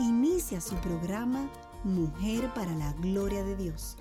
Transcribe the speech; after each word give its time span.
Inicia 0.00 0.60
su 0.60 0.76
programa 0.76 1.50
Mujer 1.82 2.48
para 2.54 2.70
la 2.70 2.92
Gloria 3.00 3.42
de 3.42 3.56
Dios. 3.56 3.96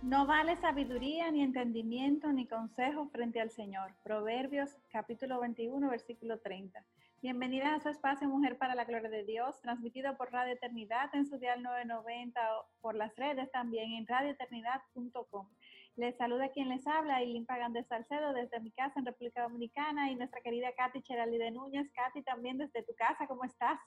No 0.00 0.26
vale 0.26 0.54
sabiduría, 0.58 1.28
ni 1.32 1.42
entendimiento, 1.42 2.32
ni 2.32 2.46
consejo 2.46 3.08
frente 3.08 3.40
al 3.40 3.50
Señor. 3.50 3.96
Proverbios 4.04 4.70
capítulo 4.92 5.40
21, 5.40 5.90
versículo 5.90 6.38
30. 6.38 6.84
Bienvenida 7.20 7.74
a 7.74 7.80
su 7.80 7.88
espacio 7.88 8.28
Mujer 8.28 8.56
para 8.56 8.76
la 8.76 8.84
Gloria 8.84 9.10
de 9.10 9.24
Dios, 9.24 9.60
transmitido 9.60 10.16
por 10.16 10.30
Radio 10.30 10.54
Eternidad 10.54 11.12
en 11.14 11.26
su 11.26 11.36
dial 11.38 11.64
990 11.64 12.40
o 12.58 12.66
por 12.80 12.94
las 12.94 13.14
redes 13.16 13.50
también 13.50 13.92
en 13.92 14.06
radioeternidad.com. 14.06 15.48
Les 15.96 16.16
saluda 16.16 16.48
quien 16.48 16.70
les 16.70 16.86
habla, 16.86 17.20
Eileen 17.20 17.44
Pagan 17.44 17.74
de 17.74 17.84
Salcedo, 17.84 18.32
desde 18.32 18.60
mi 18.60 18.70
casa 18.72 18.98
en 18.98 19.04
República 19.04 19.42
Dominicana 19.42 20.10
y 20.10 20.14
nuestra 20.14 20.40
querida 20.40 20.72
Katy 20.72 21.02
Cherali 21.02 21.36
de 21.36 21.50
Núñez. 21.50 21.90
Katy, 21.92 22.22
también 22.22 22.56
desde 22.56 22.82
tu 22.82 22.94
casa, 22.94 23.26
¿cómo 23.26 23.44
estás? 23.44 23.78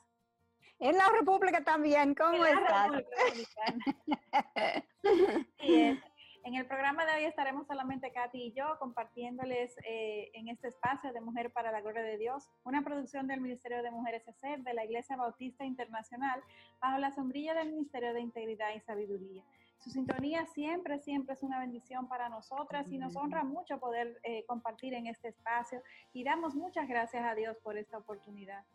En 0.79 0.95
la 0.97 1.09
República 1.09 1.63
también, 1.63 2.13
¿cómo 2.13 2.35
En 2.35 2.41
la 2.41 2.49
estás? 2.51 2.91
República 2.91 3.15
Dominicana. 3.27 4.85
Así 5.59 5.81
es. 5.81 5.99
En 6.45 6.53
el 6.53 6.67
programa 6.67 7.07
de 7.07 7.13
hoy 7.13 7.23
estaremos 7.23 7.65
solamente 7.65 8.11
Katy 8.11 8.37
y 8.39 8.53
yo 8.53 8.77
compartiéndoles 8.77 9.75
eh, 9.83 10.29
en 10.33 10.47
este 10.49 10.67
espacio 10.67 11.11
de 11.11 11.19
Mujer 11.19 11.51
para 11.51 11.71
la 11.71 11.81
Gloria 11.81 12.03
de 12.03 12.19
Dios, 12.19 12.47
una 12.63 12.83
producción 12.83 13.25
del 13.25 13.41
Ministerio 13.41 13.81
de 13.81 13.89
Mujeres 13.89 14.27
ESER 14.27 14.59
de 14.59 14.75
la 14.75 14.85
Iglesia 14.85 15.17
Bautista 15.17 15.65
Internacional 15.65 16.43
bajo 16.79 16.99
la 16.99 17.11
sombrilla 17.15 17.55
del 17.55 17.71
Ministerio 17.71 18.13
de 18.13 18.21
Integridad 18.21 18.75
y 18.75 18.79
Sabiduría. 18.81 19.43
Su 19.85 19.91
sintonía 19.91 20.47
siempre, 20.47 20.97
siempre 20.97 21.35
es 21.35 21.43
una 21.43 21.59
bendición 21.59 22.07
para 22.07 22.27
nosotras 22.27 22.87
y 22.89 22.97
nos 22.97 23.15
honra 23.15 23.43
mucho 23.43 23.79
poder 23.79 24.19
eh, 24.23 24.43
compartir 24.47 24.95
en 24.95 25.05
este 25.05 25.27
espacio 25.27 25.79
y 26.11 26.23
damos 26.23 26.55
muchas 26.55 26.87
gracias 26.87 27.23
a 27.23 27.35
Dios 27.35 27.55
por 27.61 27.77
esta 27.77 27.99
oportunidad. 27.99 28.65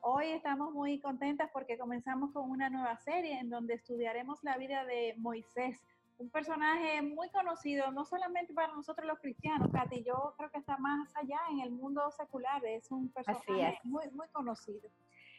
Hoy 0.00 0.26
estamos 0.26 0.72
muy 0.72 1.00
contentas 1.00 1.50
porque 1.52 1.76
comenzamos 1.76 2.30
con 2.30 2.48
una 2.48 2.70
nueva 2.70 2.96
serie 2.98 3.40
en 3.40 3.50
donde 3.50 3.74
estudiaremos 3.74 4.44
la 4.44 4.56
vida 4.58 4.84
de 4.84 5.16
Moisés, 5.18 5.82
un 6.18 6.30
personaje 6.30 7.02
muy 7.02 7.28
conocido, 7.30 7.90
no 7.90 8.04
solamente 8.04 8.54
para 8.54 8.72
nosotros 8.72 9.08
los 9.08 9.18
cristianos, 9.18 9.72
Katy, 9.72 10.04
yo 10.04 10.34
creo 10.36 10.52
que 10.52 10.58
está 10.58 10.76
más 10.76 11.10
allá 11.16 11.40
en 11.50 11.62
el 11.62 11.72
mundo 11.72 12.08
secular, 12.12 12.64
es 12.64 12.88
un 12.92 13.08
personaje 13.08 13.74
es. 13.74 13.84
muy, 13.84 14.08
muy 14.12 14.28
conocido. 14.28 14.88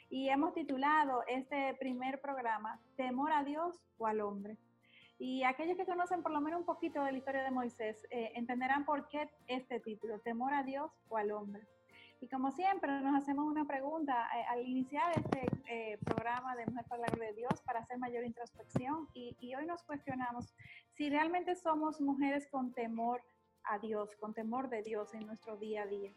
Y 0.10 0.28
hemos 0.28 0.54
titulado 0.54 1.24
este 1.26 1.74
primer 1.76 2.20
programa, 2.20 2.82
Temor 2.98 3.32
a 3.32 3.46
Dios 3.46 3.80
o 3.98 4.08
al 4.08 4.20
hombre. 4.20 4.58
Y 5.24 5.44
aquellos 5.44 5.78
que 5.78 5.86
conocen 5.86 6.24
por 6.24 6.32
lo 6.32 6.42
menos 6.42 6.62
un 6.62 6.66
poquito 6.66 7.04
de 7.04 7.12
la 7.12 7.18
historia 7.20 7.44
de 7.44 7.52
Moisés 7.52 8.08
eh, 8.10 8.32
entenderán 8.34 8.86
por 8.86 9.08
qué 9.08 9.30
este 9.46 9.80
título, 9.80 10.18
Temor 10.18 10.52
a 10.52 10.64
Dios 10.64 10.92
o 11.10 11.18
al 11.18 11.30
hombre. 11.30 11.62
Y 12.20 12.28
como 12.28 12.50
siempre, 12.50 13.00
nos 13.02 13.22
hacemos 13.22 13.46
una 13.46 13.66
pregunta 13.66 14.28
eh, 14.36 14.44
al 14.50 14.68
iniciar 14.68 15.12
este 15.16 15.46
eh, 15.68 16.00
programa 16.04 16.56
de 16.56 16.66
Mujer 16.66 16.86
para 16.90 17.02
la 17.04 17.08
Gloria 17.10 17.30
de 17.30 17.36
Dios 17.36 17.62
para 17.68 17.82
hacer 17.82 18.00
mayor 18.00 18.26
introspección. 18.26 19.10
Y, 19.14 19.38
y 19.40 19.54
hoy 19.54 19.68
nos 19.68 19.84
cuestionamos 19.84 20.56
si 20.94 21.12
realmente 21.12 21.56
somos 21.56 22.02
mujeres 22.02 22.48
con 22.48 22.74
temor 22.74 23.22
a 23.66 23.78
Dios, 23.78 24.10
con 24.20 24.34
temor 24.34 24.70
de 24.70 24.82
Dios 24.82 25.14
en 25.14 25.28
nuestro 25.28 25.56
día 25.56 25.84
a 25.84 25.86
día. 25.86 26.12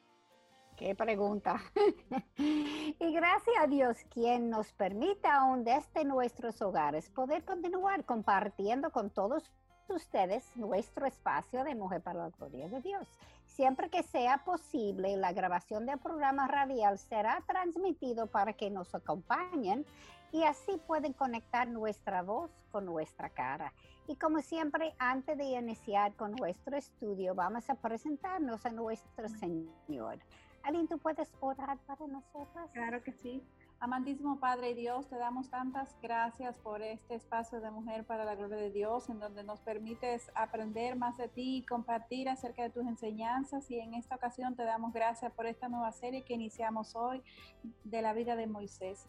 Qué 0.77 0.95
pregunta. 0.95 1.61
y 2.37 3.13
gracias 3.13 3.57
a 3.61 3.67
Dios 3.67 3.97
quien 4.11 4.51
nos 4.51 4.73
permite 4.73 5.29
aún 5.29 5.63
desde 5.65 6.05
nuestros 6.05 6.61
hogares 6.63 7.09
poder 7.11 7.45
continuar 7.45 8.05
compartiendo 8.05 8.91
con 8.91 9.11
todos 9.11 9.53
ustedes 9.89 10.45
nuestro 10.57 11.07
espacio 11.07 11.63
de 11.63 11.75
Mujer 11.75 12.03
para 12.03 12.25
la 12.25 12.31
Gloria 12.31 12.69
de 12.69 12.81
Dios. 12.81 13.07
Siempre 13.47 13.89
que 13.89 14.03
sea 14.03 14.39
posible, 14.45 15.17
la 15.17 15.33
grabación 15.33 15.87
del 15.87 15.99
programa 15.99 16.49
radial 16.49 16.99
será 16.99 17.43
transmitido 17.47 18.27
para 18.27 18.55
que 18.55 18.71
nos 18.71 18.95
acompañen 18.95 19.87
y 20.33 20.43
así 20.43 20.81
pueden 20.89 21.13
conectar 21.13 21.69
nuestra 21.69 22.23
voz 22.23 22.51
con 22.73 22.85
nuestra 22.87 23.31
cara. 23.31 23.73
Y 24.09 24.17
como 24.17 24.43
siempre, 24.43 24.95
antes 24.99 25.39
de 25.39 25.45
iniciar 25.45 26.15
con 26.17 26.33
nuestro 26.33 26.77
estudio, 26.77 27.35
vamos 27.35 27.71
a 27.71 27.77
presentarnos 27.77 28.67
a 28.67 28.71
nuestro 28.71 29.29
Señor. 29.29 30.19
Aline, 30.65 30.89
¿tú 30.89 30.99
puedes 30.99 31.31
orar 31.41 31.79
para 31.87 32.07
nosotras? 32.07 32.71
Claro 32.73 33.03
que 33.03 33.13
sí. 33.13 33.43
Amantísimo 33.81 34.41
Padre 34.41 34.71
y 34.71 34.75
Dios, 34.75 35.07
te 35.09 35.17
damos 35.17 35.51
tantas 35.51 35.95
gracias 36.01 36.57
por 36.57 36.81
este 36.81 37.17
espacio 37.17 37.61
de 37.61 37.71
Mujer 37.71 38.05
para 38.05 38.25
la 38.25 38.35
Gloria 38.35 38.57
de 38.57 38.71
Dios, 38.71 39.11
en 39.11 39.21
donde 39.21 39.45
nos 39.45 39.61
permites 39.61 40.31
aprender 40.35 40.97
más 40.97 41.19
de 41.19 41.29
ti 41.29 41.59
y 41.59 41.67
compartir 41.67 42.31
acerca 42.31 42.63
de 42.63 42.71
tus 42.71 42.87
enseñanzas. 42.87 43.71
Y 43.71 43.79
en 43.79 43.93
esta 43.93 44.15
ocasión 44.15 44.57
te 44.57 44.65
damos 44.65 44.95
gracias 44.95 45.31
por 45.33 45.45
esta 45.45 45.69
nueva 45.69 45.93
serie 45.93 46.23
que 46.23 46.33
iniciamos 46.33 46.97
hoy 46.97 47.23
de 47.85 48.01
la 48.01 48.15
vida 48.15 48.35
de 48.35 48.47
Moisés. 48.47 49.07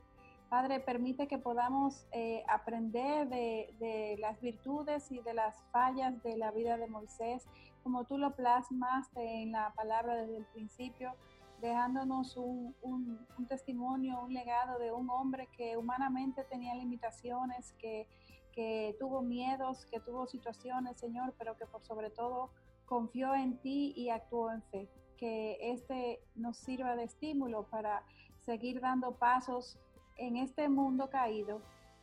Padre, 0.50 0.82
permite 0.82 1.28
que 1.28 1.38
podamos 1.38 2.06
eh, 2.12 2.44
aprender 2.50 3.30
de, 3.30 3.74
de, 3.80 4.18
las 4.20 4.42
virtudes 4.42 5.10
y 5.10 5.20
de 5.20 5.34
las 5.34 5.56
fallas 5.72 6.22
de 6.22 6.36
la 6.36 6.52
vida 6.52 6.78
de 6.78 6.88
Moisés, 6.88 7.48
como 7.82 8.04
tú 8.04 8.18
lo 8.18 8.36
plasmaste 8.36 9.42
en 9.42 9.54
la 9.54 9.74
palabra 9.74 10.16
desde 10.16 10.38
el 10.38 10.46
principio, 10.46 11.14
dejándonos 11.62 12.38
un, 12.38 12.76
un, 12.82 13.48
testimonio, 13.48 14.22
un 14.24 14.34
legado 14.34 14.80
de 14.80 14.92
un 14.92 15.10
hombre 15.10 15.48
que 15.56 15.78
humanamente 15.78 16.44
tenía 16.44 16.76
limitaciones, 16.76 17.74
que, 17.74 18.08
que, 18.52 18.96
tuvo 19.00 19.22
miedos, 19.22 19.86
que 19.86 20.00
tuvo 20.00 20.28
situaciones, 20.28 20.98
Señor, 20.98 21.34
pero 21.38 21.58
que 21.58 21.66
por 21.66 21.84
sobre 21.84 22.10
todo 22.10 22.52
confió 22.86 23.34
en 23.36 23.58
ti 23.58 23.94
y 23.96 24.10
actuó 24.10 24.52
en 24.52 24.62
fe. 24.64 24.90
Que 25.18 25.58
este 25.72 26.20
nos 26.36 26.58
sirva 26.58 26.96
de 26.96 27.04
estímulo 27.04 27.64
para 27.70 28.04
seguir 28.42 28.82
dando 28.82 29.16
pasos 29.16 29.80
en 30.18 30.38
este 30.38 30.70
mundo 30.70 31.10
caído 31.10 31.62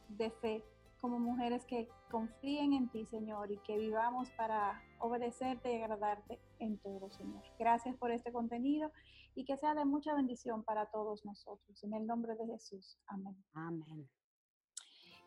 de 0.09 0.31
fe 0.31 0.65
como 1.03 1.19
mujeres 1.19 1.65
que 1.67 1.89
confíen 2.11 2.75
en 2.75 2.89
ti, 2.89 3.05
Señor, 3.07 3.51
y 3.51 3.59
que 3.59 3.77
vivamos 3.77 4.31
para 4.31 4.81
obedecerte 5.03 5.73
y 5.73 5.83
agradarte 5.83 6.41
en 6.59 6.79
todo, 6.79 7.11
Señor. 7.11 7.43
Gracias 7.59 7.97
por 7.97 8.11
este 8.11 8.33
contenido 8.33 8.91
y 9.35 9.45
que 9.45 9.57
sea 9.57 9.75
de 9.75 9.85
mucha 9.85 10.15
bendición 10.15 10.63
para 10.63 10.87
todos 10.87 11.25
nosotros. 11.25 11.83
En 11.83 11.95
el 11.95 12.07
nombre 12.07 12.35
de 12.37 12.47
Jesús. 12.47 12.99
Amén. 13.07 13.37
Amén. 13.53 14.09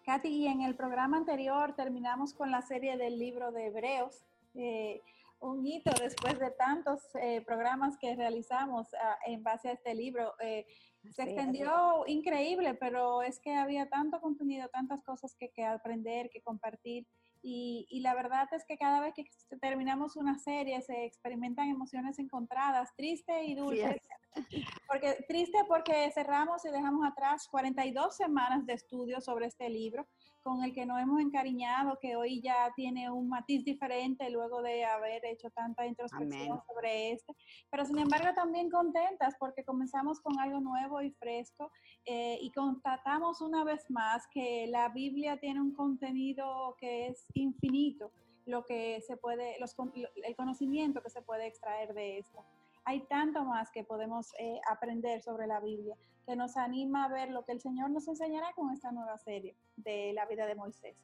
Katy, 0.06 0.30
y 0.30 0.48
en 0.48 0.62
el 0.62 0.76
programa 0.76 1.18
anterior 1.18 1.76
terminamos 1.76 2.34
con 2.34 2.52
la 2.52 2.62
serie 2.62 2.96
del 2.96 3.18
libro 3.20 3.52
de 3.52 3.68
Hebreos. 3.68 4.26
Eh, 4.54 5.02
un 5.40 5.66
hito 5.66 5.92
después 6.00 6.40
de 6.40 6.52
tantos 6.52 7.02
eh, 7.16 7.42
programas 7.42 7.98
que 7.98 8.16
realizamos 8.16 8.88
uh, 8.94 9.32
en 9.32 9.44
base 9.44 9.70
a 9.70 9.74
este 9.74 9.94
libro. 9.94 10.34
Eh, 10.40 10.66
se 11.12 11.24
extendió 11.24 12.04
increíble, 12.08 12.74
pero 12.76 13.22
es 13.22 13.40
que 13.40 13.54
había 13.54 13.88
tanto 13.90 14.20
contenido, 14.22 14.70
tantas 14.70 15.04
cosas 15.04 15.36
que, 15.36 15.50
que 15.50 15.64
aprender, 15.66 16.30
que 16.30 16.42
compartir. 16.42 17.08
Y, 17.48 17.86
y, 17.92 18.00
la 18.00 18.16
verdad 18.16 18.48
es 18.54 18.66
que 18.66 18.76
cada 18.76 19.00
vez 19.00 19.14
que 19.14 19.24
terminamos 19.62 20.16
una 20.16 20.40
serie 20.40 20.82
se 20.82 21.06
experimentan 21.06 21.70
emociones 21.70 22.18
encontradas, 22.18 22.96
triste 22.96 23.44
y 23.44 23.54
dulces. 23.54 24.02
Sí, 24.50 24.66
porque, 24.88 25.24
triste 25.28 25.60
porque 25.68 26.10
cerramos 26.12 26.66
y 26.66 26.72
dejamos 26.72 27.06
atrás 27.06 27.48
42 27.52 28.18
semanas 28.18 28.66
de 28.66 28.74
estudio 28.74 29.22
sobre 29.22 29.46
este 29.46 29.70
libro, 29.70 30.08
con 30.46 30.64
el 30.64 30.76
que 30.76 30.86
nos 30.86 31.02
hemos 31.02 31.20
encariñado, 31.20 31.98
que 32.00 32.16
hoy 32.16 32.40
ya 32.40 32.72
tiene 32.76 33.10
un 33.10 33.28
matiz 33.28 33.66
diferente 33.66 34.30
luego 34.30 34.62
de 34.62 34.86
haber 34.86 35.26
hecho 35.26 35.50
tanta 35.50 35.88
introspección 35.88 36.52
Amén. 36.52 36.62
sobre 36.68 37.12
este. 37.14 37.36
Pero 37.72 37.84
sin 37.84 37.98
embargo 37.98 38.28
también 38.36 38.70
contentas 38.70 39.34
porque 39.40 39.66
comenzamos 39.66 40.22
con 40.22 40.40
algo 40.40 40.60
nuevo 40.60 41.02
y 41.02 41.10
fresco 41.14 41.72
eh, 42.06 42.38
y 42.40 42.52
constatamos 42.52 43.42
una 43.42 43.64
vez 43.64 43.90
más 43.90 44.28
que 44.32 44.68
la 44.68 44.90
Biblia 44.90 45.40
tiene 45.40 45.60
un 45.60 45.74
contenido 45.74 46.76
que 46.80 47.08
es 47.08 47.26
infinito, 47.34 48.12
lo 48.46 48.66
que 48.66 49.02
se 49.02 49.18
puede, 49.18 49.60
los, 49.60 49.76
el 49.96 50.36
conocimiento 50.36 51.02
que 51.02 51.10
se 51.10 51.24
puede 51.24 51.48
extraer 51.48 51.96
de 51.96 52.20
esto. 52.20 52.46
Hay 52.84 53.00
tanto 53.08 53.44
más 53.46 53.72
que 53.72 53.84
podemos 53.84 54.32
eh, 54.38 54.62
aprender 54.70 55.24
sobre 55.24 55.48
la 55.48 55.60
Biblia 55.60 55.98
que 56.26 56.36
nos 56.36 56.58
anima 56.58 57.06
a 57.06 57.08
ver 57.10 57.30
lo 57.30 57.46
que 57.46 57.52
el 57.52 57.62
Señor 57.62 57.90
nos 57.90 58.08
enseñará 58.08 58.54
con 58.54 58.72
esta 58.72 58.92
nueva 58.92 59.18
serie 59.18 59.56
de 59.78 60.14
la 60.14 60.26
vida 60.26 60.46
de 60.46 60.56
Moisés. 60.56 60.96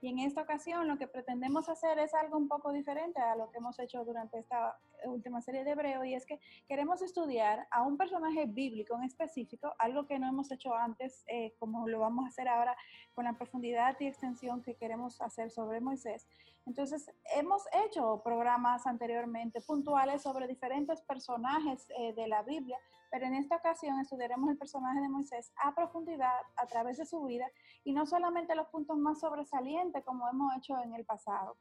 Y 0.00 0.08
en 0.08 0.18
esta 0.18 0.42
ocasión 0.42 0.86
lo 0.86 0.98
que 0.98 1.08
pretendemos 1.08 1.68
hacer 1.68 1.98
es 1.98 2.12
algo 2.14 2.36
un 2.36 2.48
poco 2.48 2.72
diferente 2.72 3.20
a 3.20 3.34
lo 3.34 3.50
que 3.50 3.58
hemos 3.58 3.78
hecho 3.78 4.04
durante 4.04 4.38
esta, 4.38 4.78
última 5.08 5.40
serie 5.40 5.64
de 5.64 5.72
Hebreo 5.72 6.04
y 6.04 6.14
es 6.14 6.26
que 6.26 6.40
queremos 6.68 7.02
estudiar 7.02 7.66
a 7.70 7.82
un 7.82 7.96
personaje 7.96 8.46
bíblico 8.46 8.96
en 8.96 9.04
específico, 9.04 9.74
algo 9.78 10.06
que 10.06 10.18
no 10.18 10.28
hemos 10.28 10.50
hecho 10.50 10.74
antes, 10.74 11.24
eh, 11.26 11.54
como 11.58 11.88
lo 11.88 12.00
vamos 12.00 12.24
a 12.24 12.28
hacer 12.28 12.48
ahora 12.48 12.76
con 13.14 13.24
la 13.24 13.34
profundidad 13.34 13.96
y 14.00 14.06
extensión 14.06 14.62
que 14.62 14.74
queremos 14.74 15.20
hacer 15.20 15.50
sobre 15.50 15.80
Moisés. 15.80 16.26
Entonces, 16.66 17.08
hemos 17.36 17.62
hecho 17.84 18.20
programas 18.24 18.86
anteriormente 18.88 19.60
puntuales 19.60 20.22
sobre 20.22 20.48
diferentes 20.48 21.00
personajes 21.02 21.86
eh, 21.96 22.12
de 22.12 22.26
la 22.26 22.42
Biblia, 22.42 22.76
pero 23.10 23.26
en 23.26 23.34
esta 23.34 23.56
ocasión 23.56 24.00
estudiaremos 24.00 24.50
el 24.50 24.58
personaje 24.58 25.00
de 25.00 25.08
Moisés 25.08 25.52
a 25.62 25.74
profundidad 25.74 26.40
a 26.56 26.66
través 26.66 26.98
de 26.98 27.06
su 27.06 27.22
vida 27.22 27.46
y 27.84 27.92
no 27.92 28.04
solamente 28.04 28.56
los 28.56 28.66
puntos 28.66 28.98
más 28.98 29.20
sobresalientes 29.20 30.04
como 30.04 30.28
hemos 30.28 30.56
hecho 30.56 30.76
en 30.82 30.94
el 30.94 31.04
pasado. 31.04 31.56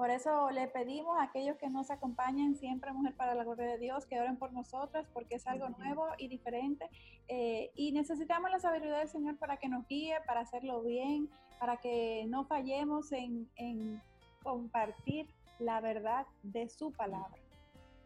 Por 0.00 0.08
eso 0.08 0.50
le 0.50 0.66
pedimos 0.66 1.18
a 1.18 1.24
aquellos 1.24 1.58
que 1.58 1.68
nos 1.68 1.90
acompañen 1.90 2.56
siempre, 2.56 2.90
Mujer 2.90 3.14
para 3.16 3.34
la 3.34 3.44
Gloria 3.44 3.66
de 3.66 3.76
Dios, 3.76 4.06
que 4.06 4.18
oren 4.18 4.38
por 4.38 4.50
nosotras 4.50 5.06
porque 5.12 5.34
es 5.34 5.46
algo 5.46 5.68
nuevo 5.68 6.06
y 6.16 6.26
diferente. 6.28 6.88
Eh, 7.28 7.70
y 7.74 7.92
necesitamos 7.92 8.50
la 8.50 8.58
sabiduría 8.58 8.96
del 8.96 9.10
Señor 9.10 9.36
para 9.36 9.58
que 9.58 9.68
nos 9.68 9.86
guíe, 9.88 10.16
para 10.26 10.40
hacerlo 10.40 10.80
bien, 10.80 11.28
para 11.58 11.76
que 11.76 12.24
no 12.28 12.46
fallemos 12.46 13.12
en, 13.12 13.50
en 13.56 14.00
compartir 14.42 15.26
la 15.58 15.82
verdad 15.82 16.26
de 16.44 16.70
su 16.70 16.92
palabra. 16.92 17.36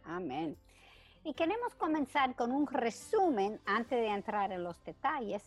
Amén. 0.04 0.56
Y 1.22 1.32
queremos 1.34 1.76
comenzar 1.76 2.34
con 2.34 2.50
un 2.50 2.66
resumen 2.66 3.60
antes 3.66 4.00
de 4.00 4.08
entrar 4.08 4.50
en 4.50 4.64
los 4.64 4.82
detalles 4.82 5.44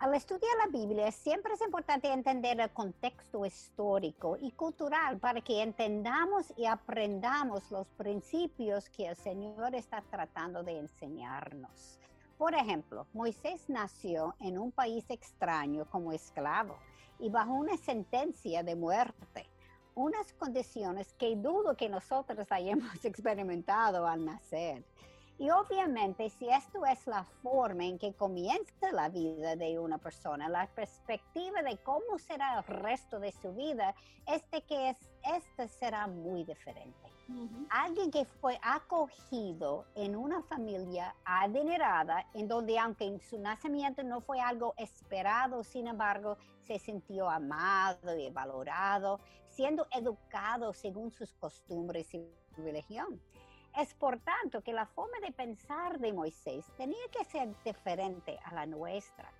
al 0.00 0.14
estudiar 0.14 0.50
la 0.56 0.78
Biblia 0.78 1.12
siempre 1.12 1.52
es 1.52 1.60
importante 1.60 2.10
entender 2.10 2.58
el 2.58 2.70
contexto 2.70 3.44
histórico 3.44 4.38
y 4.40 4.50
cultural 4.52 5.18
para 5.18 5.42
que 5.42 5.62
entendamos 5.62 6.54
y 6.56 6.64
aprendamos 6.64 7.70
los 7.70 7.86
principios 7.98 8.88
que 8.88 9.08
el 9.08 9.16
Señor 9.16 9.74
está 9.74 10.00
tratando 10.10 10.62
de 10.62 10.78
enseñarnos. 10.78 11.98
Por 12.38 12.54
ejemplo, 12.54 13.06
Moisés 13.12 13.68
nació 13.68 14.34
en 14.40 14.56
un 14.56 14.72
país 14.72 15.04
extraño 15.10 15.84
como 15.90 16.12
esclavo 16.12 16.78
y 17.18 17.28
bajo 17.28 17.52
una 17.52 17.76
sentencia 17.76 18.62
de 18.62 18.76
muerte, 18.76 19.50
unas 19.94 20.32
condiciones 20.32 21.12
que 21.18 21.36
dudo 21.36 21.76
que 21.76 21.90
nosotros 21.90 22.46
hayamos 22.50 23.04
experimentado 23.04 24.06
al 24.06 24.24
nacer. 24.24 24.82
Y 25.40 25.48
obviamente, 25.48 26.28
si 26.28 26.50
esto 26.50 26.84
es 26.84 27.06
la 27.06 27.24
forma 27.42 27.86
en 27.86 27.98
que 27.98 28.12
comienza 28.12 28.92
la 28.92 29.08
vida 29.08 29.56
de 29.56 29.78
una 29.78 29.96
persona, 29.96 30.50
la 30.50 30.66
perspectiva 30.66 31.62
de 31.62 31.78
cómo 31.78 32.18
será 32.18 32.58
el 32.58 32.64
resto 32.64 33.18
de 33.18 33.32
su 33.32 33.54
vida 33.54 33.94
es 34.26 34.42
de 34.50 34.60
que 34.60 34.90
es, 34.90 34.98
este 35.34 35.66
será 35.68 36.06
muy 36.06 36.44
diferente. 36.44 37.08
Alguien 37.70 38.10
que 38.10 38.26
fue 38.26 38.58
acogido 38.60 39.86
en 39.94 40.14
una 40.14 40.42
familia 40.42 41.16
adinerada, 41.24 42.26
en 42.34 42.46
donde 42.46 42.78
aunque 42.78 43.06
en 43.06 43.18
su 43.18 43.38
nacimiento 43.38 44.02
no 44.02 44.20
fue 44.20 44.40
algo 44.40 44.74
esperado, 44.76 45.64
sin 45.64 45.86
embargo, 45.86 46.36
se 46.66 46.78
sintió 46.78 47.30
amado 47.30 48.14
y 48.14 48.28
valorado, 48.28 49.20
siendo 49.48 49.86
educado 49.90 50.74
según 50.74 51.10
sus 51.10 51.32
costumbres 51.32 52.12
y 52.12 52.28
religión. 52.58 53.22
Es 53.76 53.94
por 53.94 54.18
tanto 54.18 54.62
que 54.62 54.72
la 54.72 54.86
forma 54.86 55.18
de 55.20 55.32
pensar 55.32 55.98
de 56.00 56.12
Moisés 56.12 56.66
tenía 56.76 57.06
que 57.12 57.24
ser 57.24 57.54
diferente 57.64 58.38
a 58.44 58.54
la 58.54 58.66
nuestra, 58.66 59.32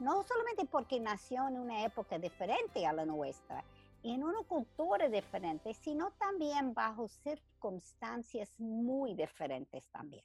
no 0.00 0.22
solamente 0.24 0.66
porque 0.66 1.00
nació 1.00 1.46
en 1.48 1.58
una 1.58 1.84
época 1.84 2.18
diferente 2.18 2.84
a 2.86 2.92
la 2.92 3.06
nuestra, 3.06 3.64
en 4.02 4.24
una 4.24 4.42
cultura 4.42 5.08
diferente, 5.08 5.72
sino 5.74 6.10
también 6.12 6.74
bajo 6.74 7.08
circunstancias 7.08 8.58
muy 8.58 9.14
diferentes 9.14 9.88
también. 9.88 10.24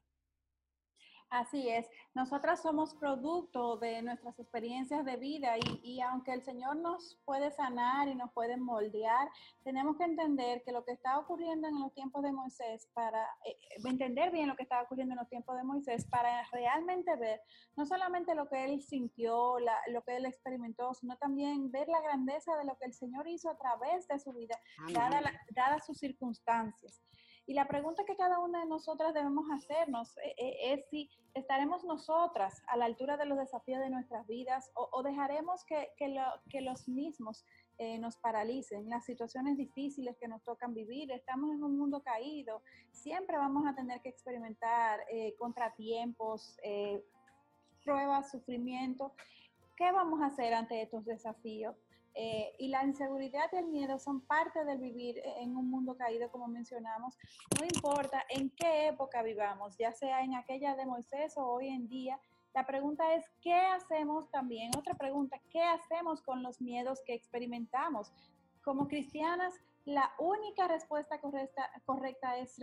Así 1.31 1.69
es, 1.69 1.89
nosotras 2.13 2.61
somos 2.61 2.93
producto 2.93 3.77
de 3.77 4.01
nuestras 4.01 4.37
experiencias 4.37 5.05
de 5.05 5.15
vida 5.15 5.55
y, 5.81 6.01
aunque 6.01 6.33
el 6.33 6.43
Señor 6.43 6.75
nos 6.75 7.21
puede 7.23 7.51
sanar 7.51 8.09
y 8.09 8.15
nos 8.15 8.33
puede 8.33 8.57
moldear, 8.57 9.29
tenemos 9.63 9.95
que 9.95 10.03
entender 10.03 10.61
que 10.65 10.73
lo 10.73 10.83
que 10.83 10.91
está 10.91 11.17
ocurriendo 11.17 11.69
en 11.69 11.79
los 11.79 11.93
tiempos 11.93 12.21
de 12.23 12.33
Moisés, 12.33 12.85
para 12.93 13.23
eh, 13.45 13.57
entender 13.85 14.31
bien 14.31 14.49
lo 14.49 14.57
que 14.57 14.63
estaba 14.63 14.81
ocurriendo 14.81 15.13
en 15.13 15.19
los 15.19 15.29
tiempos 15.29 15.55
de 15.55 15.63
Moisés, 15.63 16.05
para 16.07 16.43
realmente 16.51 17.15
ver 17.15 17.39
no 17.77 17.85
solamente 17.85 18.35
lo 18.35 18.49
que 18.49 18.65
él 18.65 18.81
sintió, 18.81 19.55
lo 19.87 20.01
que 20.03 20.17
él 20.17 20.25
experimentó, 20.25 20.93
sino 20.93 21.15
también 21.15 21.71
ver 21.71 21.87
la 21.87 22.01
grandeza 22.01 22.57
de 22.57 22.65
lo 22.65 22.77
que 22.77 22.87
el 22.87 22.93
Señor 22.93 23.25
hizo 23.29 23.49
a 23.49 23.57
través 23.57 24.05
de 24.09 24.19
su 24.19 24.33
vida, 24.33 24.59
dadas 25.55 25.85
sus 25.85 25.97
circunstancias. 25.97 27.01
Y 27.47 27.53
la 27.53 27.67
pregunta 27.67 28.03
que 28.05 28.15
cada 28.15 28.39
una 28.39 28.61
de 28.61 28.67
nosotras 28.67 29.13
debemos 29.13 29.45
hacernos 29.51 30.15
eh, 30.17 30.35
eh, 30.38 30.73
es 30.73 30.88
si 30.89 31.09
estaremos 31.33 31.83
nosotras 31.83 32.61
a 32.67 32.77
la 32.77 32.85
altura 32.85 33.17
de 33.17 33.25
los 33.25 33.38
desafíos 33.38 33.79
de 33.79 33.89
nuestras 33.89 34.27
vidas 34.27 34.71
o, 34.75 35.01
dejaremos 35.01 35.65
que, 35.65 35.89
que, 35.97 36.61
los 36.61 36.88
mismos 36.88 37.43
eh, 37.77 37.97
nos 37.97 38.17
paralicen, 38.17 38.89
las 38.89 39.05
situaciones 39.05 39.57
difíciles 39.57 40.17
que 40.17 40.27
nos 40.27 40.43
tocan 40.43 40.73
vivir. 40.73 41.11
Estamos 41.11 41.51
en 41.51 41.63
un 41.63 41.77
mundo 41.77 42.01
caído, 42.03 42.61
siempre 42.91 43.38
vamos 43.38 43.65
a 43.65 43.73
tener 43.73 44.01
que 44.01 44.09
experimentar 44.09 44.99
contratiempos, 45.39 46.57
pruebas, 47.83 48.29
sufrimiento. 48.29 49.13
¿Qué 49.75 49.91
vamos 49.91 50.21
a 50.21 50.27
hacer 50.27 50.53
ante 50.53 50.81
estos 50.81 51.05
desafíos? 51.05 51.75
Eh, 52.13 52.53
y 52.59 52.67
la 52.67 52.83
inseguridad 52.83 53.49
y 53.53 53.55
el 53.55 53.67
miedo 53.67 53.97
son 53.97 54.21
parte 54.21 54.65
del 54.65 54.79
vivir 54.79 55.21
en 55.37 55.55
un 55.55 55.69
mundo 55.69 55.95
caído, 55.95 56.29
como 56.29 56.47
mencionamos. 56.47 57.17
No 57.59 57.65
importa 57.65 58.23
en 58.29 58.49
qué 58.49 58.87
época 58.89 59.21
vivamos, 59.23 59.77
ya 59.77 59.93
sea 59.93 60.23
en 60.23 60.35
aquella 60.35 60.75
de 60.75 60.85
Moisés 60.85 61.37
o 61.37 61.45
hoy 61.45 61.69
en 61.69 61.87
día. 61.87 62.19
La 62.53 62.65
pregunta 62.65 63.13
es, 63.15 63.25
¿qué 63.41 63.53
hacemos 63.53 64.29
también? 64.29 64.71
Otra 64.77 64.93
pregunta, 64.95 65.39
¿qué 65.49 65.61
hacemos 65.61 66.21
con 66.21 66.43
los 66.43 66.59
miedos 66.59 67.01
que 67.05 67.13
experimentamos? 67.13 68.11
Como 68.61 68.87
cristianas, 68.87 69.53
la 69.85 70.11
única 70.19 70.67
respuesta 70.67 71.19
correcta, 71.19 71.71
correcta 71.85 72.37
es 72.37 72.59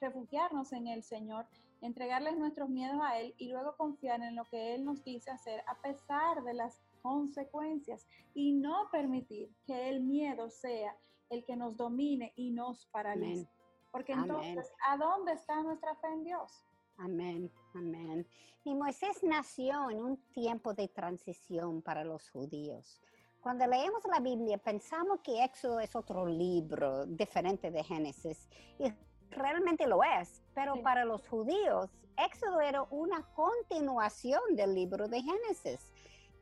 refugiarnos 0.00 0.72
en 0.72 0.86
el 0.86 1.02
Señor, 1.02 1.46
entregarles 1.82 2.38
nuestros 2.38 2.70
miedos 2.70 3.00
a 3.02 3.18
Él 3.18 3.34
y 3.36 3.48
luego 3.48 3.76
confiar 3.76 4.22
en 4.22 4.36
lo 4.36 4.44
que 4.44 4.74
Él 4.74 4.84
nos 4.84 5.02
dice 5.02 5.30
hacer 5.30 5.62
a 5.66 5.74
pesar 5.82 6.42
de 6.44 6.54
las 6.54 6.78
consecuencias 7.02 8.06
y 8.34 8.52
no 8.52 8.88
permitir 8.90 9.50
que 9.66 9.88
el 9.88 10.02
miedo 10.02 10.48
sea 10.48 10.96
el 11.28 11.44
que 11.44 11.56
nos 11.56 11.76
domine 11.76 12.32
y 12.36 12.50
nos 12.50 12.86
paralice. 12.86 13.48
Porque 13.90 14.12
entonces, 14.12 14.72
¿a 14.88 14.96
dónde 14.96 15.32
está 15.32 15.62
nuestra 15.62 15.94
fe 15.96 16.08
en 16.08 16.24
Dios? 16.24 16.64
Amén, 16.98 17.50
amén. 17.74 18.26
Y 18.64 18.74
Moisés 18.74 19.22
nació 19.22 19.90
en 19.90 20.02
un 20.02 20.16
tiempo 20.32 20.72
de 20.72 20.88
transición 20.88 21.82
para 21.82 22.04
los 22.04 22.30
judíos. 22.30 23.02
Cuando 23.40 23.66
leemos 23.66 24.04
la 24.06 24.20
Biblia 24.20 24.56
pensamos 24.56 25.20
que 25.20 25.42
Éxodo 25.42 25.80
es 25.80 25.96
otro 25.96 26.26
libro 26.26 27.04
diferente 27.06 27.72
de 27.72 27.82
Génesis 27.82 28.48
y 28.78 28.84
realmente 29.30 29.86
lo 29.88 30.02
es, 30.04 30.42
pero 30.54 30.80
para 30.80 31.04
los 31.04 31.28
judíos 31.28 31.90
Éxodo 32.16 32.60
era 32.60 32.82
una 32.90 33.22
continuación 33.34 34.40
del 34.54 34.74
libro 34.74 35.08
de 35.08 35.22
Génesis. 35.22 35.91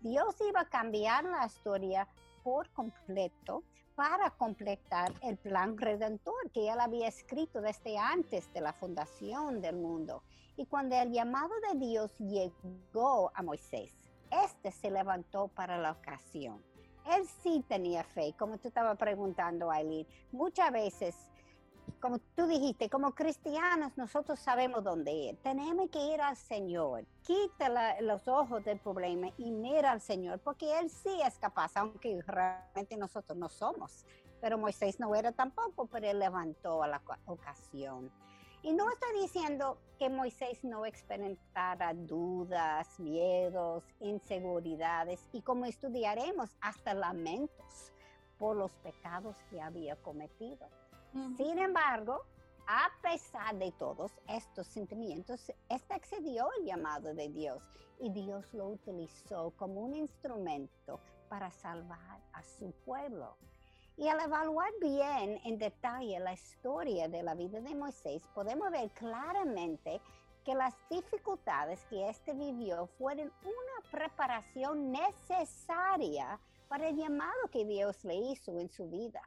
Dios 0.03 0.35
iba 0.49 0.61
a 0.61 0.69
cambiar 0.69 1.25
la 1.25 1.45
historia 1.45 2.09
por 2.43 2.71
completo 2.71 3.63
para 3.95 4.31
completar 4.31 5.13
el 5.23 5.37
plan 5.37 5.77
redentor 5.77 6.51
que 6.53 6.71
él 6.71 6.81
había 6.81 7.09
escrito 7.09 7.61
desde 7.61 7.99
antes 7.99 8.51
de 8.55 8.63
la 8.63 8.73
fundación 8.73 9.61
del 9.61 9.77
mundo. 9.77 10.23
Y 10.57 10.65
cuando 10.65 10.97
el 10.97 11.13
llamado 11.13 11.53
de 11.71 11.79
Dios 11.79 12.17
llegó 12.19 13.31
a 13.35 13.43
Moisés, 13.43 13.95
este 14.31 14.73
se 14.73 14.91
levantó 14.91 15.49
para 15.49 15.77
la 15.77 15.93
ocasión. 15.93 16.65
Él 17.07 17.27
sí 17.43 17.63
tenía 17.69 18.03
fe, 18.03 18.35
como 18.39 18.57
tú 18.57 18.69
estabas 18.69 18.97
preguntando, 18.97 19.71
Aileen. 19.71 20.07
Muchas 20.33 20.73
veces 20.73 21.30
como 22.01 22.19
tú 22.35 22.47
dijiste, 22.47 22.89
como 22.89 23.15
cristianos 23.15 23.97
nosotros 23.97 24.41
sabemos 24.41 24.83
dónde 24.83 25.13
ir. 25.13 25.37
Tenemos 25.43 25.91
que 25.91 25.99
ir 25.99 26.21
al 26.21 26.37
Señor. 26.37 27.05
Quita 27.23 28.01
los 28.01 28.27
ojos 28.27 28.65
del 28.65 28.81
problema 28.81 29.29
y 29.37 29.51
mira 29.51 29.93
al 29.93 30.01
Señor, 30.01 30.41
porque 30.41 30.79
Él 30.79 30.91
sí 30.91 31.21
es 31.25 31.39
capaz, 31.39 31.77
aunque 31.77 32.21
realmente 32.27 32.97
nosotros 32.97 33.37
no 33.39 33.49
somos. 33.49 34.07
Pero 34.41 34.57
Moisés 34.57 34.99
no 34.99 35.15
era 35.15 35.33
tampoco, 35.33 35.87
pero 35.87 36.09
Él 36.09 36.19
levantó 36.19 36.83
a 36.83 36.89
la 36.89 37.03
ocasión. 37.27 38.11
Y 38.63 38.73
no 38.73 38.91
estoy 38.91 39.21
diciendo 39.23 39.79
que 39.99 40.11
Moisés 40.11 40.65
no 40.65 40.85
experimentara 40.85 41.95
dudas, 41.95 42.99
miedos, 42.99 43.85
inseguridades 44.01 45.29
y 45.33 45.41
como 45.41 45.65
estudiaremos 45.65 46.57
hasta 46.61 46.93
lamentos 46.93 47.93
por 48.39 48.57
los 48.57 48.71
pecados 48.77 49.37
que 49.51 49.61
había 49.61 49.97
cometido. 49.97 50.69
Sin 51.13 51.59
embargo, 51.59 52.25
a 52.69 52.89
pesar 53.03 53.57
de 53.57 53.73
todos 53.73 54.13
estos 54.29 54.69
sentimientos, 54.69 55.51
este 55.69 55.95
accedió 55.95 56.49
al 56.57 56.65
llamado 56.65 57.15
de 57.15 57.29
Dios 57.29 57.61
y 57.99 58.11
Dios 58.11 58.47
lo 58.55 58.69
utilizó 58.69 59.53
como 59.57 59.81
un 59.81 59.97
instrumento 59.97 61.01
para 61.29 61.51
salvar 61.51 62.21
a 62.33 62.43
su 62.45 62.71
pueblo. 62.85 63.37
Y 63.97 64.07
al 64.07 64.21
evaluar 64.21 64.71
bien 64.81 65.41
en 65.45 65.59
detalle 65.59 66.21
la 66.21 66.33
historia 66.33 67.09
de 67.09 67.25
la 67.25 67.35
vida 67.35 67.61
de 67.61 67.75
Moisés, 67.75 68.23
podemos 68.33 68.71
ver 68.71 68.91
claramente 68.93 70.01
que 70.45 70.55
las 70.55 70.75
dificultades 70.89 71.85
que 71.87 72.09
éste 72.09 72.35
vivió 72.35 72.87
fueron 72.99 73.33
una 73.43 73.91
preparación 73.91 74.93
necesaria 74.93 76.39
para 76.69 76.89
el 76.89 76.97
llamado 76.97 77.49
que 77.51 77.65
Dios 77.65 78.05
le 78.05 78.15
hizo 78.15 78.59
en 78.61 78.69
su 78.69 78.89
vida. 78.89 79.21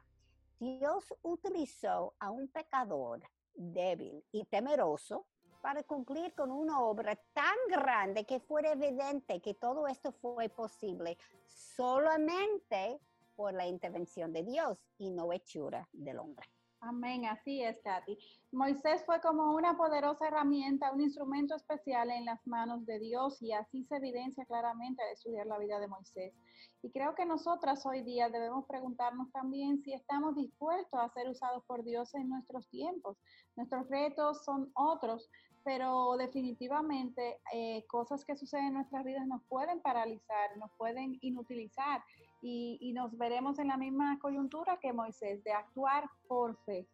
Dios 0.64 1.04
utilizó 1.20 2.14
a 2.18 2.30
un 2.30 2.48
pecador 2.48 3.22
débil 3.52 4.24
y 4.32 4.46
temeroso 4.46 5.26
para 5.60 5.82
cumplir 5.82 6.34
con 6.34 6.50
una 6.50 6.80
obra 6.80 7.16
tan 7.34 7.54
grande 7.68 8.24
que 8.24 8.40
fuera 8.40 8.72
evidente 8.72 9.42
que 9.42 9.52
todo 9.52 9.86
esto 9.86 10.10
fue 10.10 10.48
posible 10.48 11.18
solamente 11.46 12.98
por 13.36 13.52
la 13.52 13.66
intervención 13.66 14.32
de 14.32 14.42
Dios 14.42 14.78
y 14.96 15.10
no 15.10 15.34
hechura 15.34 15.86
del 15.92 16.18
hombre. 16.18 16.46
Amén, 16.86 17.24
así 17.24 17.62
es, 17.62 17.80
Katy. 17.80 18.18
Moisés 18.52 19.02
fue 19.06 19.18
como 19.22 19.54
una 19.54 19.74
poderosa 19.74 20.28
herramienta, 20.28 20.92
un 20.92 21.00
instrumento 21.00 21.56
especial 21.56 22.10
en 22.10 22.26
las 22.26 22.46
manos 22.46 22.84
de 22.84 22.98
Dios 22.98 23.40
y 23.40 23.52
así 23.52 23.84
se 23.84 23.96
evidencia 23.96 24.44
claramente 24.44 25.02
al 25.02 25.14
estudiar 25.14 25.46
la 25.46 25.58
vida 25.58 25.80
de 25.80 25.88
Moisés. 25.88 26.34
Y 26.82 26.90
creo 26.90 27.14
que 27.14 27.24
nosotras 27.24 27.86
hoy 27.86 28.02
día 28.02 28.28
debemos 28.28 28.66
preguntarnos 28.66 29.32
también 29.32 29.80
si 29.80 29.94
estamos 29.94 30.36
dispuestos 30.36 31.00
a 31.00 31.08
ser 31.08 31.30
usados 31.30 31.64
por 31.64 31.84
Dios 31.84 32.14
en 32.14 32.28
nuestros 32.28 32.68
tiempos. 32.68 33.16
Nuestros 33.56 33.88
retos 33.88 34.44
son 34.44 34.70
otros, 34.74 35.30
pero 35.64 36.18
definitivamente 36.18 37.40
eh, 37.54 37.86
cosas 37.86 38.26
que 38.26 38.36
suceden 38.36 38.66
en 38.66 38.74
nuestras 38.74 39.06
vidas 39.06 39.26
nos 39.26 39.42
pueden 39.44 39.80
paralizar, 39.80 40.54
nos 40.58 40.70
pueden 40.76 41.16
inutilizar 41.22 42.04
y, 42.46 42.92
nos 42.92 43.16
veremos 43.16 43.58
en 43.58 43.68
la 43.68 43.76
misma 43.76 44.18
coyuntura 44.20 44.78
que 44.78 44.92
Moisés, 44.92 45.42
de 45.44 45.52
actuar 45.52 46.08
por 46.28 46.56
fe. 46.64 46.86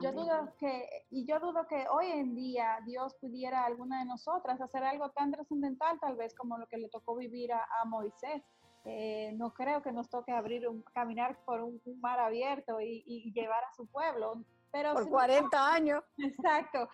Yo 0.00 0.12
dudo 0.12 0.52
que, 0.58 0.88
y 1.10 1.26
yo 1.26 1.38
dudo 1.38 1.66
que 1.68 1.86
hoy 1.88 2.06
en 2.06 2.34
día 2.34 2.80
Dios 2.84 3.14
pudiera 3.20 3.62
a 3.62 3.66
alguna 3.66 4.00
de 4.00 4.06
nosotras 4.06 4.60
hacer 4.60 4.82
algo 4.82 5.10
tan 5.10 5.30
trascendental, 5.30 6.00
tal 6.00 6.16
vez 6.16 6.34
como 6.34 6.58
lo 6.58 6.66
que 6.66 6.78
le 6.78 6.88
tocó 6.88 7.16
vivir 7.16 7.52
a, 7.52 7.84
Moisés. 7.86 8.42
Eh, 8.86 9.32
no 9.36 9.52
creo 9.52 9.82
que 9.82 9.92
nos 9.92 10.10
toque 10.10 10.32
abrir 10.32 10.68
un, 10.68 10.82
caminar 10.94 11.38
por 11.44 11.62
un, 11.62 11.80
mar 12.00 12.18
abierto 12.18 12.80
y, 12.80 13.32
llevar 13.32 13.64
a 13.64 13.74
su 13.74 13.86
pueblo. 13.86 14.44
Pero 14.72 14.94
por 14.94 15.08
40 15.08 15.72
años. 15.72 16.04
Exacto. 16.18 16.88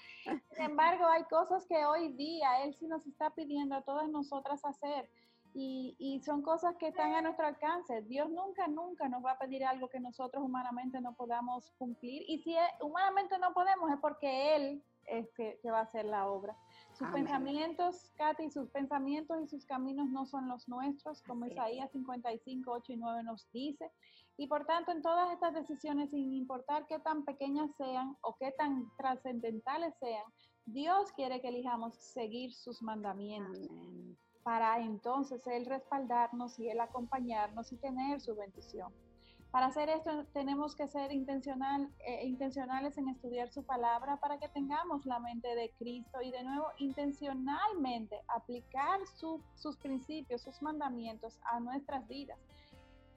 Sin 0.53 0.65
embargo, 0.65 1.07
hay 1.07 1.25
cosas 1.25 1.67
que 1.67 1.85
hoy 1.87 2.13
día 2.13 2.63
Él 2.65 2.75
sí 2.75 2.87
nos 2.87 3.07
está 3.07 3.31
pidiendo 3.31 3.75
a 3.77 3.83
todas 3.83 4.09
nosotras 4.09 4.63
hacer 4.65 5.09
y, 5.55 6.21
son 6.25 6.43
cosas 6.43 6.77
que 6.77 6.89
están 6.89 7.15
a 7.15 7.23
nuestro 7.23 7.47
alcance. 7.47 8.03
Dios 8.03 8.31
nunca, 8.31 8.69
nunca 8.69 9.09
nos 9.09 9.25
va 9.25 9.33
a 9.33 9.39
pedir 9.39 9.65
algo 9.65 9.89
que 9.89 10.01
nosotros 10.01 10.43
humanamente 10.45 11.01
no 11.01 11.15
podamos 11.15 11.73
cumplir. 11.79 12.23
Y 12.29 12.39
si 12.43 12.55
humanamente 12.81 13.39
no 13.39 13.53
podemos 13.53 13.91
es 13.91 13.99
porque 14.01 14.57
Él 14.57 14.83
es 15.07 15.31
que, 15.33 15.59
va 15.71 15.81
a 15.81 15.83
hacer 15.83 16.05
la 16.05 16.29
obra. 16.29 16.57
Sus 16.93 17.09
pensamientos, 17.09 18.13
Katy, 18.17 18.51
sus 18.51 18.69
pensamientos 18.71 19.41
y 19.43 19.49
sus 19.49 19.65
caminos 19.65 20.09
no 20.11 20.27
son 20.27 20.49
los 20.49 20.69
nuestros, 20.69 21.23
como 21.23 21.47
Isaías 21.47 21.91
55, 21.93 22.71
8 22.71 22.93
y 22.93 22.97
9 22.97 23.23
nos 23.25 23.51
dice. 23.53 23.91
Y 24.37 24.47
por 24.47 24.67
tanto, 24.67 24.93
en 24.93 25.03
todas 25.03 25.33
estas 25.33 25.55
decisiones, 25.55 26.11
sin 26.11 26.33
importar 26.33 26.87
qué 26.87 26.99
tan 27.01 27.25
pequeñas 27.25 27.71
sean 27.77 28.17
o 28.23 28.37
qué 28.37 28.53
tan 28.53 28.91
trascendentales 28.97 29.95
sean, 29.99 30.25
Dios 30.67 31.11
quiere 31.13 31.41
que 31.41 31.49
elijamos 31.49 31.97
seguir 31.97 32.53
sus 32.55 32.83
mandamientos. 32.83 33.69
Amén 33.71 34.17
para 34.43 34.81
entonces 34.81 35.47
Él 35.47 35.67
respaldarnos 35.67 36.59
y 36.59 36.69
Él 36.69 36.81
acompañarnos 36.81 37.73
y 37.73 37.77
tener 37.77 38.21
su 38.21 38.35
bendición. 38.35 38.93
Para 39.51 39.67
hacer 39.67 39.89
esto 39.89 40.25
tenemos 40.33 40.77
que 40.77 40.87
ser 40.87 41.11
intencional, 41.11 41.91
eh, 42.07 42.25
intencionales 42.25 42.97
en 42.99 43.09
estudiar 43.09 43.51
su 43.51 43.65
palabra 43.65 44.17
para 44.19 44.39
que 44.39 44.49
tengamos 44.49 45.05
la 45.07 45.19
mente 45.19 45.49
de 45.57 45.73
Cristo 45.77 46.23
y 46.23 46.31
de 46.31 46.45
nuevo 46.45 46.67
intencionalmente 46.79 48.21
aplicar 48.29 49.01
sus 49.17 49.77
principios, 49.79 50.43
sus 50.43 50.63
mandamientos 50.63 51.41
a 51.51 51.59
nuestras 51.59 52.07
vidas. 52.07 52.39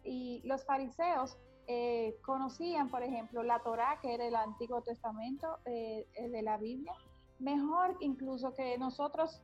Y 0.03 0.41
los 0.43 0.65
fariseos 0.65 1.37
eh, 1.67 2.15
conocían, 2.25 2.89
por 2.89 3.03
ejemplo, 3.03 3.43
la 3.43 3.59
Torá, 3.59 3.99
que 4.01 4.15
era 4.15 4.25
el 4.25 4.35
Antiguo 4.35 4.81
Testamento 4.81 5.59
eh, 5.65 6.07
de 6.31 6.41
la 6.41 6.57
Biblia, 6.57 6.93
mejor 7.37 7.95
incluso 7.99 8.55
que 8.55 8.75
nosotros 8.79 9.43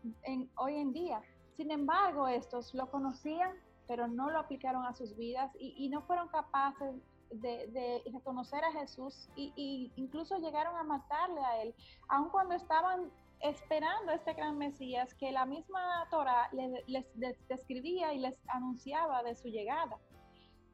hoy 0.55 0.75
en 0.75 0.91
día. 0.91 1.21
Sin 1.59 1.71
embargo, 1.71 2.29
estos 2.29 2.73
lo 2.73 2.89
conocían, 2.89 3.51
pero 3.85 4.07
no 4.07 4.29
lo 4.29 4.39
aplicaron 4.39 4.85
a 4.85 4.93
sus 4.93 5.17
vidas 5.17 5.51
y, 5.59 5.89
no 5.89 6.01
fueron 6.03 6.29
capaces 6.29 6.95
de, 7.31 8.01
reconocer 8.13 8.63
a 8.63 8.71
Jesús 8.71 9.27
y, 9.35 9.91
incluso 9.97 10.37
llegaron 10.37 10.77
a 10.77 10.83
matarle 10.83 11.41
a 11.41 11.61
él, 11.61 11.75
aun 12.07 12.29
cuando 12.29 12.55
estaban 12.55 13.11
esperando 13.41 14.13
a 14.13 14.15
este 14.15 14.31
gran 14.35 14.57
Mesías 14.57 15.13
que 15.15 15.33
la 15.33 15.45
misma 15.45 16.07
Torah 16.09 16.49
les, 16.87 17.05
describía 17.49 18.13
y 18.13 18.19
les 18.19 18.39
anunciaba 18.47 19.21
de 19.23 19.35
su 19.35 19.49
llegada. 19.49 19.99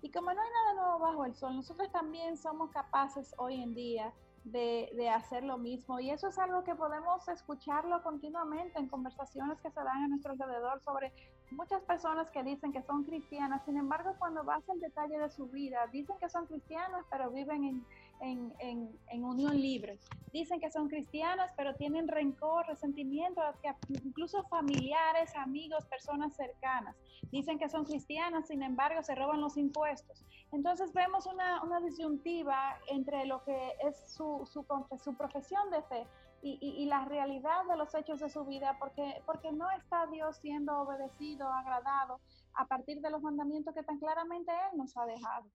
Y 0.03 0.11
como 0.11 0.31
no 0.31 0.39
hay 0.39 0.49
nada 0.51 0.73
nuevo 0.75 0.99
bajo 0.99 1.25
el 1.25 1.33
sol, 1.33 1.55
nosotros 1.55 1.91
también 1.91 2.37
somos 2.37 2.69
capaces 2.69 3.33
hoy 3.39 3.55
en 3.55 3.73
día 3.73 4.13
de, 4.45 5.09
hacer 5.09 5.43
lo 5.43 5.57
mismo. 5.57 5.99
Y 5.99 6.11
eso 6.11 6.27
es 6.27 6.37
algo 6.37 6.63
que 6.63 6.75
podemos 6.75 7.27
escucharlo 7.27 8.01
continuamente 8.03 8.79
en 8.79 8.87
conversaciones 8.87 9.59
que 9.59 9.71
se 9.71 9.79
dan 9.79 10.03
a 10.03 10.07
nuestro 10.07 10.31
alrededor 10.33 10.81
sobre 10.81 11.11
muchas 11.51 11.81
personas 11.83 12.29
que 12.31 12.43
dicen 12.43 12.71
que 12.71 12.83
son 12.83 13.03
cristianas. 13.03 13.63
Sin 13.65 13.77
embargo, 13.77 14.15
cuando 14.19 14.43
vas 14.43 14.67
al 14.69 14.79
detalle 14.79 15.17
de 15.17 15.29
su 15.29 15.47
vida, 15.47 15.87
dicen 15.91 16.15
que 16.19 16.29
son 16.29 16.45
cristianas, 16.45 17.05
pero 17.09 17.31
viven 17.31 17.63
en 17.63 17.85
en, 18.21 19.23
unión 19.23 19.59
libre. 19.59 19.99
Dicen 20.31 20.59
que 20.59 20.69
son 20.69 20.87
cristianas, 20.87 21.51
pero 21.57 21.73
tienen 21.75 22.07
rencor, 22.07 22.67
resentimiento 22.67 23.41
hacia 23.41 23.75
incluso 24.03 24.43
familiares, 24.43 25.35
amigos, 25.35 25.85
personas 25.85 26.35
cercanas. 26.35 26.95
Dicen 27.31 27.57
que 27.57 27.69
son 27.69 27.85
cristianas, 27.85 28.47
sin 28.47 28.61
embargo, 28.61 29.01
se 29.01 29.15
roban 29.15 29.41
los 29.41 29.57
impuestos. 29.57 30.23
Entonces 30.51 30.93
vemos 30.93 31.25
una, 31.25 31.61
disyuntiva 31.81 32.77
entre 32.87 33.25
lo 33.25 33.43
que 33.43 33.73
es 33.87 34.13
su, 34.13 34.47
su, 34.51 34.65
su 35.03 35.15
profesión 35.15 35.69
de 35.71 35.81
fe 35.83 36.07
y, 36.47 36.85
la 36.85 37.05
realidad 37.05 37.65
de 37.67 37.77
los 37.77 37.93
hechos 37.95 38.19
de 38.19 38.29
su 38.29 38.45
vida, 38.45 38.77
porque, 38.79 39.21
porque 39.25 39.51
no 39.51 39.69
está 39.71 40.05
Dios 40.07 40.37
siendo 40.37 40.77
obedecido, 40.77 41.51
agradado 41.51 42.19
a 42.53 42.65
partir 42.67 43.01
de 43.01 43.09
los 43.09 43.21
mandamientos 43.21 43.73
que 43.73 43.83
tan 43.83 43.99
claramente 43.99 44.51
Él 44.51 44.77
nos 44.77 44.95
ha 44.95 45.05
dejado. 45.05 45.49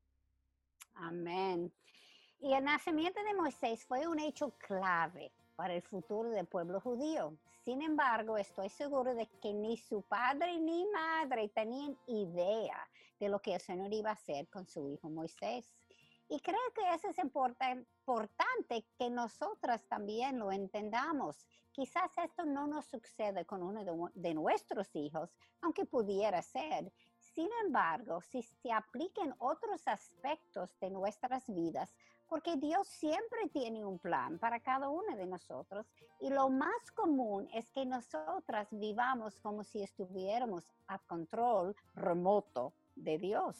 Amén. 0.94 1.72
Y 2.42 2.54
el 2.54 2.64
nacimiento 2.64 3.22
de 3.22 3.34
Moisés 3.34 3.84
fue 3.84 4.06
un 4.08 4.18
hecho 4.18 4.50
clave 4.58 5.30
para 5.56 5.74
el 5.74 5.82
futuro 5.82 6.30
del 6.30 6.46
pueblo 6.46 6.80
judío. 6.80 7.36
Sin 7.64 7.82
embargo, 7.82 8.38
estoy 8.38 8.70
seguro 8.70 9.14
de 9.14 9.26
que 9.42 9.52
ni 9.52 9.76
su 9.76 10.00
padre 10.00 10.58
ni 10.58 10.86
madre 10.86 11.50
tenían 11.50 11.98
idea 12.06 12.88
de 13.18 13.28
lo 13.28 13.40
que 13.40 13.54
el 13.54 13.60
Señor 13.60 13.92
iba 13.92 14.08
a 14.08 14.14
hacer 14.14 14.48
con 14.48 14.66
su 14.66 14.88
hijo 14.88 15.10
Moisés. 15.10 15.76
Y 16.30 16.40
creo 16.40 16.60
que 16.74 16.94
eso 16.94 17.08
es 17.08 17.18
importante 17.18 18.86
que 18.96 19.10
nosotras 19.10 19.84
también 19.86 20.38
lo 20.38 20.50
entendamos. 20.50 21.46
Quizás 21.72 22.10
esto 22.24 22.44
no 22.44 22.66
nos 22.66 22.86
sucede 22.86 23.44
con 23.44 23.62
uno 23.62 24.10
de, 24.14 24.34
nuestros 24.34 24.94
hijos, 24.94 25.34
aunque 25.60 25.84
pudiera 25.84 26.40
ser. 26.40 26.92
Sin 27.18 27.48
embargo, 27.64 28.20
si 28.22 28.42
se 28.42 28.72
apliquen 28.72 29.34
otros 29.38 29.86
aspectos 29.86 30.78
de 30.80 30.90
nuestras 30.90 31.44
vidas, 31.52 31.94
porque 32.30 32.56
Dios 32.56 32.86
siempre 32.86 33.48
tiene 33.52 33.84
un 33.84 33.98
plan 33.98 34.38
para 34.38 34.60
cada 34.60 34.88
uno 34.88 35.16
de 35.16 35.26
nosotros 35.26 35.84
y 36.20 36.30
lo 36.30 36.48
más 36.48 36.92
común 36.94 37.48
es 37.52 37.68
que 37.72 37.84
nosotras 37.84 38.68
vivamos 38.70 39.40
como 39.40 39.64
si 39.64 39.82
estuviéramos 39.82 40.64
a 40.86 41.00
control 41.00 41.74
remoto 41.96 42.72
de 42.94 43.18
Dios. 43.18 43.58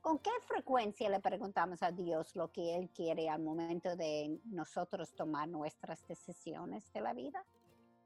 ¿Con 0.00 0.20
qué 0.20 0.30
frecuencia 0.46 1.10
le 1.10 1.18
preguntamos 1.18 1.82
a 1.82 1.90
Dios 1.90 2.36
lo 2.36 2.52
que 2.52 2.76
Él 2.76 2.88
quiere 2.90 3.28
al 3.28 3.42
momento 3.42 3.96
de 3.96 4.38
nosotros 4.44 5.12
tomar 5.16 5.48
nuestras 5.48 6.06
decisiones 6.06 6.92
de 6.92 7.00
la 7.00 7.14
vida? 7.14 7.44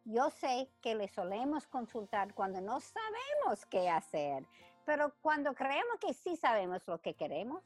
Yo 0.07 0.31
sé 0.31 0.71
que 0.81 0.95
le 0.95 1.09
solemos 1.09 1.67
consultar 1.67 2.33
cuando 2.33 2.63
no 2.63 2.81
sabemos 2.81 3.67
qué 3.67 3.91
hacer, 3.91 4.47
pero 4.87 5.13
cuando 5.21 5.53
creemos 5.55 5.99
que 6.01 6.15
sí 6.15 6.35
sabemos 6.37 6.81
lo 6.87 6.99
que 6.99 7.13
queremos, 7.13 7.63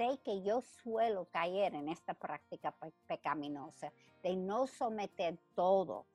sé 0.00 0.18
que 0.24 0.40
yo 0.40 0.62
suelo 0.62 1.26
caer 1.26 1.74
en 1.74 1.90
esta 1.90 2.14
práctica 2.14 2.74
pecaminosa 3.06 3.92
de 4.22 4.34
no 4.34 4.66
someter 4.66 5.36
todo 5.54 6.06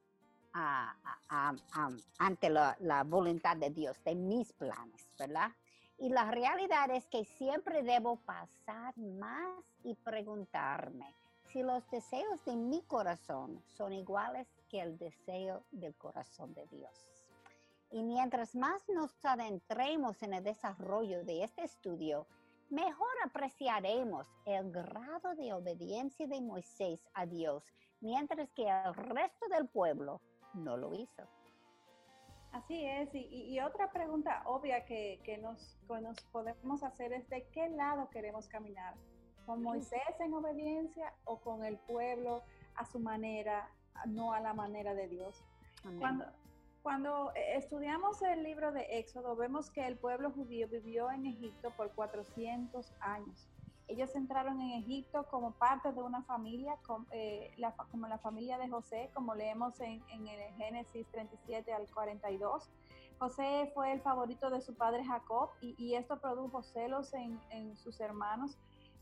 ante 2.17 2.49
la, 2.49 2.75
la, 2.79 3.03
voluntad 3.03 3.57
de 3.57 3.69
Dios, 3.69 4.03
de 4.03 4.15
mis 4.15 4.53
planes, 4.53 5.07
¿verdad? 5.19 5.51
Y 5.99 6.09
la 6.09 6.31
realidad 6.31 6.89
es 6.89 7.05
que 7.09 7.25
siempre 7.25 7.83
debo 7.83 8.15
pasar 8.21 8.97
más 8.97 9.63
y 9.83 9.93
preguntarme 9.93 11.13
si 11.43 11.61
los 11.61 11.87
deseos 11.91 12.43
de 12.43 12.55
mi 12.55 12.81
corazón 12.81 13.61
son 13.67 13.93
iguales 13.93 14.47
que 14.67 14.81
el 14.81 14.97
deseo 14.97 15.63
del 15.69 15.93
corazón 15.93 16.55
de 16.55 16.65
Dios. 16.71 16.91
Y 17.91 18.01
mientras 18.01 18.55
más 18.55 18.89
nos 18.89 19.13
adentremos 19.23 20.23
en 20.23 20.33
el 20.33 20.43
desarrollo 20.43 21.23
de 21.23 21.43
este 21.43 21.63
estudio, 21.65 22.25
mejor 22.75 23.07
apreciaremos 23.23 24.27
el 24.45 24.69
grado 24.69 25.33
de 25.35 25.53
obediencia 25.53 26.27
de 26.27 26.41
Moisés 26.41 26.99
a 27.13 27.25
Dios, 27.25 27.63
mientras 28.01 28.51
que 28.51 28.67
el 28.67 28.93
resto 28.93 29.47
del 29.47 29.67
pueblo 29.69 30.19
no 30.53 30.75
lo 30.75 30.93
hizo. 30.93 31.23
Así 32.51 32.85
es, 32.85 33.09
y, 33.13 33.59
otra 33.59 33.91
pregunta 33.91 34.41
obvia 34.45 34.85
que, 34.85 35.39
nos, 35.41 35.77
nos, 36.01 36.21
podemos 36.31 36.83
hacer 36.83 37.13
es 37.13 37.27
de 37.29 37.47
qué 37.49 37.69
lado 37.69 38.09
queremos 38.09 38.47
caminar, 38.47 38.95
con 39.45 39.61
Moisés 39.61 40.19
en 40.19 40.33
obediencia 40.33 41.13
o 41.23 41.39
con 41.39 41.63
el 41.63 41.77
pueblo 41.77 42.43
a 42.75 42.85
su 42.85 42.99
manera, 42.99 43.69
no 44.07 44.33
a 44.33 44.39
la 44.39 44.53
manera 44.53 44.93
de 44.93 45.07
Dios. 45.07 45.43
Cuando, 45.99 46.25
cuando 46.85 47.31
estudiamos 47.33 48.21
el 48.21 48.43
libro 48.43 48.71
de 48.71 48.99
Éxodo, 48.99 49.35
vemos 49.35 49.71
que 49.71 49.87
el 49.87 49.97
pueblo 49.97 50.29
judío 50.29 50.67
vivió 50.67 51.09
en 51.09 51.25
Egipto 51.25 51.71
por 51.75 51.89
400 51.93 52.93
años. 52.99 53.49
Ellos 53.87 54.15
entraron 54.15 54.61
en 54.61 54.83
Egipto 54.83 55.25
como 55.31 55.53
parte 55.53 55.91
de 55.91 55.99
una 56.03 56.21
familia, 56.21 56.77
eh, 57.09 57.55
como, 57.89 58.05
la, 58.07 58.19
familia 58.19 58.59
de 58.59 58.69
José, 58.69 59.09
como 59.15 59.33
leemos 59.33 59.81
en, 59.81 60.03
el 60.11 60.53
Génesis 60.57 61.07
37 61.07 61.73
al 61.73 61.87
42. 61.91 62.69
José 63.17 63.71
fue 63.73 63.91
el 63.91 64.01
favorito 64.01 64.51
de 64.51 64.61
su 64.61 64.75
padre 64.75 65.03
Jacob 65.03 65.49
y, 65.61 65.95
esto 65.95 66.21
produjo 66.21 66.61
celos 66.61 67.15
en, 67.15 67.75
sus 67.77 67.99
hermanos. 67.99 68.59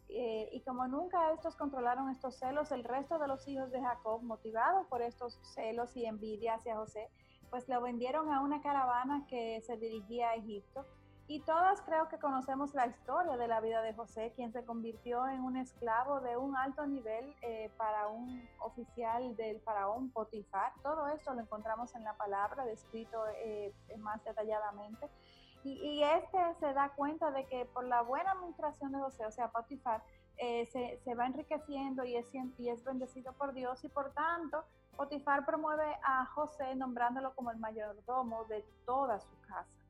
Eh, 0.08 0.48
y 0.54 0.62
como 0.62 0.88
nunca 0.88 1.34
estos 1.34 1.58
controlaron 1.58 2.10
estos 2.10 2.38
celos, 2.40 2.72
el 2.72 2.86
resto 2.86 3.20
de 3.20 3.28
los 3.28 3.46
hijos 3.46 3.72
de 3.72 3.82
Jacob, 3.82 4.24
motivados 4.24 4.88
por 4.88 5.02
estos 5.02 5.38
celos 5.54 5.94
y 5.98 6.06
envidia 6.06 6.54
hacia 6.54 6.78
José, 6.78 7.10
pues 7.53 7.69
lo 7.69 7.79
vendieron 7.81 8.33
a 8.33 8.41
una 8.41 8.63
caravana 8.63 9.27
que 9.29 9.62
se 9.62 9.77
dirigía 9.77 10.31
a 10.31 10.36
Egipto 10.38 10.88
y 11.27 11.41
todas 11.41 11.79
creo 11.83 12.10
que 12.10 12.17
conocemos 12.17 12.74
la 12.74 12.88
historia 12.88 13.38
de 13.38 13.48
la 13.48 13.62
vida 13.62 13.83
de 13.83 13.93
José, 13.93 14.33
quien 14.36 14.51
se 14.51 14.65
convirtió 14.65 15.27
en 15.27 15.41
un 15.41 15.57
esclavo 15.57 16.19
de 16.22 16.36
un 16.36 16.57
alto 16.57 16.88
nivel 16.88 17.36
eh, 17.43 17.69
para 17.77 18.07
un 18.07 18.41
oficial 18.60 19.36
del 19.36 19.62
faraón 19.62 20.10
Potifar. 20.10 20.74
Todo 20.81 21.07
esto 21.10 21.31
lo 21.36 21.41
encontramos 21.41 21.93
en 21.93 22.03
la 22.03 22.17
palabra, 22.17 22.65
descrito 22.65 23.24
eh, 23.38 23.72
más 24.00 24.24
detalladamente. 24.24 25.07
Y, 25.63 26.01
este 26.01 26.39
se 26.60 26.74
da 26.74 26.89
cuenta 26.95 27.29
de 27.29 27.45
que 27.45 27.65
por 27.65 27.86
la 27.86 28.01
buena 28.01 28.31
administración 28.31 28.93
de 28.93 28.98
José, 28.98 29.27
o 29.27 29.31
sea, 29.31 29.51
Potifar, 29.51 30.01
eh, 30.38 30.65
se, 30.65 31.00
se, 31.03 31.13
va 31.13 31.27
enriqueciendo 31.27 32.03
y 32.03 32.15
es, 32.15 32.25
y 32.57 32.69
es 32.69 32.83
bendecido 32.83 33.31
por 33.33 33.53
Dios 33.53 33.83
y 33.83 33.89
por 33.89 34.12
tanto 34.13 34.65
Potifar 34.98 35.46
promueve 35.46 35.98
a 36.04 36.26
José 36.28 36.76
nombrándolo 36.76 37.34
como 37.36 37.52
el 37.52 37.58
mayordomo 37.58 38.46
de 38.46 38.64
toda 38.86 39.20
su 39.20 39.40
casa. 39.42 39.84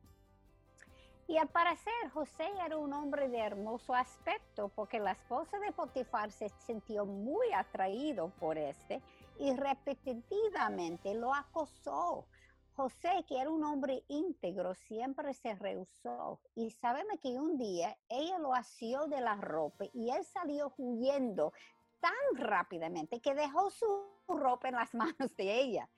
Y 1.26 1.38
al 1.38 1.48
parecer 1.48 1.92
José 2.12 2.46
era 2.64 2.76
un 2.76 2.92
hombre 2.92 3.28
de 3.28 3.38
hermoso 3.38 3.94
aspecto 3.94 4.68
porque 4.68 4.98
la 4.98 5.12
esposa 5.12 5.58
de 5.58 5.72
Potifar 5.72 6.30
se 6.30 6.50
sintió 6.50 7.06
muy 7.06 7.50
atraído 7.52 8.28
por 8.40 8.58
este 8.58 9.00
y 9.38 9.54
repetitivamente 9.54 11.14
lo 11.14 11.32
acosó. 11.32 12.26
José, 12.76 13.24
que 13.28 13.40
era 13.40 13.50
un 13.50 13.62
hombre 13.62 14.02
íntegro, 14.08 14.74
siempre 14.74 15.32
se 15.32 15.54
rehusó. 15.54 16.40
Y 16.56 16.70
sabemos 16.70 17.20
que 17.22 17.38
un 17.38 17.56
día 17.56 17.96
ella 18.08 18.38
lo 18.38 18.52
asió 18.52 19.06
de 19.06 19.20
la 19.20 19.36
ropa 19.36 19.84
y 19.92 20.10
él 20.10 20.24
salió 20.24 20.74
huyendo 20.76 21.52
tan 22.04 22.46
rápidamente 22.46 23.18
que 23.18 23.34
dejó 23.34 23.70
su 23.70 23.86
ropa 24.28 24.68
en 24.68 24.74
las 24.74 24.92
manos 24.94 25.34
de 25.38 25.58
ella. 25.58 25.88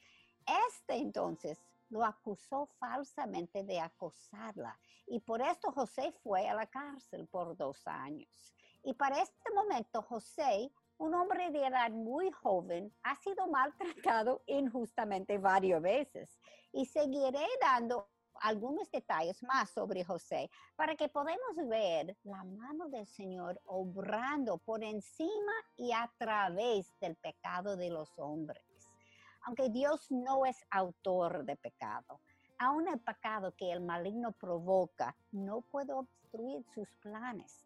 Este 0.69 0.95
entonces 0.95 1.59
lo 1.89 2.05
acusó 2.05 2.67
falsamente 2.79 3.65
de 3.65 3.81
acosarla 3.81 4.79
y 5.09 5.19
por 5.19 5.43
esto 5.43 5.73
José 5.73 6.13
fue 6.23 6.49
a 6.49 6.55
la 6.55 6.67
cárcel 6.67 7.27
por 7.27 7.57
dos 7.57 7.85
años. 7.89 8.55
Y 8.85 8.95
para 8.95 9.21
este 9.21 9.53
momento 9.53 10.01
José, 10.03 10.71
un 10.99 11.13
hombre 11.13 11.51
de 11.51 11.67
edad 11.67 11.91
muy 11.91 12.31
joven, 12.31 12.95
ha 13.03 13.17
sido 13.17 13.49
maltratado 13.49 14.45
injustamente 14.47 15.39
varias 15.39 15.83
veces. 15.83 16.39
Y 16.71 16.87
seguiré 16.87 17.47
dando 17.61 18.09
algunos 18.41 18.91
detalles 18.91 19.43
más 19.43 19.71
sobre 19.71 20.05
José 20.05 20.51
para 20.77 20.97
que 20.97 21.09
podamos 21.09 21.57
ver 21.69 22.17
la 22.25 22.45
mano 22.45 22.89
del 22.89 23.07
Señor 23.07 23.61
obrando 23.67 24.59
por 24.59 24.83
encima 24.83 25.53
y 25.77 25.93
a 25.93 26.11
través 26.19 26.99
del 27.01 27.17
pecado 27.17 27.77
de 27.77 27.91
los 27.91 28.19
hombres. 28.19 28.63
Aunque 29.43 29.69
Dios 29.71 30.11
no 30.11 30.45
es 30.45 30.65
autor 30.71 31.45
de 31.45 31.57
pecado, 31.57 32.21
aún 32.59 32.89
el 32.89 32.99
pecado 33.01 33.55
que 33.55 33.71
el 33.71 33.81
maligno 33.81 34.33
provoca 34.33 35.17
no 35.31 35.61
puede 35.61 35.93
obstruir 35.93 36.65
sus 36.75 36.89
planes, 37.01 37.65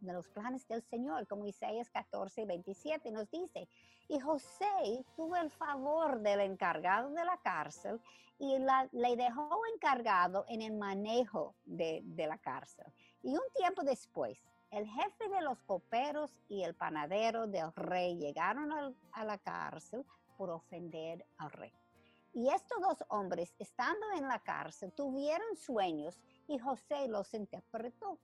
de 0.00 0.12
los 0.12 0.28
planes 0.28 0.66
del 0.68 0.82
Señor, 0.82 1.26
como 1.26 1.46
Isaías 1.46 1.90
14, 1.90 2.46
27 2.46 3.10
nos 3.10 3.30
dice. 3.30 3.68
Y 4.08 4.18
José 4.18 5.04
tuvo 5.16 5.36
el 5.36 5.50
favor 5.50 6.20
del 6.20 6.40
encargado 6.40 7.10
de 7.10 7.24
la 7.24 7.36
cárcel 7.38 8.00
y 8.38 8.58
le 8.58 9.16
dejó 9.16 9.60
encargado 9.74 10.44
en 10.48 10.62
el 10.62 10.72
manejo 10.72 11.54
de, 11.64 12.02
la 12.16 12.38
cárcel. 12.38 12.86
Y 13.22 13.34
un 13.34 13.42
tiempo 13.54 13.82
después, 13.82 14.38
el 14.70 14.86
jefe 14.86 15.28
de 15.28 15.42
los 15.42 15.60
coperos 15.62 16.34
y 16.48 16.62
el 16.62 16.74
panadero 16.74 17.46
del 17.46 17.72
rey 17.74 18.16
llegaron 18.16 18.94
a 19.12 19.24
la 19.24 19.38
cárcel 19.38 20.04
por 20.38 20.50
ofender 20.50 21.26
al 21.36 21.50
rey. 21.50 21.72
Y 22.32 22.48
estos 22.48 22.80
dos 22.80 23.04
hombres, 23.08 23.54
estando 23.58 24.06
en 24.16 24.28
la 24.28 24.38
cárcel, 24.38 24.92
tuvieron 24.92 25.56
sueños 25.56 26.20
y 26.46 26.58
José 26.58 27.08
los 27.08 27.34
interpretó. 27.34 28.18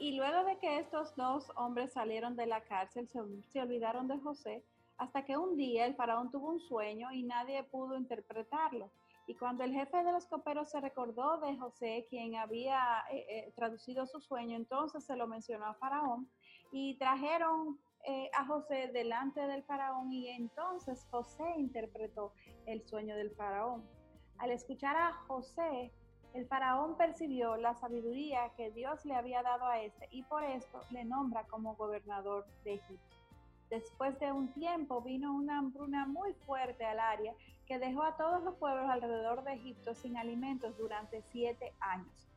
Y, 0.00 0.16
luego 0.16 0.44
de 0.44 0.58
que 0.58 0.78
estos 0.78 1.14
dos 1.16 1.50
hombres 1.56 1.92
salieron 1.92 2.36
de 2.36 2.46
la 2.46 2.62
cárcel, 2.62 3.08
se, 3.08 3.20
se, 3.50 3.60
olvidaron 3.60 4.08
de 4.08 4.18
José, 4.18 4.64
hasta 4.96 5.24
que 5.24 5.36
un 5.36 5.56
día 5.56 5.86
el 5.86 5.94
faraón 5.94 6.30
tuvo 6.30 6.48
un 6.50 6.60
sueño 6.60 7.10
y 7.12 7.22
nadie 7.22 7.62
pudo 7.64 7.96
interpretarlo. 7.96 8.90
Y 9.26 9.34
cuando 9.36 9.64
el 9.64 9.72
jefe 9.72 10.02
de 10.04 10.12
los 10.12 10.26
coperos 10.26 10.70
se 10.70 10.80
recordó 10.80 11.38
de 11.38 11.56
José, 11.56 12.06
quien 12.10 12.36
había 12.36 13.04
eh, 13.10 13.26
eh, 13.28 13.52
traducido 13.56 14.06
su 14.06 14.20
sueño, 14.20 14.56
entonces 14.56 15.04
se 15.04 15.16
lo 15.16 15.26
mencionó 15.26 15.66
a 15.66 15.74
Faraón 15.74 16.28
y 16.72 16.96
trajeron 16.98 17.78
eh, 18.06 18.30
a 18.34 18.44
José 18.44 18.90
delante 18.92 19.40
del 19.46 19.62
faraón 19.62 20.12
y 20.12 20.28
entonces 20.28 21.06
José 21.10 21.44
interpretó 21.56 22.34
el 22.66 22.82
sueño 22.86 23.16
del 23.16 23.30
faraón. 23.30 23.88
Al 24.36 24.50
escuchar 24.50 24.94
a 24.94 25.12
José, 25.26 25.90
el 26.34 26.48
faraón 26.48 26.96
percibió 26.96 27.56
la 27.56 27.74
sabiduría 27.74 28.50
que 28.56 28.72
Dios 28.72 29.04
le 29.04 29.14
había 29.14 29.40
dado 29.44 29.66
a 29.66 29.80
este 29.80 30.08
y 30.10 30.24
por 30.24 30.42
esto 30.42 30.80
le 30.90 31.04
nombra 31.04 31.44
como 31.44 31.76
gobernador 31.76 32.44
de 32.64 32.74
Egipto. 32.74 33.16
Después 33.70 34.18
de 34.18 34.32
un 34.32 34.52
tiempo 34.52 35.00
vino 35.00 35.32
una 35.32 35.58
hambruna 35.58 36.06
muy 36.06 36.34
fuerte 36.44 36.84
al 36.84 36.98
área 36.98 37.34
que 37.66 37.78
dejó 37.78 38.02
a 38.02 38.16
todos 38.16 38.42
los 38.42 38.56
pueblos 38.56 38.90
alrededor 38.90 39.44
de 39.44 39.52
Egipto 39.54 39.94
sin 39.94 40.16
alimentos 40.16 40.76
durante 40.76 41.22
siete 41.22 41.72
años. 41.78 42.28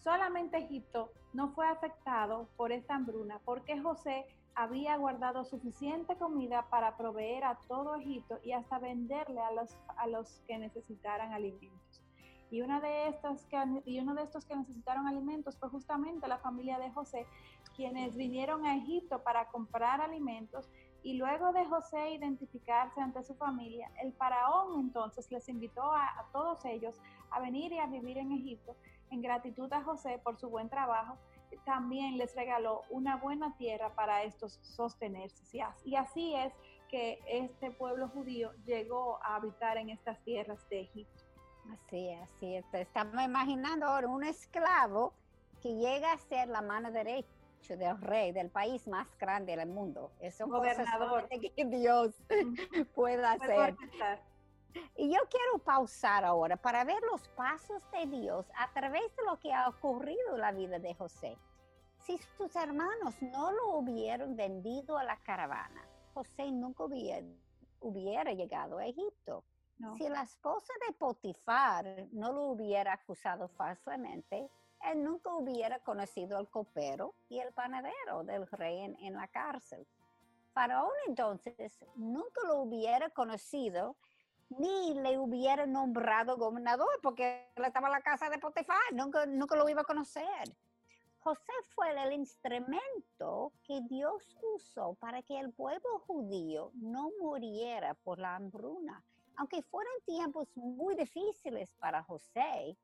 Solamente 0.00 0.58
Egipto 0.58 1.10
no 1.32 1.48
fue 1.48 1.66
afectado 1.66 2.50
por 2.58 2.72
esta 2.72 2.94
hambruna 2.94 3.40
porque 3.46 3.80
José 3.80 4.26
había 4.54 4.96
guardado 4.98 5.46
suficiente 5.46 6.16
comida 6.16 6.66
para 6.68 6.98
proveer 6.98 7.44
a 7.44 7.58
todo 7.68 7.94
Egipto 7.96 8.38
y 8.44 8.52
hasta 8.52 8.78
venderle 8.78 9.40
a 9.40 9.50
los, 9.52 9.78
a 9.96 10.06
los 10.06 10.42
que 10.46 10.58
necesitaran 10.58 11.32
alimentos. 11.32 12.05
Y, 12.50 12.62
una 12.62 12.80
de 12.80 13.08
estas 13.08 13.44
que, 13.46 13.56
y 13.84 13.98
uno 14.00 14.14
de 14.14 14.22
estos 14.22 14.44
que 14.44 14.56
necesitaron 14.56 15.06
alimentos 15.06 15.58
fue 15.58 15.68
justamente 15.68 16.28
la 16.28 16.38
familia 16.38 16.78
de 16.78 16.90
José, 16.90 17.26
quienes 17.74 18.14
vinieron 18.16 18.64
a 18.64 18.76
Egipto 18.76 19.22
para 19.22 19.48
comprar 19.48 20.00
alimentos 20.00 20.70
y 21.02 21.14
luego 21.14 21.52
de 21.52 21.64
José 21.66 22.10
identificarse 22.12 23.00
ante 23.00 23.22
su 23.22 23.34
familia, 23.34 23.90
el 24.02 24.12
faraón 24.14 24.80
entonces 24.80 25.30
les 25.30 25.48
invitó 25.48 25.82
a, 25.82 26.04
a, 26.04 26.26
todos 26.32 26.64
ellos 26.64 27.00
a 27.30 27.40
venir 27.40 27.72
y 27.72 27.78
a 27.78 27.86
vivir 27.86 28.18
en 28.18 28.32
Egipto 28.32 28.74
en 29.10 29.22
gratitud 29.22 29.72
a 29.72 29.82
José 29.82 30.18
por 30.24 30.36
su 30.36 30.48
buen 30.48 30.68
trabajo 30.68 31.16
también 31.64 32.16
les 32.18 32.34
regaló 32.34 32.82
una 32.90 33.16
buena 33.16 33.56
tierra 33.56 33.94
para 33.94 34.22
estos 34.22 34.58
sostenerse. 34.62 35.44
Y 35.84 35.94
así 35.96 36.34
es 36.34 36.52
que 36.88 37.18
este 37.26 37.70
pueblo 37.70 38.08
judío 38.08 38.52
llegó 38.64 39.18
a 39.22 39.36
habitar 39.36 39.76
en 39.76 39.90
estas 39.90 40.22
tierras 40.24 40.68
de 40.68 40.82
Egipto. 40.82 41.15
Así 41.72 42.08
es, 42.08 42.22
así 42.22 42.54
es. 42.56 42.64
Estamos 42.72 43.22
imaginando 43.22 43.86
ahora 43.86 44.08
un 44.08 44.24
esclavo 44.24 45.12
que 45.62 45.74
llega 45.74 46.12
a 46.12 46.18
ser 46.18 46.48
la 46.48 46.62
mano 46.62 46.90
derecha 46.90 47.28
del 47.68 48.00
rey 48.00 48.32
del 48.32 48.50
país 48.50 48.86
más 48.86 49.08
grande 49.18 49.56
del 49.56 49.68
mundo. 49.68 50.12
Eso 50.20 50.44
es 50.44 50.50
gobernador 50.50 51.28
que 51.28 51.64
Dios 51.64 52.14
pueda 52.94 53.32
hacer. 53.32 53.76
Y 54.94 55.12
yo 55.12 55.20
quiero 55.30 55.58
pausar 55.64 56.24
ahora 56.24 56.56
para 56.56 56.84
ver 56.84 57.02
los 57.10 57.26
pasos 57.28 57.82
de 57.92 58.06
Dios 58.06 58.46
a 58.56 58.70
través 58.72 59.02
de 59.16 59.24
lo 59.24 59.38
que 59.38 59.52
ha 59.52 59.68
ocurrido 59.68 60.34
en 60.34 60.40
la 60.40 60.52
vida 60.52 60.78
de 60.78 60.94
José. 60.94 61.36
Si 61.98 62.18
sus 62.36 62.54
hermanos 62.54 63.20
no 63.20 63.50
lo 63.50 63.78
hubieran 63.78 64.36
vendido 64.36 64.98
a 64.98 65.04
la 65.04 65.16
caravana, 65.22 65.84
José 66.14 66.50
nunca 66.52 66.84
hubiera, 66.84 68.32
llegado 68.32 68.78
a 68.78 68.86
Egipto. 68.86 69.44
Si 69.98 70.08
la 70.08 70.22
esposa 70.22 70.72
de 70.86 70.94
Potifar 70.94 72.08
no 72.12 72.32
lo 72.32 72.44
hubiera 72.44 72.94
acusado 72.94 73.48
falsamente, 73.48 74.48
él 74.82 75.02
nunca 75.02 75.34
hubiera 75.34 75.78
conocido 75.80 76.38
al 76.38 76.48
copero 76.48 77.14
y 77.28 77.38
el 77.40 77.52
panadero 77.52 78.24
del 78.24 78.46
rey 78.46 78.96
en, 78.98 79.14
la 79.14 79.28
cárcel. 79.28 79.86
Faraón 80.52 80.92
entonces 81.08 81.84
nunca 81.94 82.40
lo 82.46 82.62
hubiera 82.62 83.10
conocido 83.10 83.96
ni 84.48 84.94
le 84.94 85.18
hubiera 85.18 85.66
nombrado 85.66 86.38
gobernador 86.38 86.88
porque 87.02 87.46
él 87.56 87.64
estaba 87.64 87.88
en 87.88 87.92
la 87.92 88.00
casa 88.00 88.30
de 88.30 88.38
Potifar, 88.38 88.78
nunca, 88.92 89.26
nunca 89.26 89.56
lo 89.56 89.68
iba 89.68 89.82
a 89.82 89.84
conocer. 89.84 90.24
José 91.18 91.52
fue 91.74 91.90
el 91.90 92.12
instrumento 92.12 93.52
que 93.64 93.80
Dios 93.82 94.38
usó 94.54 94.94
para 94.94 95.22
que 95.22 95.38
el 95.38 95.52
pueblo 95.52 95.98
judío 96.06 96.70
no 96.74 97.10
muriera 97.20 97.94
por 97.94 98.18
la 98.18 98.36
hambruna. 98.36 99.04
Aunque 99.36 99.62
fueron 99.62 99.92
tiempos 100.06 100.48
muy 100.56 100.94
difíciles 100.94 101.74
para 101.74 102.02
José, 102.02 102.76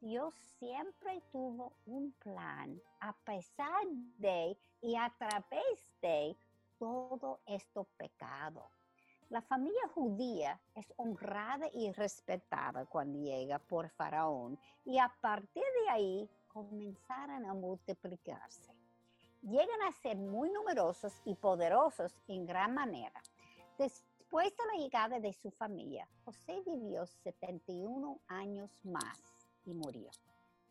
Dios 0.00 0.34
siempre 0.58 1.20
tuvo 1.32 1.72
un 1.86 2.12
plan 2.12 2.80
a 3.00 3.12
pesar 3.12 3.86
de 4.18 4.56
y 4.80 4.96
a 4.96 5.12
través 5.18 5.92
de 6.00 6.36
todo 6.78 7.40
esto 7.46 7.84
pecado. 7.96 8.70
La 9.28 9.42
familia 9.42 9.82
judía 9.94 10.58
es 10.74 10.90
honrada 10.96 11.68
y 11.74 11.92
respetada 11.92 12.86
cuando 12.86 13.18
llega 13.18 13.58
por 13.58 13.90
Faraón 13.90 14.58
y 14.86 14.98
a 14.98 15.12
partir 15.20 15.64
de 15.84 15.90
ahí 15.90 16.30
comenzaron 16.46 17.44
a 17.44 17.52
multiplicarse. 17.52 18.72
Llegan 19.42 19.82
a 19.82 19.92
ser 19.92 20.16
muy 20.16 20.48
numerosos 20.50 21.12
y 21.26 21.34
poderosos 21.34 22.14
en 22.28 22.46
gran 22.46 22.72
manera. 22.72 23.22
Después 23.76 24.17
de 24.30 24.66
la 24.72 24.78
llegada 24.78 25.20
de 25.20 25.32
su 25.32 25.50
familia, 25.50 26.06
José 26.24 26.62
vivió 26.66 27.06
71 27.06 28.20
años 28.28 28.70
más 28.84 29.18
y 29.64 29.72
murió. 29.72 30.10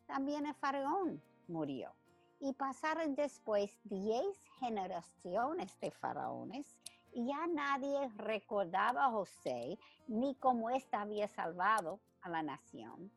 También 0.06 0.46
el 0.46 0.54
faraón 0.54 1.20
murió. 1.48 1.92
Y 2.40 2.52
pasaron 2.52 3.16
después 3.16 3.76
10 3.84 4.24
generaciones 4.60 5.78
de 5.80 5.90
faraones 5.90 6.78
y 7.12 7.26
ya 7.26 7.46
nadie 7.48 8.08
recordaba 8.16 9.06
a 9.06 9.10
José 9.10 9.76
ni 10.06 10.34
cómo 10.36 10.70
éste 10.70 10.96
había 10.96 11.26
salvado 11.26 11.98
a 12.22 12.28
la 12.28 12.42
nación 12.42 13.10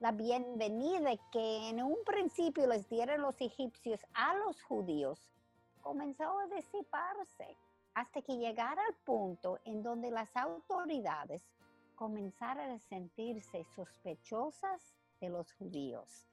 la 0.00 0.12
bienvenida 0.12 1.10
que 1.32 1.68
en 1.68 1.82
un 1.82 1.96
principio 2.06 2.68
les 2.68 2.88
dieron 2.88 3.20
los 3.20 3.40
egipcios 3.40 4.00
a 4.14 4.34
los 4.36 4.62
judíos 4.62 5.18
comenzó 5.82 6.38
a 6.38 6.46
disiparse 6.46 7.56
hasta 7.98 8.22
que 8.22 8.38
llegara 8.38 8.80
al 8.80 8.94
punto 9.04 9.58
en 9.64 9.82
donde 9.82 10.12
las 10.12 10.36
autoridades 10.36 11.42
comenzaron 11.96 12.70
a 12.70 12.78
sentirse 12.78 13.64
sospechosas 13.74 14.94
de 15.20 15.30
los 15.30 15.52
judíos. 15.54 16.24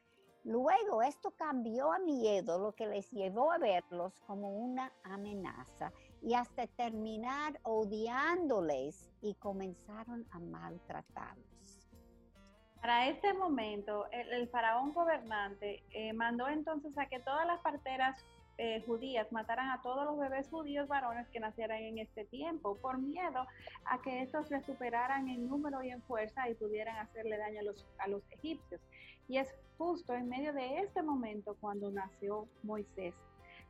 Luego 0.44 1.02
esto 1.02 1.32
cambió 1.32 1.92
a 1.92 1.98
miedo, 1.98 2.60
lo 2.60 2.74
que 2.74 2.86
les 2.86 3.10
llevó 3.10 3.52
a 3.52 3.58
verlos 3.58 4.14
como 4.28 4.50
una 4.50 4.94
amenaza 5.04 5.92
y 6.22 6.36
hasta 6.36 6.68
terminar 6.68 7.60
odiándoles 7.64 9.10
y 9.22 9.34
comenzaron 9.34 10.24
a 10.30 10.40
maltratarlos. 10.40 11.90
Para 12.80 13.08
este 13.08 13.34
momento, 13.34 14.06
el, 14.12 14.48
faraón 14.50 14.94
gobernante 14.94 15.84
eh, 15.90 16.14
mandó 16.14 16.48
entonces 16.48 16.96
a 17.00 17.08
que 17.08 17.20
todas 17.22 17.48
las 17.48 17.60
parteras 17.62 18.24
eh, 18.58 18.84
judías 18.86 19.32
mataran 19.32 19.70
a 19.70 19.82
todos 19.82 20.06
los 20.06 20.18
bebés 20.18 20.50
judíos 20.50 20.88
varones 20.88 21.28
que 21.30 21.40
nacieran 21.40 21.80
en 21.80 21.98
este 21.98 22.26
tiempo, 22.26 22.78
por 22.78 22.98
miedo 22.98 23.46
a 23.86 24.02
que 24.02 24.22
estos 24.22 24.50
les 24.50 24.66
superaran 24.66 25.28
en 25.28 25.48
número 25.48 25.84
y 25.84 25.90
en 25.90 26.02
fuerza 26.04 26.50
y 26.50 26.56
pudieran 26.56 26.98
hacerle 26.98 27.38
daño 27.38 27.60
a 27.60 27.64
los, 27.64 27.86
a 28.00 28.08
los 28.08 28.24
egipcios. 28.32 28.82
Y 29.28 29.38
es 29.38 29.54
justo 29.78 30.14
en 30.14 30.30
medio 30.30 30.54
de 30.54 30.80
este 30.80 31.02
momento 31.02 31.58
cuando 31.60 31.92
nació 31.92 32.48
Moisés. 32.64 33.14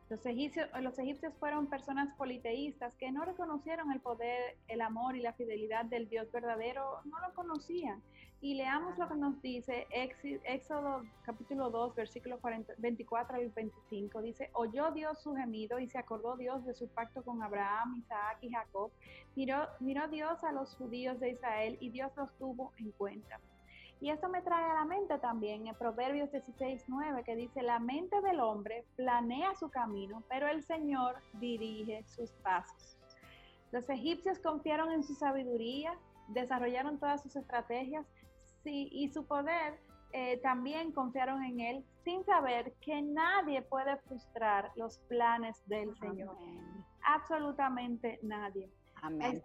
Los 0.10 0.24
egipcios, 0.28 0.70
los 0.82 1.00
egipcios 1.00 1.34
fueron 1.40 1.66
personas 1.66 2.14
politeístas 2.16 2.96
que 2.96 3.12
no 3.12 3.26
reconocieron 3.26 3.92
el 3.92 4.00
poder, 4.00 4.56
el 4.68 4.82
amor 4.82 5.16
y 5.16 5.22
la 5.22 5.34
fidelidad 5.34 5.86
del 5.86 6.08
Dios 6.08 6.32
verdadero, 6.32 7.00
no 7.06 7.20
lo 7.28 7.34
conocían. 7.34 8.04
Y 8.42 8.54
leamos 8.54 8.98
lo 8.98 9.08
que 9.08 9.16
nos 9.16 9.42
dice 9.42 9.88
Éxodo 9.90 11.04
capítulo 11.24 11.70
2, 11.70 11.96
versículo 11.96 12.40
24 12.78 13.38
al 13.38 13.50
25. 13.50 14.22
Dice, 14.22 14.50
oyó 14.54 14.92
Dios 14.92 15.22
su 15.22 15.34
gemido 15.34 15.80
y 15.80 15.88
se 15.88 15.98
acordó 15.98 16.36
Dios 16.38 16.64
de 16.66 16.76
su 16.76 16.88
pacto 16.90 17.24
con 17.24 17.42
Abraham, 17.42 17.96
Isaac 17.98 18.38
y 18.42 18.52
Jacob. 18.52 18.92
Miró, 19.36 19.68
miró 19.80 20.08
Dios 20.10 20.44
a 20.44 20.52
los 20.52 20.76
judíos 20.76 21.20
de 21.20 21.32
Israel 21.32 21.78
y 21.80 21.90
Dios 21.90 22.12
los 22.18 22.32
tuvo 22.38 22.74
en 22.78 22.92
cuenta. 22.92 23.40
Y 24.02 24.10
esto 24.10 24.28
me 24.28 24.42
trae 24.42 24.70
a 24.70 24.76
la 24.76 24.86
mente 24.86 25.18
también 25.20 25.68
en 25.68 25.76
Proverbios 25.76 26.30
16, 26.32 26.84
9, 26.88 27.24
que 27.24 27.36
dice, 27.36 27.64
la 27.64 27.80
mente 27.80 28.22
del 28.22 28.42
hombre 28.42 28.86
planea 28.98 29.56
su 29.56 29.70
camino, 29.70 30.22
pero 30.30 30.48
el 30.48 30.62
Señor 30.64 31.16
dirige 31.34 32.04
sus 32.04 32.30
pasos. 32.44 32.98
Los 33.72 33.90
egipcios 33.90 34.38
confiaron 34.40 34.92
en 34.92 35.04
su 35.04 35.16
sabiduría, 35.16 35.98
desarrollaron 36.28 37.00
todas 37.00 37.24
sus 37.24 37.36
estrategias 37.36 38.06
sí, 38.66 38.90
y 38.92 39.08
su 39.10 39.26
poder 39.26 39.80
eh, 40.12 40.38
también 40.42 40.92
confiaron 40.92 41.44
en 41.44 41.60
él 41.62 41.86
sin 42.04 42.26
saber 42.26 42.74
que 42.82 43.02
nadie 43.02 43.62
puede 43.62 43.96
frustrar 43.98 44.72
los 44.76 44.98
planes 45.08 45.62
del 45.68 45.96
Señor. 45.98 46.36
Absolutamente 47.06 48.20
nadie. 48.24 48.70
Amén. 49.02 49.42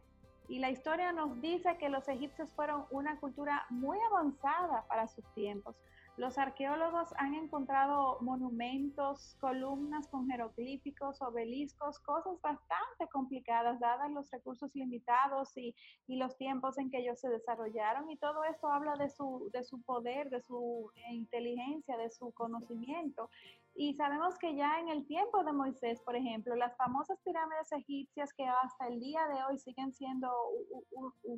Y 0.48 0.59
la 0.59 0.70
historia 0.70 1.12
nos 1.12 1.40
dice 1.40 1.76
que 1.78 1.88
los 1.88 2.09
egipcios 2.09 2.52
fueron 2.54 2.85
una 2.90 3.20
cultura 3.20 3.66
muy 3.70 3.98
avanzada 4.11 4.85
para 4.88 5.06
sus 5.06 5.24
tiempos. 5.35 5.76
Los 6.20 6.37
arqueólogos 6.37 7.09
han 7.16 7.33
encontrado 7.33 8.18
monumentos, 8.20 9.38
columnas 9.40 10.06
con 10.09 10.28
jeroglíficos, 10.28 11.22
obeliscos, 11.22 11.98
cosas 12.00 12.38
bastante 12.42 13.09
complicadas 13.11 13.80
dadas 13.80 14.11
los 14.11 14.30
recursos 14.30 14.70
limitados 14.74 15.56
y, 15.56 15.74
y, 16.06 16.16
los 16.16 16.37
tiempos 16.37 16.76
en 16.76 16.90
que 16.90 16.98
ellos 16.98 17.18
se 17.18 17.30
desarrollaron. 17.30 18.11
Y 18.11 18.18
todo 18.18 18.44
esto 18.44 18.68
habla 18.68 18.96
de 18.96 19.09
su, 19.09 19.48
de 19.54 19.64
su 19.64 19.80
poder, 19.80 20.28
de 20.28 20.42
su 20.42 20.90
inteligencia, 21.11 21.96
de 21.96 22.11
su 22.11 22.30
conocimiento. 22.33 23.30
Y 23.74 23.94
sabemos 23.94 24.37
que 24.38 24.54
ya 24.56 24.78
en 24.80 24.88
el 24.88 25.06
tiempo 25.06 25.42
de 25.44 25.52
Moisés, 25.52 26.00
por 26.02 26.16
ejemplo, 26.16 26.54
las 26.56 26.76
famosas 26.76 27.18
pirámides 27.24 27.70
egipcias 27.72 28.33
que 28.35 28.44
hasta 28.44 28.88
el 28.88 29.00
día 29.00 29.26
de 29.28 29.42
hoy 29.44 29.59
siguen 29.59 29.92
siendo 29.92 30.28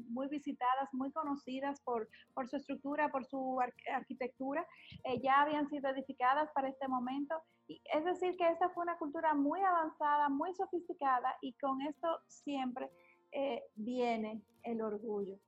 muy 0.08 0.28
visitadas, 0.28 0.88
muy 0.92 1.12
conocidas 1.12 1.80
por, 1.82 2.08
por 2.34 2.48
su 2.48 2.56
estructura, 2.56 3.10
por 3.10 3.24
su 3.26 3.60
arquitectura, 3.92 4.66
eh, 5.04 5.20
ya 5.22 5.42
habían 5.42 5.68
sido 5.68 5.90
edificadas 5.90 6.50
para 6.52 6.68
este 6.68 6.88
momento. 6.88 7.34
Y 7.68 7.80
es 7.92 8.04
decir, 8.04 8.36
que 8.36 8.48
esta 8.48 8.70
fue 8.70 8.82
una 8.82 8.98
cultura 8.98 9.34
muy 9.34 9.60
avanzada, 9.60 10.28
muy 10.28 10.54
sofisticada 10.54 11.36
y 11.42 11.52
con 11.54 11.80
esto 11.82 12.08
siempre 12.26 12.90
eh, 13.30 13.62
viene 13.74 14.42
el 14.62 14.82
orgullo 14.82 15.38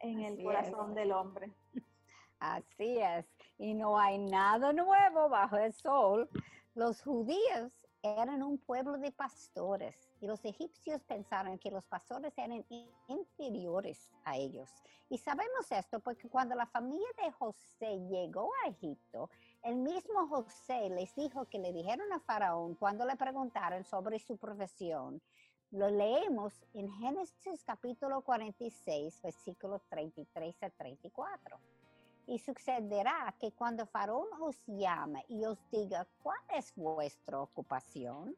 en 0.00 0.20
el 0.20 0.42
corazón 0.42 0.94
del 0.94 1.12
hombre. 1.12 1.52
Así 2.38 2.98
es, 2.98 3.26
y 3.58 3.74
no 3.74 3.98
hay 3.98 4.18
nada 4.18 4.72
nuevo 4.72 5.28
bajo 5.28 5.56
el 5.56 5.72
sol. 5.72 6.28
Los 6.74 7.02
judíos 7.02 7.72
eran 8.02 8.42
un 8.42 8.58
pueblo 8.58 8.98
de 8.98 9.12
pastores 9.12 9.96
y 10.20 10.26
los 10.26 10.44
egipcios 10.44 11.02
pensaron 11.04 11.58
que 11.58 11.70
los 11.70 11.84
pastores 11.84 12.36
eran 12.36 12.64
inferiores 13.08 14.12
a 14.24 14.36
ellos. 14.36 14.68
Y 15.08 15.18
sabemos 15.18 15.70
esto 15.70 16.00
porque 16.00 16.28
cuando 16.28 16.54
la 16.54 16.66
familia 16.66 17.06
de 17.22 17.30
José 17.32 17.98
llegó 18.08 18.50
a 18.64 18.68
Egipto, 18.68 19.30
el 19.62 19.76
mismo 19.76 20.26
José 20.28 20.90
les 20.90 21.14
dijo 21.14 21.46
que 21.46 21.58
le 21.58 21.72
dijeron 21.72 22.12
a 22.12 22.20
Faraón 22.20 22.74
cuando 22.74 23.06
le 23.06 23.16
preguntaron 23.16 23.84
sobre 23.84 24.18
su 24.18 24.36
profesión. 24.36 25.22
Lo 25.70 25.88
leemos 25.88 26.52
en 26.74 26.90
Génesis 26.92 27.64
capítulo 27.64 28.22
46, 28.22 29.22
versículos 29.22 29.82
33 29.88 30.62
a 30.62 30.70
34. 30.70 31.58
Y 32.26 32.38
sucederá 32.38 33.34
que 33.38 33.52
cuando 33.52 33.86
Faraón 33.86 34.28
os 34.40 34.56
llame 34.66 35.24
y 35.28 35.44
os 35.44 35.58
diga 35.70 36.06
cuál 36.22 36.40
es 36.50 36.74
vuestra 36.74 37.40
ocupación, 37.40 38.34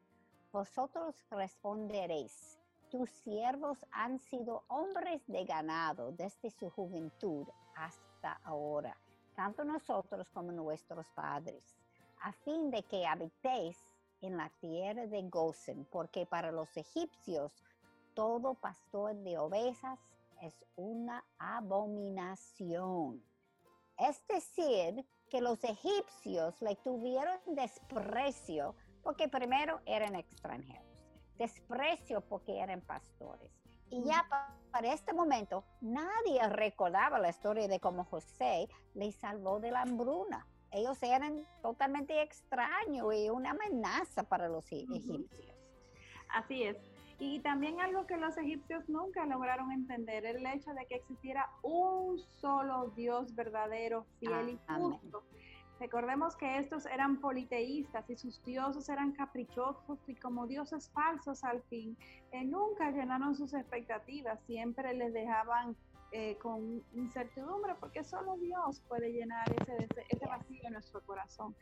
vosotros 0.51 1.15
responderéis, 1.29 2.57
tus 2.89 3.09
siervos 3.09 3.77
han 3.91 4.19
sido 4.19 4.63
hombres 4.67 5.21
de 5.27 5.45
ganado 5.45 6.11
desde 6.11 6.49
su 6.51 6.69
juventud 6.69 7.47
hasta 7.75 8.39
ahora, 8.43 8.97
tanto 9.35 9.63
nosotros 9.63 10.29
como 10.31 10.51
nuestros 10.51 11.05
padres, 11.15 11.63
a 12.21 12.31
fin 12.31 12.71
de 12.71 12.83
que 12.83 13.05
habitéis 13.05 13.77
en 14.21 14.37
la 14.37 14.49
tierra 14.61 15.05
de 15.05 15.21
Gosen, 15.29 15.85
porque 15.91 16.25
para 16.25 16.51
los 16.51 16.75
egipcios 16.75 17.51
todo 18.13 18.55
pastor 18.55 19.15
de 19.15 19.37
ovejas 19.37 19.99
es 20.41 20.55
una 20.75 21.23
abominación. 21.37 23.21
Es 23.97 24.25
decir, 24.27 25.05
que 25.29 25.41
los 25.41 25.63
egipcios 25.63 26.61
le 26.61 26.75
tuvieron 26.77 27.37
desprecio 27.47 28.75
porque 29.03 29.27
primero 29.27 29.81
eran 29.85 30.15
extranjeros, 30.15 30.85
desprecio 31.37 32.21
porque 32.21 32.59
eran 32.59 32.81
pastores. 32.81 33.51
Y 33.89 34.03
ya 34.03 34.27
para 34.71 34.93
este 34.93 35.13
momento 35.13 35.63
nadie 35.81 36.47
recordaba 36.49 37.19
la 37.19 37.29
historia 37.29 37.67
de 37.67 37.79
cómo 37.79 38.03
José 38.03 38.67
le 38.93 39.11
salvó 39.11 39.59
de 39.59 39.71
la 39.71 39.81
hambruna. 39.81 40.45
ellos 40.71 41.01
eran 41.01 41.47
totalmente 41.61 42.21
extraños 42.21 43.13
y 43.15 43.29
una 43.29 43.51
amenaza 43.51 44.23
para 44.23 44.49
los 44.49 44.69
egipcios. 44.71 45.55
Así 46.29 46.63
es. 46.63 46.77
Y 47.19 47.39
también 47.39 47.79
algo 47.81 48.05
que 48.05 48.17
los 48.17 48.37
egipcios 48.37 48.87
nunca 48.87 49.25
lograron 49.25 49.71
entender, 49.71 50.25
el 50.25 50.45
hecho 50.45 50.73
de 50.73 50.85
que 50.85 50.95
existiera 50.95 51.49
un 51.63 52.19
solo 52.39 52.91
Dios 52.95 53.33
verdadero, 53.33 54.05
fiel 54.19 54.49
y 54.49 54.59
justo. 54.67 55.23
Recordemos 55.79 56.35
que 56.35 56.57
estos 56.57 56.87
eran 56.87 57.17
politeístas 57.17 58.09
y 58.09 58.15
sus 58.15 58.43
dioses 58.43 58.89
eran 58.89 59.11
caprichosos 59.11 59.99
y 60.07 60.15
como 60.15 60.47
dioses 60.47 60.89
falsos 60.89 61.43
al 61.43 61.61
fin, 61.63 61.95
eh, 62.31 62.43
nunca 62.43 62.89
llenaron 62.89 63.35
sus 63.35 63.53
expectativas, 63.53 64.39
siempre 64.47 64.93
les 64.95 65.13
dejaban 65.13 65.75
eh, 66.11 66.37
con 66.37 66.83
incertidumbre 66.93 67.75
porque 67.79 68.03
solo 68.03 68.37
Dios 68.37 68.81
puede 68.87 69.11
llenar 69.11 69.45
ese, 69.61 69.87
ese 70.09 70.25
vacío 70.25 70.61
en 70.63 70.73
nuestro 70.73 71.01
corazón. 71.01 71.55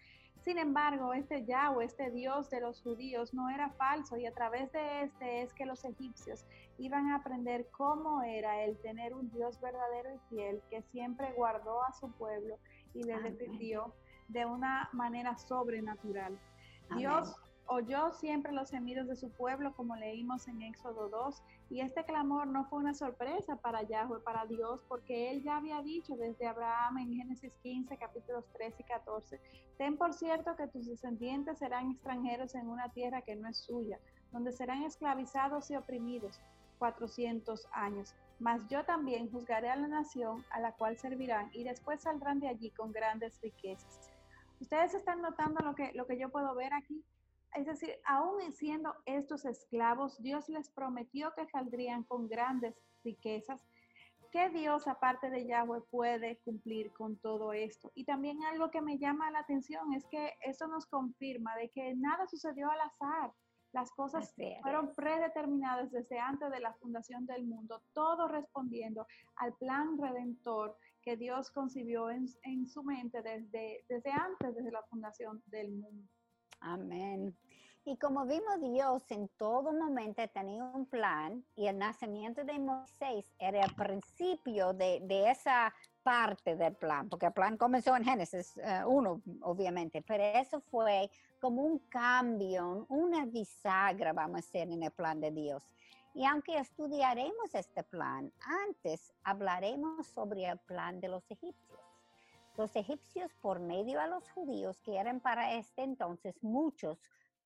Sin 0.46 0.60
embargo, 0.60 1.16
este 1.16 1.44
Yahweh, 1.44 1.86
este 1.86 2.12
Dios 2.12 2.52
de 2.52 2.62
los 2.62 2.80
judíos, 2.84 3.34
no 3.34 3.50
era 3.50 3.72
falso 3.72 4.16
y 4.16 4.28
a 4.28 4.32
través 4.32 4.72
de 4.72 5.02
este 5.02 5.42
es 5.42 5.52
que 5.54 5.66
los 5.66 5.84
egipcios 5.84 6.46
iban 6.78 7.08
a 7.08 7.16
aprender 7.16 7.68
cómo 7.72 8.22
era 8.22 8.64
el 8.64 8.78
tener 8.78 9.16
un 9.16 9.32
Dios 9.32 9.60
verdadero 9.60 10.14
y 10.14 10.20
fiel 10.30 10.62
que 10.70 10.84
siempre 10.84 11.34
guardó 11.34 11.84
a 11.84 11.94
su 11.94 12.12
pueblo 12.12 12.60
y 12.94 13.04
le 13.04 13.20
defendió 13.22 13.96
de 14.28 14.46
una 14.46 14.90
manera 14.94 15.36
sobrenatural. 15.36 16.38
Dios 16.96 17.36
oyó 17.66 18.12
siempre 18.12 18.52
los 18.52 18.70
gemidos 18.70 19.08
de 19.08 19.16
su 19.16 19.32
pueblo, 19.32 19.74
como 19.74 19.96
leímos 19.96 20.48
en 20.48 20.62
Éxodo 20.62 21.10
2, 21.10 21.42
y 21.70 21.82
este 21.82 22.04
clamor 22.04 22.48
no 22.48 22.66
fue 22.66 22.80
una 22.80 22.94
sorpresa 22.94 23.56
para 23.58 23.84
Yahweh, 23.84 24.20
para 24.20 24.46
Dios, 24.46 24.82
porque 24.88 25.32
él 25.32 25.44
ya 25.44 25.58
había 25.58 25.82
dicho 25.82 26.16
desde 26.16 26.48
Abraham 26.48 27.00
en 27.00 27.16
Génesis 27.16 27.54
15, 27.64 27.98
capítulos 27.98 28.46
3 28.54 28.76
y 28.80 28.84
14, 28.84 29.40
ten 29.78 29.98
por 29.98 30.14
cierto 30.14 30.56
que 30.56 30.68
tus 30.68 30.86
descendientes 30.86 31.58
serán 31.58 31.92
extranjeros 31.92 32.54
en 32.56 32.70
una 32.70 32.90
tierra 32.90 33.22
que 33.24 33.36
no 33.36 33.50
es 33.50 33.58
suya, 33.58 34.00
donde 34.32 34.52
serán 34.52 34.84
esclavizados 34.84 35.72
y 35.72 35.76
oprimidos 35.76 36.40
400 36.78 37.68
años. 37.72 38.14
Mas 38.40 38.62
yo 38.70 38.84
también 38.84 39.32
juzgaré 39.32 39.70
a 39.70 39.76
la 39.76 39.88
nación 39.88 40.46
a 40.52 40.60
la 40.60 40.74
cual 40.74 40.98
servirán 40.98 41.50
y 41.54 41.64
después 41.64 42.02
saldrán 42.02 42.40
de 42.40 42.50
allí 42.50 42.70
con 42.72 42.92
grandes 42.92 43.40
riquezas. 43.42 44.12
Ustedes 44.60 44.94
están 44.94 45.22
notando 45.22 45.64
lo 45.64 45.74
que, 45.74 45.92
lo 45.94 46.06
que 46.06 46.18
yo 46.18 46.30
puedo 46.30 46.54
ver 46.56 46.74
aquí. 46.74 47.04
Es 47.56 47.66
decir, 47.66 47.96
aún 48.06 48.52
siendo 48.54 48.94
estos 49.06 49.46
esclavos, 49.46 50.22
Dios 50.22 50.50
les 50.50 50.70
prometió 50.70 51.34
que 51.36 51.48
saldrían 51.48 52.04
con 52.04 52.28
grandes 52.28 52.76
riquezas. 53.04 53.66
¿Qué 54.30 54.50
Dios, 54.50 54.86
aparte 54.88 55.30
de 55.30 55.46
Yahweh, 55.48 55.82
puede 55.90 56.40
cumplir 56.44 56.92
con 56.92 57.16
todo 57.18 57.54
esto? 57.54 57.94
Y 57.96 58.04
también 58.04 58.44
algo 58.44 58.70
que 58.70 58.82
me 58.82 58.98
llama 58.98 59.32
la 59.32 59.40
atención 59.40 59.94
es 59.94 60.06
que 60.08 60.34
eso 60.42 60.68
nos 60.68 60.86
confirma 60.86 61.56
de 61.56 61.70
que 61.70 61.96
nada 61.96 62.28
sucedió 62.28 62.70
al 62.70 62.82
azar. 62.82 63.32
Las 63.72 63.92
cosas 63.92 64.34
fueron 64.62 64.94
predeterminadas 64.94 65.92
desde 65.92 66.20
antes 66.20 66.52
de 66.52 66.60
la 66.60 66.74
fundación 66.74 67.26
del 67.26 67.46
mundo, 67.46 67.82
todo 67.94 68.28
respondiendo 68.28 69.08
al 69.38 69.54
plan 69.54 69.98
redentor 69.98 70.78
que 71.02 71.16
Dios 71.16 71.52
concibió 71.52 72.10
en, 72.10 72.26
en 72.44 72.68
su 72.68 72.84
mente 72.84 73.22
desde, 73.22 73.86
desde 73.88 74.12
antes, 74.12 74.56
desde 74.56 74.72
la 74.72 74.84
fundación 74.84 75.42
del 75.48 75.72
mundo. 75.72 76.10
Amén. 76.66 77.38
Y 77.88 77.98
como 77.98 78.26
vimos, 78.26 78.60
Dios 78.60 79.04
en 79.12 79.28
todo 79.38 79.72
momento 79.72 80.28
tenía 80.34 80.64
un 80.64 80.88
plan 80.88 81.46
y 81.56 81.68
el 81.68 81.78
nacimiento 81.78 82.44
de 82.44 82.58
Moisés 82.58 83.26
era 83.38 83.64
el 83.64 83.76
principio 83.76 84.74
de, 84.74 85.00
de 85.04 85.30
esa 85.30 85.72
parte 86.02 86.56
del 86.56 86.76
plan, 86.76 87.08
porque 87.08 87.28
el 87.28 87.34
plan 87.34 87.58
comenzó 87.58 87.96
en 87.96 88.04
Génesis 88.04 88.60
1, 88.88 89.12
uh, 89.12 89.22
obviamente, 89.42 90.02
pero 90.02 90.24
eso 90.24 90.60
fue 90.60 91.12
como 91.40 91.62
un 91.62 91.78
cambio, 91.88 92.88
una 92.90 93.26
bisagra, 93.26 94.14
vamos 94.14 94.34
a 94.34 94.38
decir, 94.38 94.62
en 94.62 94.82
el 94.82 94.92
plan 94.92 95.22
de 95.22 95.30
Dios. 95.30 95.64
Y 96.16 96.26
aunque 96.26 96.58
estudiaremos 96.58 97.54
este 97.54 97.84
plan, 97.84 98.34
antes 98.68 99.14
hablaremos 99.24 100.08
sobre 100.08 100.46
el 100.46 100.58
plan 100.58 101.00
de 101.00 101.10
los 101.10 101.30
egipcios. 101.30 101.85
Los 102.58 102.76
egipcios, 102.76 103.34
por 103.42 103.60
medio 103.60 104.00
de 104.00 104.08
los 104.08 104.30
judíos, 104.32 104.82
que 104.82 104.98
eran 104.98 105.20
para 105.20 105.54
este 105.54 105.84
entonces 105.84 106.42
muchos, 106.42 106.98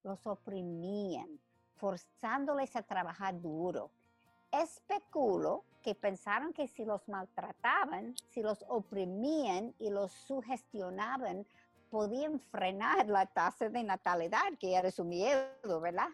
los 0.03 0.25
oprimían, 0.27 1.39
forzándoles 1.77 2.75
a 2.75 2.83
trabajar 2.83 3.41
duro. 3.41 3.89
Especulo 4.51 5.63
que 5.81 5.95
pensaron 5.95 6.53
que 6.53 6.67
si 6.67 6.85
los 6.85 7.07
maltrataban, 7.07 8.15
si 8.29 8.41
los 8.41 8.63
oprimían 8.67 9.73
y 9.79 9.89
los 9.89 10.11
sugestionaban, 10.11 11.45
podían 11.89 12.39
frenar 12.39 13.07
la 13.07 13.25
tasa 13.25 13.69
de 13.69 13.83
natalidad, 13.83 14.57
que 14.59 14.75
era 14.75 14.91
su 14.91 15.03
miedo, 15.03 15.79
¿verdad? 15.81 16.09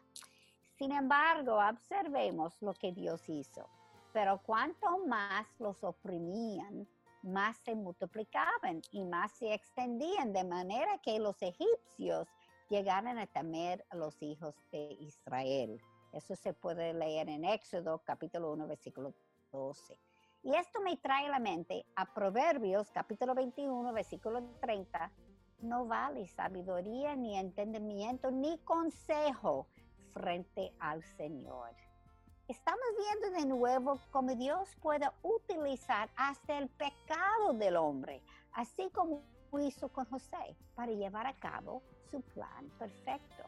Sin 0.78 0.92
embargo, 0.92 1.58
observemos 1.58 2.62
lo 2.62 2.74
que 2.74 2.92
Dios 2.92 3.28
hizo. 3.28 3.68
Pero 4.14 4.42
cuanto 4.46 5.06
más 5.06 5.48
los 5.60 5.84
oprimían, 5.84 6.88
más 7.26 7.58
se 7.58 7.76
multiplicaban 7.76 8.82
y 8.92 9.04
más 9.04 9.32
se 9.34 9.54
extendían, 9.54 10.32
de 10.32 10.44
manera 10.44 10.98
que 11.00 11.20
los 11.20 11.42
egipcios 11.42 12.28
llegaron 12.70 13.18
a 13.18 13.28
temer 13.28 13.86
a 13.90 13.96
los 13.96 14.22
hijos 14.22 14.56
de 14.72 14.96
Israel. 15.00 15.82
Eso 16.14 16.36
se 16.36 16.54
puede 16.54 16.94
leer 16.94 17.30
en 17.30 17.44
Éxodo 17.44 18.02
capítulo 18.06 18.54
1, 18.54 18.68
versículo 18.68 19.14
12. 19.52 20.00
Y 20.44 20.54
esto 20.54 20.80
me 20.82 20.96
trae 20.98 21.26
a 21.26 21.30
la 21.30 21.40
mente 21.40 21.86
a 21.96 22.14
Proverbios 22.14 22.92
capítulo 22.92 23.34
21, 23.34 23.92
versículo 23.92 24.44
30. 24.62 25.12
No 25.62 25.88
vale 25.88 26.28
sabiduría, 26.28 27.16
ni 27.16 27.38
entendimiento, 27.38 28.30
ni 28.30 28.60
consejo 28.60 29.68
frente 30.14 30.72
al 30.80 31.04
Señor. 31.04 31.76
De 33.06 33.46
nuevo 33.46 34.00
cómo 34.12 34.34
Dios 34.34 34.76
puede 34.82 35.10
utilizar 35.22 36.10
hasta 36.16 36.58
el 36.58 36.70
pecado 36.70 37.54
del 37.54 37.76
hombre, 37.76 38.22
así 38.54 38.90
como 38.92 39.22
hizo 39.60 39.90
con 39.90 40.06
José, 40.06 40.56
para 40.74 40.92
llevar 40.92 41.28
a 41.28 41.34
cabo 41.34 41.84
su 42.10 42.22
plan 42.22 42.70
perfecto. 42.80 43.44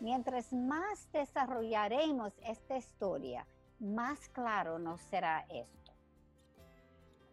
Mientras 0.00 0.52
más 0.52 1.10
desarrollaremos 1.12 2.32
esta 2.44 2.76
historia, 2.76 3.46
más 3.80 4.28
claro 4.28 4.78
nos 4.78 5.00
será 5.00 5.46
esto. 5.48 5.92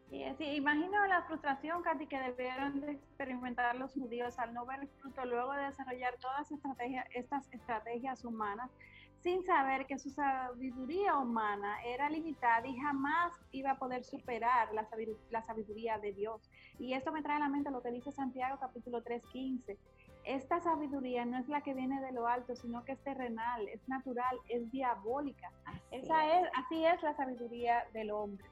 Sí, 0.09 0.23
sí, 0.37 0.45
imagino 0.55 1.05
la 1.05 1.23
frustración, 1.23 1.83
Katy, 1.83 2.07
que 2.07 2.19
debieron 2.19 2.81
de 2.81 2.93
experimentar 2.93 3.75
los 3.75 3.93
judíos 3.93 4.39
al 4.39 4.53
no 4.53 4.65
ver 4.65 4.87
fruto 4.99 5.23
luego 5.25 5.53
de 5.53 5.63
desarrollar 5.63 6.17
todas 6.17 6.49
estas 7.11 7.47
estrategias 7.51 8.25
humanas, 8.25 8.71
sin 9.21 9.43
saber 9.43 9.85
que 9.85 9.99
su 9.99 10.09
sabiduría 10.09 11.17
humana 11.17 11.83
era 11.83 12.09
limitada 12.09 12.65
y 12.67 12.77
jamás 12.77 13.33
iba 13.51 13.71
a 13.71 13.77
poder 13.77 14.03
superar 14.03 14.73
la 14.73 14.85
sabiduría, 14.85 15.21
la 15.29 15.45
sabiduría 15.45 15.97
de 15.97 16.13
Dios. 16.13 16.49
Y 16.77 16.93
esto 16.93 17.11
me 17.11 17.21
trae 17.21 17.37
a 17.37 17.39
la 17.39 17.49
mente 17.49 17.71
lo 17.71 17.81
que 17.81 17.91
dice 17.91 18.11
Santiago 18.11 18.57
capítulo 18.59 19.01
3, 19.03 19.21
15. 19.31 19.77
Esta 20.23 20.61
sabiduría 20.61 21.25
no 21.25 21.37
es 21.37 21.47
la 21.49 21.61
que 21.61 21.73
viene 21.73 22.01
de 22.01 22.11
lo 22.11 22.27
alto, 22.27 22.55
sino 22.55 22.83
que 22.85 22.93
es 22.93 23.03
terrenal, 23.03 23.67
es 23.67 23.87
natural, 23.87 24.37
es 24.47 24.69
diabólica. 24.71 25.51
Esa 25.91 26.39
es, 26.39 26.49
así 26.55 26.85
es 26.85 27.01
la 27.01 27.15
sabiduría 27.15 27.85
del 27.93 28.11
hombre. 28.11 28.45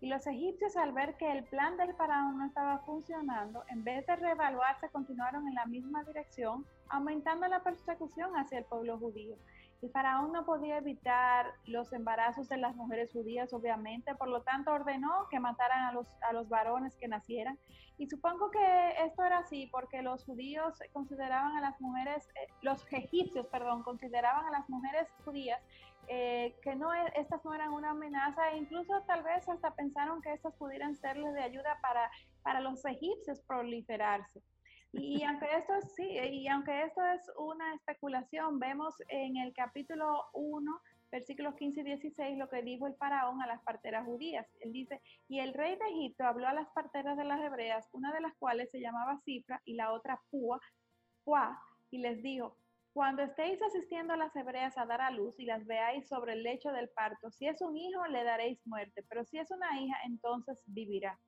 Y 0.00 0.08
los 0.08 0.26
egipcios 0.26 0.76
al 0.76 0.92
ver 0.92 1.16
que 1.16 1.32
el 1.32 1.44
plan 1.44 1.76
del 1.76 1.94
faraón 1.94 2.38
no 2.38 2.46
estaba 2.46 2.78
funcionando, 2.80 3.64
en 3.68 3.84
vez 3.84 4.06
de 4.06 4.16
reevaluarse, 4.16 4.90
continuaron 4.90 5.48
en 5.48 5.54
la 5.54 5.64
misma 5.66 6.04
dirección, 6.04 6.66
aumentando 6.90 7.48
la 7.48 7.62
persecución 7.62 8.36
hacia 8.36 8.58
el 8.58 8.64
pueblo 8.64 8.98
judío. 8.98 9.36
El 9.84 9.90
faraón 9.90 10.32
no 10.32 10.46
podía 10.46 10.78
evitar 10.78 11.52
los 11.66 11.92
embarazos 11.92 12.48
de 12.48 12.56
las 12.56 12.74
mujeres 12.74 13.12
judías, 13.12 13.52
obviamente, 13.52 14.14
por 14.14 14.28
lo 14.28 14.40
tanto 14.40 14.72
ordenó 14.72 15.28
que 15.30 15.38
mataran 15.38 15.82
a 15.82 15.92
los, 15.92 16.08
a 16.22 16.32
los 16.32 16.48
varones 16.48 16.96
que 16.96 17.06
nacieran. 17.06 17.58
Y 17.98 18.06
supongo 18.06 18.50
que 18.50 18.94
esto 19.04 19.22
era 19.22 19.40
así 19.40 19.66
porque 19.66 20.00
los 20.00 20.24
judíos 20.24 20.78
consideraban 20.94 21.58
a 21.58 21.60
las 21.60 21.78
mujeres, 21.82 22.26
eh, 22.30 22.50
los 22.62 22.90
egipcios, 22.94 23.46
perdón, 23.48 23.82
consideraban 23.82 24.46
a 24.46 24.50
las 24.52 24.70
mujeres 24.70 25.06
judías 25.22 25.60
eh, 26.08 26.56
que 26.62 26.74
no, 26.76 26.94
e, 26.94 27.12
estas 27.16 27.44
no 27.44 27.52
eran 27.52 27.70
una 27.74 27.90
amenaza 27.90 28.52
e 28.52 28.56
incluso 28.56 29.02
tal 29.06 29.22
vez 29.22 29.46
hasta 29.50 29.74
pensaron 29.74 30.22
que 30.22 30.32
estas 30.32 30.54
pudieran 30.54 30.96
serles 30.96 31.34
de 31.34 31.42
ayuda 31.42 31.78
para, 31.82 32.10
para 32.42 32.60
los 32.60 32.82
egipcios 32.86 33.42
proliferarse. 33.42 34.40
Y 34.96 35.22
aunque 35.24 35.46
esto 35.56 35.72
sí, 35.96 36.06
y 36.06 36.48
aunque 36.48 36.84
esto 36.84 37.00
es 37.04 37.22
una 37.36 37.74
especulación, 37.74 38.58
vemos 38.58 38.94
en 39.08 39.36
el 39.36 39.52
capítulo 39.52 40.24
1, 40.34 40.80
versículos 41.10 41.54
15 41.56 41.80
y 41.80 41.84
16, 41.84 42.38
lo 42.38 42.48
que 42.48 42.62
dijo 42.62 42.86
el 42.86 42.94
faraón 42.96 43.42
a 43.42 43.46
las 43.46 43.62
parteras 43.62 44.04
judías. 44.04 44.46
Él 44.60 44.72
dice, 44.72 45.00
y 45.28 45.40
el 45.40 45.52
rey 45.52 45.76
de 45.76 45.88
Egipto 45.88 46.24
habló 46.24 46.46
a 46.48 46.52
las 46.52 46.68
parteras 46.70 47.16
de 47.16 47.24
las 47.24 47.40
hebreas, 47.40 47.88
una 47.92 48.12
de 48.12 48.20
las 48.20 48.34
cuales 48.36 48.70
se 48.70 48.80
llamaba 48.80 49.20
Cifra 49.24 49.60
y 49.64 49.74
la 49.74 49.92
otra 49.92 50.20
Pua, 50.30 50.60
Pua, 51.24 51.60
y 51.90 51.98
les 51.98 52.22
dijo, 52.22 52.56
cuando 52.92 53.22
estéis 53.22 53.60
asistiendo 53.62 54.12
a 54.12 54.16
las 54.16 54.34
hebreas 54.36 54.78
a 54.78 54.86
dar 54.86 55.00
a 55.00 55.10
luz 55.10 55.38
y 55.40 55.44
las 55.44 55.66
veáis 55.66 56.06
sobre 56.06 56.34
el 56.34 56.44
lecho 56.44 56.70
del 56.70 56.88
parto, 56.90 57.30
si 57.32 57.48
es 57.48 57.60
un 57.60 57.76
hijo, 57.76 58.06
le 58.06 58.22
daréis 58.22 58.64
muerte, 58.66 59.04
pero 59.08 59.24
si 59.24 59.38
es 59.38 59.50
una 59.50 59.80
hija, 59.80 59.96
entonces 60.06 60.62
vivirá. 60.66 61.18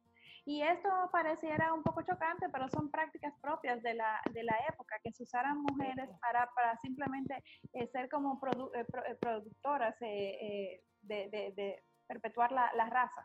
Y 0.47 0.63
esto 0.63 0.89
pareciera 1.11 1.75
un 1.75 1.83
poco 1.83 2.03
chocante, 2.03 2.49
pero 2.51 2.69
son 2.69 2.89
prácticas 2.89 3.35
propias 3.41 3.83
de 3.83 3.95
la, 3.95 4.21
de 4.33 4.45
la 4.45 4.57
época, 4.69 4.95
que 5.03 5.11
se 5.11 5.25
usaran 5.25 5.59
mujeres 5.61 6.09
para, 6.21 6.49
para 6.55 6.79
simplemente 6.79 7.43
eh, 7.73 7.89
ser 7.89 8.09
como 8.09 8.41
eh, 8.73 8.87
eh, 9.09 9.15
productoras 9.21 9.99
de, 9.99 10.81
de, 11.03 11.83
perpetuar 12.07 12.53
la, 12.53 12.73
la 12.77 12.89
raza. 12.89 13.25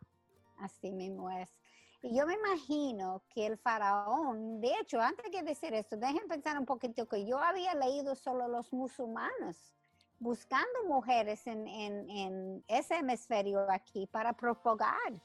Así 0.57 0.91
mismo 0.91 1.29
es. 1.29 1.61
Y 2.01 2.17
yo 2.17 2.25
me 2.25 2.33
imagino 2.33 3.21
que 3.29 3.45
el 3.45 3.59
faraón, 3.59 4.59
de 4.59 4.71
hecho, 4.81 4.99
antes 4.99 5.31
de 5.31 5.43
decir 5.43 5.75
esto, 5.75 5.97
dejen 5.97 6.27
pensar 6.27 6.57
un 6.57 6.65
poquito 6.65 7.07
que 7.07 7.27
yo 7.27 7.37
había 7.37 7.75
leído 7.75 8.15
solo 8.15 8.47
los 8.47 8.73
musulmanes 8.73 9.75
buscando 10.17 10.85
mujeres 10.87 11.45
en, 11.45 11.67
en, 11.67 12.09
en 12.09 12.63
ese 12.67 12.95
hemisferio 12.95 13.69
aquí 13.69 14.07
para 14.07 14.33
propagar 14.33 15.21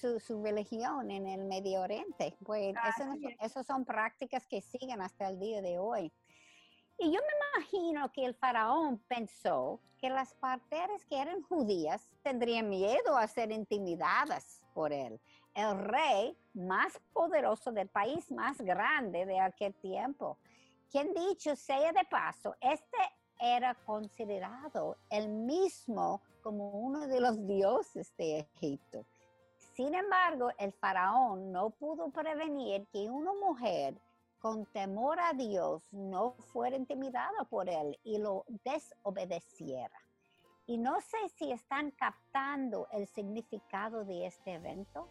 su, 0.00 0.20
su, 0.20 0.42
religión 0.42 1.10
en 1.10 1.26
el 1.26 1.44
Medio 1.44 1.82
Oriente. 1.82 2.36
Pues 2.44 2.74
eso, 3.40 3.62
son 3.62 3.84
prácticas 3.84 4.46
que 4.46 4.60
siguen 4.60 5.00
hasta 5.02 5.28
el 5.28 5.38
día 5.38 5.60
de 5.62 5.78
hoy. 5.78 6.12
Y 6.98 7.12
yo 7.12 7.20
me 7.20 7.60
imagino 7.60 8.10
que 8.12 8.24
el 8.24 8.34
faraón 8.34 8.98
pensó 9.08 9.80
que 9.98 10.10
las 10.10 10.34
parteras 10.34 11.04
que 11.04 11.20
eran 11.20 11.42
judías 11.42 12.10
tendrían 12.22 12.68
miedo 12.68 13.16
a 13.16 13.26
ser 13.28 13.52
intimidadas 13.52 14.60
por 14.74 14.92
él 14.92 15.20
el 15.58 15.76
rey 15.76 16.38
más 16.54 17.00
poderoso 17.12 17.72
del 17.72 17.88
país 17.88 18.30
más 18.30 18.60
grande 18.60 19.26
de 19.26 19.40
aquel 19.40 19.74
tiempo. 19.74 20.38
Quien 20.88 21.12
dicho 21.12 21.56
sea 21.56 21.92
de 21.92 22.04
paso, 22.08 22.54
este 22.60 22.96
era 23.40 23.74
considerado 23.74 24.96
el 25.10 25.28
mismo 25.28 26.22
como 26.42 26.70
uno 26.70 27.08
de 27.08 27.20
los 27.20 27.44
dioses 27.44 28.16
de 28.16 28.38
Egipto. 28.38 29.04
Sin 29.78 29.94
embargo, 29.94 30.50
el 30.58 30.72
faraón 30.72 31.52
no 31.52 31.70
pudo 31.70 32.10
prevenir 32.10 32.88
que 32.88 33.08
una 33.08 33.32
mujer 33.32 33.94
con 34.40 34.66
temor 34.66 35.20
a 35.20 35.32
Dios 35.34 35.92
no 35.92 36.32
fuera 36.52 36.74
intimidada 36.74 37.44
por 37.48 37.68
él 37.68 37.96
y 38.02 38.18
lo 38.18 38.44
desobedeciera. 38.64 39.96
Y 40.66 40.78
no 40.78 41.00
sé 41.00 41.28
si 41.36 41.52
están 41.52 41.92
captando 41.92 42.88
el 42.90 43.06
significado 43.06 44.04
de 44.04 44.26
este 44.26 44.54
evento 44.54 45.08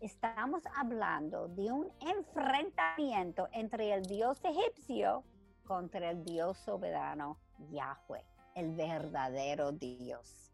estamos 0.00 0.62
hablando 0.74 1.48
de 1.48 1.70
un 1.70 1.92
enfrentamiento 2.00 3.48
entre 3.52 3.92
el 3.92 4.06
dios 4.06 4.38
egipcio 4.42 5.24
contra 5.66 6.08
el 6.08 6.24
dios 6.24 6.56
soberano 6.56 7.38
Yahweh, 7.70 8.24
el 8.54 8.74
verdadero 8.76 9.72
Dios. 9.72 10.45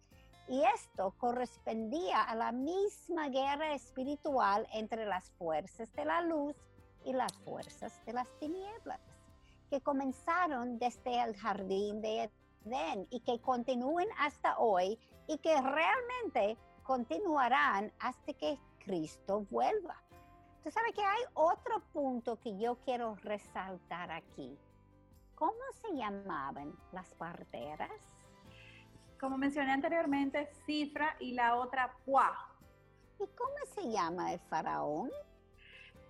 Y 0.53 0.63
esto 0.65 1.15
correspondía 1.17 2.25
a 2.25 2.35
la 2.35 2.53
misma 2.53 3.31
guerra 3.31 3.73
espiritual 3.73 4.69
entre 4.75 5.07
las 5.07 5.31
fuerzas 5.39 5.91
de 5.95 6.05
la 6.05 6.21
luz 6.21 6.55
y 7.07 7.15
las 7.15 7.33
fuerzas 7.39 8.05
de 8.05 8.13
las 8.13 8.29
tinieblas, 8.39 9.01
que 9.71 9.81
comenzaron 9.81 10.79
desde 10.79 11.23
el 11.23 11.35
jardín 11.39 12.03
de 12.03 12.31
Edén 12.67 13.07
y 13.09 13.21
que 13.21 13.41
continúen 13.41 14.09
hasta 14.19 14.59
hoy 14.59 14.99
y 15.27 15.39
que 15.39 15.59
realmente 15.59 16.59
continuarán 16.83 17.91
hasta 17.99 18.35
que 18.35 18.59
Cristo 18.85 19.47
vuelva. 19.51 20.03
Tú 20.63 20.71
sabes 20.71 20.93
que 20.95 21.03
hay 21.03 21.23
otro 21.33 21.81
punto 21.95 22.39
que 22.39 22.59
yo 22.59 22.77
quiero 22.85 23.15
resaltar 23.23 24.11
aquí. 24.11 24.59
¿Cómo 25.35 25.63
se 25.81 25.97
llamaban 25.97 26.77
las 26.93 27.15
parteras? 27.15 27.91
Como 29.23 29.39
mencioné 29.39 29.71
anteriormente, 29.71 30.51
Cifra 30.67 31.15
y 31.21 31.35
la 31.35 31.55
otra 31.55 31.93
Pua. 32.05 32.33
¿Y 33.21 33.27
cómo 33.37 33.55
se 33.73 33.89
llama 33.89 34.33
el 34.33 34.41
faraón? 34.41 35.13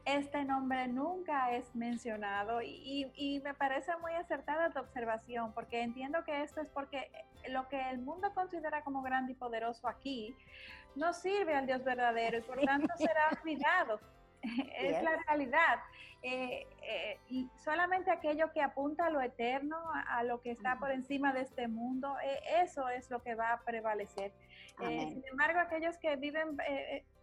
Este 0.07 0.43
nombre 0.47 0.89
nunca 0.89 1.53
es 1.53 1.75
mencionado 1.75 2.63
y, 2.63 3.13
y, 3.15 3.39
me 3.41 3.53
parece 3.53 3.95
muy 3.99 4.15
acertada 4.15 4.71
tu 4.71 4.79
observación 4.81 5.53
porque 5.53 5.83
entiendo 5.83 6.25
que 6.25 6.43
esto 6.43 6.63
es 6.63 6.69
porque 6.69 7.13
lo 7.51 7.69
que 7.69 7.91
el 7.91 7.99
mundo 7.99 8.33
considera 8.33 8.83
como 8.83 9.03
grande 9.03 9.33
y 9.33 9.35
poderoso 9.35 9.89
aquí 9.89 10.35
no 10.97 11.13
sirve 11.13 11.55
al 11.55 11.67
Dios 11.67 11.85
verdadero 11.85 12.39
y 12.39 12.41
por 12.41 12.63
tanto 12.63 12.89
será 12.97 13.29
olvidado. 13.43 14.01
es 14.77 15.03
la 15.03 15.17
realidad. 15.27 15.81
Eh, 16.25 16.69
eh, 16.83 17.19
y 17.29 17.49
solamente 17.65 18.13
aquello 18.13 18.53
que 18.53 18.63
apunta 18.63 19.07
a 19.07 19.11
lo 19.11 19.21
eterno, 19.21 19.77
a, 20.07 20.23
lo 20.23 20.41
que 20.41 20.53
está 20.53 20.79
por 20.79 20.93
encima 20.93 21.33
de 21.33 21.41
este 21.41 21.67
mundo, 21.67 22.17
eh, 22.25 22.39
eso 22.63 22.89
es 22.89 23.11
lo 23.11 23.21
que 23.23 23.35
va 23.35 23.53
a 23.53 23.61
prevalecer. 23.61 24.33
sin 24.79 25.25
embargo, 25.29 25.59
aquellos 25.59 25.99
que 25.99 26.15
viven, 26.17 26.57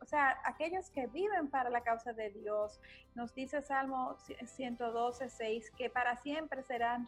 o 0.02 0.06
sea, 0.06 0.38
aquellos 0.44 0.90
que 0.90 1.08
viven 1.08 1.50
para 1.50 1.70
la 1.70 1.82
causa 1.82 2.12
de 2.12 2.30
Dios, 2.32 2.82
nos 3.16 3.34
dice 3.34 3.62
Salmo 3.62 4.18
112, 4.46 5.30
6, 5.30 5.72
que 5.72 5.90
para 5.90 6.18
siempre 6.18 6.62
serán 6.64 7.08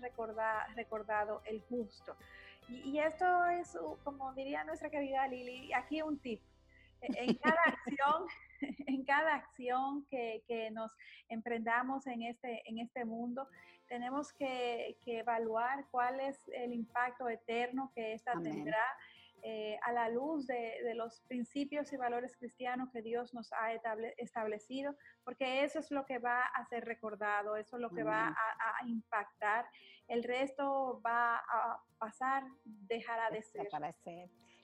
recordado 0.76 1.42
el 1.46 1.62
justo. 1.70 2.16
Y, 2.70 3.00
esto 3.00 3.46
es, 3.48 3.78
como 4.06 4.34
diría 4.34 4.64
nuestra 4.64 4.90
querida 4.90 5.28
Lili, 5.28 5.74
aquí 5.74 6.02
un 6.02 6.18
tip. 6.20 6.42
E, 7.02 7.26
en 7.26 7.36
cada 7.36 7.62
acción, 7.66 8.28
en 8.88 9.04
cada 9.04 9.36
acción 9.36 10.06
que, 10.10 10.44
nos 10.72 10.92
emprendamos 11.30 12.08
en 12.08 12.24
este, 12.24 12.62
en 12.70 12.80
este 12.80 13.06
mundo, 13.06 13.48
tenemos 13.88 14.32
que, 14.34 14.98
evaluar 15.06 15.86
cuál 15.92 16.20
es 16.20 16.38
el 16.50 16.74
impacto 16.74 17.28
eterno 17.28 17.92
que 17.94 18.14
ésta 18.14 18.34
tendrá 18.42 18.86
eh, 19.44 19.80
a 19.82 19.92
la 19.92 20.08
luz 20.08 20.46
de, 20.46 20.94
los 20.94 21.22
principios 21.22 21.92
y 21.92 21.98
valores 21.98 22.38
cristianos 22.38 22.92
que 22.92 23.02
Dios 23.02 23.34
nos 23.34 23.52
ha 23.54 23.74
establecido, 24.18 24.96
porque 25.24 25.64
eso 25.64 25.80
es 25.80 25.90
lo 25.90 26.06
que 26.06 26.20
va 26.20 26.44
a 26.44 26.66
ser 26.66 26.86
recordado, 26.86 27.56
eso 27.56 27.78
es 27.78 27.82
lo 27.82 27.90
que 27.90 28.04
va 28.04 28.28
a, 28.28 28.88
impactar. 28.88 29.66
El 30.08 30.24
resto 30.24 31.02
va 31.04 31.38
a 31.38 31.82
pasar, 31.98 32.44
dejará 32.64 33.32
de 33.32 33.42
ser. 33.42 33.68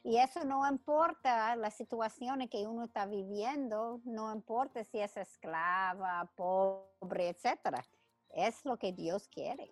Y 0.07 0.19
eso 0.19 0.45
no 0.45 0.65
importa 0.65 1.53
las 1.57 1.75
situaciones 1.75 2.49
que 2.49 2.65
uno 2.65 2.85
está 2.85 3.05
viviendo, 3.05 3.99
no 4.05 4.33
importa 4.33 4.81
si 4.85 5.01
es 5.01 5.17
esclava, 5.17 6.31
pobre, 6.37 7.27
etcétera. 7.27 7.83
Es 8.29 8.63
lo 8.63 8.77
que 8.77 8.93
Dios 8.93 9.27
quiere. 9.27 9.69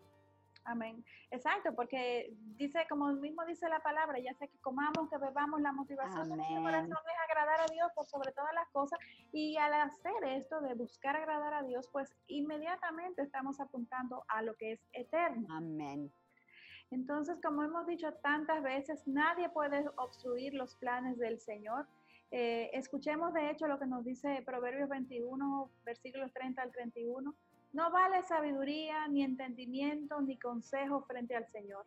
Amén. 0.65 1.05
Exacto, 1.31 1.73
porque 1.73 2.33
dice, 2.57 2.85
como 2.89 3.13
mismo 3.13 3.45
dice 3.45 3.69
la 3.69 3.79
palabra, 3.79 4.19
ya 4.19 4.33
sea 4.33 4.49
que 4.49 4.59
comamos, 4.59 5.09
que 5.09 5.17
bebamos, 5.17 5.61
la 5.61 5.71
motivación 5.71 6.27
de 6.27 6.35
nuestro 6.35 6.61
corazón 6.63 6.91
es 6.91 7.29
agradar 7.29 7.61
a 7.61 7.71
Dios 7.71 7.89
por 7.95 8.05
sobre 8.05 8.33
todas 8.33 8.53
las 8.55 8.67
cosas. 8.71 8.99
Y 9.31 9.55
al 9.55 9.73
hacer 9.73 10.21
esto 10.25 10.59
de 10.59 10.73
buscar 10.73 11.15
agradar 11.15 11.53
a 11.53 11.63
Dios, 11.63 11.87
pues 11.93 12.13
inmediatamente 12.27 13.21
estamos 13.21 13.61
apuntando 13.61 14.25
a 14.27 14.41
lo 14.41 14.53
que 14.55 14.73
es 14.73 14.81
eterno. 14.91 15.47
Amén. 15.49 16.11
Entonces, 16.91 17.37
como 17.43 17.63
hemos 17.63 17.87
dicho 17.87 18.13
tantas 18.21 18.61
veces, 18.63 19.07
nadie 19.07 19.49
puede 19.49 19.85
obstruir 19.97 20.53
los 20.53 20.75
planes 20.75 21.17
del 21.17 21.39
Señor. 21.39 21.87
Eh, 22.31 22.69
escuchemos 22.73 23.33
de 23.33 23.49
hecho 23.49 23.67
lo 23.67 23.79
que 23.79 23.85
nos 23.85 24.03
dice 24.03 24.41
Proverbios 24.45 24.89
21, 24.89 25.69
versículos 25.83 26.31
30 26.33 26.61
al 26.61 26.71
31. 26.71 27.33
No 27.73 27.91
vale 27.91 28.23
sabiduría, 28.23 29.07
ni 29.07 29.23
entendimiento, 29.23 30.21
ni 30.21 30.37
consejo 30.37 31.01
frente 31.03 31.35
al 31.35 31.47
Señor. 31.47 31.85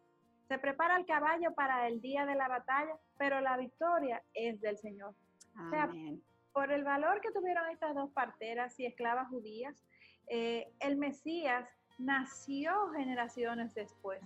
Se 0.49 0.59
prepara 0.59 0.97
el 0.97 1.07
caballo 1.07 1.55
para 1.55 1.87
el 1.89 2.01
día 2.01 2.27
de 2.27 2.35
la 2.35 2.49
batalla, 2.49 2.97
pero 3.17 3.41
la 3.41 3.57
victoria 3.57 4.23
es 4.35 4.61
del 4.61 4.79
Señor. 4.79 5.15
O 5.67 5.71
sea, 5.71 5.91
por 6.53 6.71
el 6.73 6.85
valor 6.85 7.21
que 7.21 7.33
tuvieron 7.33 7.69
estas 7.71 7.95
dos 7.95 8.11
parteras 8.11 8.79
y 8.79 8.87
esclavas 8.87 9.29
judías, 9.29 9.83
eh, 10.29 10.71
el 10.81 10.97
Mesías 10.97 11.69
nació 11.99 12.91
generaciones 12.93 13.75
después. 13.75 14.21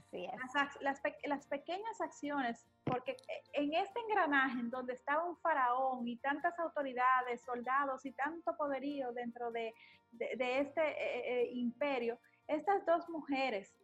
Las, 0.81 1.01
las, 1.25 1.47
pequeñas 1.47 2.01
acciones, 2.01 2.67
porque 2.85 3.17
en 3.55 3.73
este 3.75 4.01
engranaje 4.01 4.61
en 4.61 4.71
donde 4.71 4.93
estaba 4.93 5.25
un 5.25 5.37
faraón 5.39 6.07
y 6.07 6.17
tantas 6.19 6.59
autoridades, 6.59 7.43
soldados 7.43 8.05
y 8.05 8.13
tanto 8.13 8.57
poderío 8.57 9.13
dentro 9.13 9.51
de, 9.51 9.75
este 10.19 10.83
eh, 10.83 11.43
eh, 11.43 11.51
imperio, 11.53 12.19
estas 12.47 12.85
dos 12.85 13.09
mujeres 13.09 13.75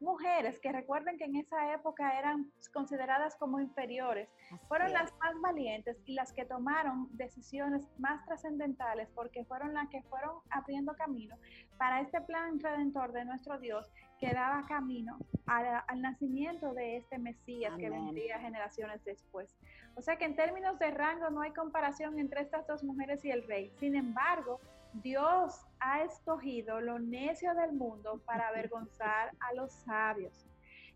mujeres 0.00 0.58
que 0.60 0.72
recuerden 0.72 1.16
que 1.16 1.24
en 1.24 1.36
esa 1.36 1.72
época 1.72 2.18
eran 2.18 2.50
consideradas 2.72 3.36
como 3.36 3.60
inferiores, 3.60 4.28
fueron 4.68 4.92
las 4.92 5.12
más 5.18 5.40
valientes 5.40 5.96
y 6.04 6.14
las 6.14 6.32
que 6.32 6.44
tomaron 6.44 7.08
decisiones 7.12 7.88
más 7.98 8.24
trascendentales 8.26 9.08
porque 9.14 9.44
fueron 9.44 9.74
las 9.74 9.88
que 9.88 10.02
fueron 10.02 10.36
abriendo 10.50 10.94
camino 10.94 11.36
para 11.78 12.00
este 12.00 12.20
plan 12.20 12.60
redentor 12.60 13.12
de 13.12 13.24
nuestro 13.24 13.58
Dios 13.58 13.90
que 14.18 14.32
daba 14.32 14.66
camino 14.66 15.18
al 15.46 16.00
nacimiento 16.00 16.74
de 16.74 16.96
este 16.98 17.18
Mesías 17.18 17.74
que 17.76 17.90
vendría 17.90 18.38
generaciones 18.38 19.04
después. 19.04 19.56
O 19.94 20.02
sea 20.02 20.16
que 20.16 20.24
en 20.24 20.36
términos 20.36 20.78
de 20.78 20.90
rango 20.90 21.30
no 21.30 21.40
hay 21.40 21.52
comparación 21.52 22.18
entre 22.18 22.42
estas 22.42 22.66
dos 22.66 22.82
mujeres 22.84 23.24
y 23.24 23.30
el 23.30 23.46
rey. 23.46 23.72
Sin 23.78 23.94
embargo, 23.94 24.60
Dios 25.02 25.66
ha 25.80 26.02
escogido 26.02 26.80
lo 26.80 26.98
necio 26.98 27.54
del 27.54 27.72
mundo 27.72 28.20
para 28.24 28.48
avergonzar 28.48 29.32
a 29.40 29.54
los 29.54 29.72
sabios. 29.72 30.46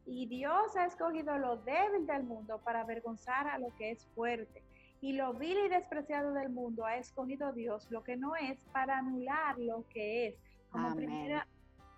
Y 0.06 0.26
Dios 0.26 0.76
ha 0.76 0.86
escogido 0.86 1.36
lo 1.38 1.56
débil 1.58 2.06
del 2.06 2.24
mundo 2.24 2.60
para 2.64 2.80
avergonzar 2.80 3.46
a 3.48 3.58
lo 3.58 3.74
que 3.76 3.90
es 3.90 4.06
fuerte. 4.14 4.62
y 5.02 5.14
lo 5.14 5.32
vil 5.32 5.56
y 5.56 5.68
despreciado 5.68 6.34
del 6.34 6.50
mundo 6.50 6.84
ha 6.84 6.96
escogido 6.96 7.52
Dios, 7.54 7.90
lo 7.90 8.04
que 8.04 8.18
no 8.18 8.36
es, 8.36 8.58
para 8.70 8.98
anular 8.98 9.58
lo 9.58 9.88
que 9.88 10.28
es. 10.28 10.34
Como 10.70 10.94
primera, 10.94 11.46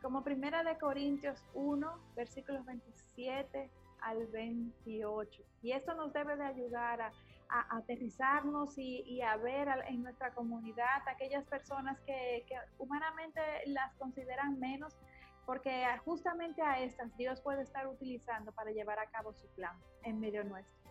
como 0.00 0.22
primera 0.22 0.62
de 0.62 0.78
Corintios 0.78 1.44
1, 1.54 1.98
versículos 2.14 2.64
27 2.64 3.70
al 4.02 4.26
28. 4.28 5.42
Y 5.62 5.72
esto 5.72 5.94
nos 5.94 6.12
debe 6.12 6.36
de 6.36 6.44
ayudar 6.44 7.00
a, 7.00 7.12
aterrizarnos 7.70 8.78
y, 8.78 9.20
a 9.22 9.36
ver 9.36 9.68
en 9.88 10.02
nuestra 10.02 10.32
comunidad 10.34 11.06
aquellas 11.06 11.44
personas 11.44 12.00
que, 12.00 12.44
que 12.48 12.56
humanamente 12.78 13.40
las 13.66 13.94
consideran 13.96 14.58
menos, 14.58 14.96
porque 15.44 15.84
justamente 16.04 16.62
a 16.62 16.80
estas 16.80 17.14
Dios 17.16 17.40
puede 17.40 17.62
estar 17.62 17.86
utilizando 17.86 18.52
para 18.52 18.70
llevar 18.70 18.98
a 18.98 19.06
cabo 19.06 19.32
su 19.32 19.46
plan 19.48 19.76
en 20.04 20.20
medio 20.20 20.44
nuestro. 20.44 20.82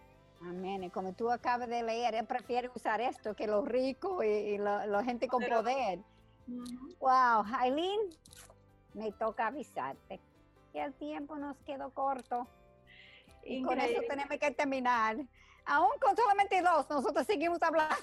Amén. 0.41 0.83
Y 0.83 0.89
como 0.89 1.13
tú 1.13 1.29
acabas 1.29 1.69
de 1.69 1.83
leer, 1.83 2.15
él 2.15 2.25
prefiere 2.25 2.69
usar 2.73 2.99
esto 2.99 3.35
que 3.35 3.47
los 3.47 3.67
ricos 3.67 4.25
y, 4.25 4.57
la, 4.57 5.03
gente 5.03 5.27
con 5.27 5.43
poder. 5.43 5.99
Wow, 6.99 7.45
Aileen, 7.59 7.99
me 8.93 9.11
toca 9.11 9.47
avisarte 9.47 10.19
que 10.73 10.81
el 10.81 10.93
tiempo 10.93 11.37
nos 11.37 11.57
quedó 11.59 11.91
corto. 11.91 12.47
Y 13.43 13.63
con 13.63 13.79
eso 13.79 14.01
tenemos 14.07 14.37
que 14.37 14.51
terminar. 14.51 15.17
Aún 15.65 15.91
con 15.99 16.15
solamente 16.15 16.61
dos, 16.61 16.89
nosotros 16.89 17.25
seguimos 17.25 17.61
hablando. 17.61 17.95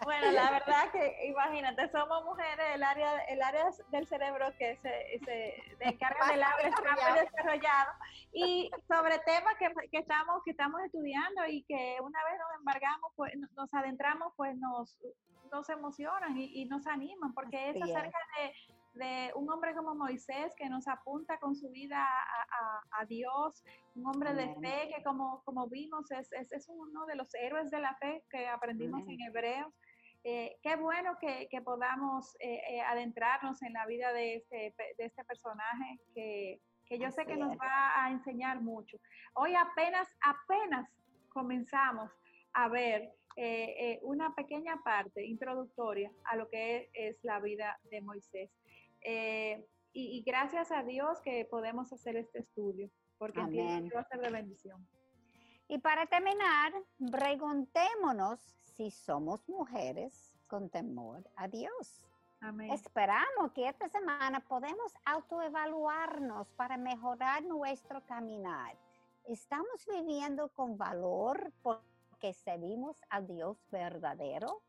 Bueno, 0.04 0.32
la 0.32 0.52
verdad 0.52 0.92
que 0.92 1.28
imagínate, 1.28 1.90
somos 1.90 2.24
mujeres, 2.24 2.66
el 2.76 2.84
área, 2.84 3.18
el 3.26 3.42
área 3.42 3.66
del 3.90 4.08
cerebro 4.08 4.46
que 4.58 4.78
se, 4.78 5.20
se 5.26 5.64
encarga 5.80 6.28
del 6.28 6.44
habla 6.44 6.68
está 6.68 6.96
muy 6.96 7.20
desarrollado. 7.20 7.92
y 8.32 8.72
sobre 8.88 9.18
temas 9.20 9.56
que, 9.58 9.74
que, 9.90 9.98
estamos, 9.98 10.44
que 10.44 10.52
estamos 10.52 10.82
estudiando 10.82 11.46
y 11.48 11.64
que 11.64 11.98
una 12.02 12.24
vez 12.26 12.40
nos 12.40 12.60
embargamos, 12.60 13.12
pues 13.16 13.34
nos 13.56 13.74
adentramos, 13.74 14.34
pues 14.36 14.56
nos, 14.58 14.98
nos 15.52 15.68
emocionan 15.70 16.38
y, 16.38 16.66
nos 16.66 16.86
animan 16.88 17.34
porque 17.34 17.72
es 17.72 17.82
acerca 17.82 18.20
de, 18.38 18.54
de, 18.98 19.32
un 19.36 19.50
hombre 19.50 19.74
como 19.76 19.96
Moisés 19.96 20.54
que 20.58 20.70
nos 20.70 20.88
apunta 20.88 21.38
con 21.40 21.56
su 21.56 21.70
vida 21.70 22.04
a, 22.04 23.02
a, 23.02 23.06
Dios, 23.06 23.64
un 23.96 24.08
hombre 24.08 24.34
de 24.34 24.54
fe 24.56 24.92
que 24.96 25.04
como, 25.04 25.42
como 25.46 25.68
vimos 25.68 26.12
es, 26.12 26.32
es, 26.34 26.52
es, 26.52 26.68
uno 26.68 27.06
de 27.06 27.16
los 27.16 27.34
héroes 27.36 27.72
de 27.72 27.80
la 27.80 27.96
fe 27.96 28.24
que 28.30 28.48
aprendimos 28.48 29.08
en 29.08 29.22
Hebreos. 29.22 29.74
Eh, 30.30 30.58
qué 30.62 30.76
bueno 30.76 31.18
que, 31.22 31.48
podamos 31.62 32.36
eh, 32.42 32.60
eh, 32.70 32.82
adentrarnos 32.82 33.62
en 33.62 33.72
la 33.72 33.86
vida 33.86 34.12
de 34.12 34.36
este, 34.36 34.76
de 34.98 35.06
este 35.06 35.24
personaje 35.24 36.02
que, 36.14 36.60
yo 37.00 37.10
sé 37.12 37.26
que 37.26 37.38
nos 37.38 37.58
va 37.58 38.04
a 38.04 38.12
enseñar 38.12 38.62
mucho. 38.62 38.98
Hoy 39.36 39.56
apenas, 39.56 40.08
apenas 40.22 40.90
comenzamos 41.30 42.12
a 42.52 42.68
ver 42.68 43.14
una 44.02 44.36
pequeña 44.36 44.82
parte 44.84 45.24
introductoria 45.24 46.12
a 46.26 46.36
lo 46.36 46.50
que 46.50 46.90
es, 46.94 47.24
la 47.24 47.40
vida 47.40 47.80
de 47.90 48.02
Moisés. 48.02 48.50
Y, 49.04 50.24
gracias 50.26 50.72
a 50.72 50.84
Dios 50.84 51.20
que 51.22 51.46
podemos 51.46 51.92
hacer 51.92 52.18
este 52.18 52.40
estudio, 52.40 52.90
porque 53.18 53.40
va 53.40 54.00
a 54.00 54.04
ser 54.04 54.20
de 54.22 54.30
bendición. 54.30 54.88
Y 55.68 55.80
para 55.80 56.06
terminar, 56.06 56.72
preguntémonos 57.12 58.40
si 58.64 58.92
somos 58.92 59.48
mujeres 59.50 60.38
con 60.48 60.70
temor 60.70 61.30
a 61.36 61.48
Dios. 61.48 62.06
Esperamos 62.72 63.52
que 63.54 63.68
esta 63.68 63.90
semana 63.90 64.40
podemos 64.42 64.94
autoevaluarnos 65.06 66.52
para 66.52 66.78
mejorar 66.78 67.44
nuestro 67.44 68.06
caminar. 68.06 68.78
¿Estamos 69.26 69.86
viviendo 69.92 70.50
con 70.50 70.78
valor 70.78 71.52
porque 71.64 72.34
servimos 72.34 73.02
a 73.10 73.22
Dios 73.22 73.58
verdadero? 73.72 74.62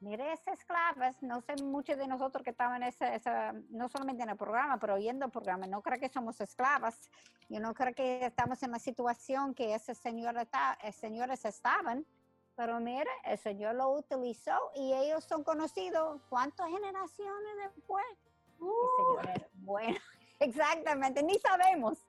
Mire, 0.00 0.32
esas 0.32 0.58
esclavas, 0.58 1.22
no 1.22 1.40
sé 1.40 1.54
muchos 1.62 1.96
de 1.96 2.06
nosotros 2.06 2.44
que 2.44 2.50
estaban 2.50 2.82
en 2.82 2.92
esa, 2.92 3.52
no 3.70 3.88
solamente 3.88 4.22
en 4.22 4.30
el 4.30 4.36
programa, 4.36 4.78
pero 4.78 4.94
oyendo 4.94 5.24
el 5.24 5.30
programa, 5.30 5.66
no 5.66 5.80
creo 5.80 5.98
que 5.98 6.10
somos 6.10 6.38
esclavas. 6.40 7.10
Yo 7.48 7.60
no 7.60 7.72
creo 7.72 7.94
que 7.94 8.26
estamos 8.26 8.62
en 8.62 8.72
la 8.72 8.78
situación 8.78 9.54
que 9.54 9.74
esas 9.74 9.96
señoras, 9.96 10.48
eh, 10.82 11.48
estaban 11.48 12.04
pero 12.56 12.80
mire, 12.80 13.10
el 13.24 13.36
Señor 13.38 13.74
lo 13.74 13.90
utilizó 13.90 14.56
y 14.74 14.94
ellos 14.94 15.24
son 15.24 15.44
conocidos 15.44 16.20
cuántas 16.30 16.68
generaciones 16.70 17.52
después. 17.62 18.04
Uh. 18.58 19.18
bueno, 19.56 19.98
exactamente, 20.40 21.22
ni 21.22 21.38
sabemos. 21.38 22.02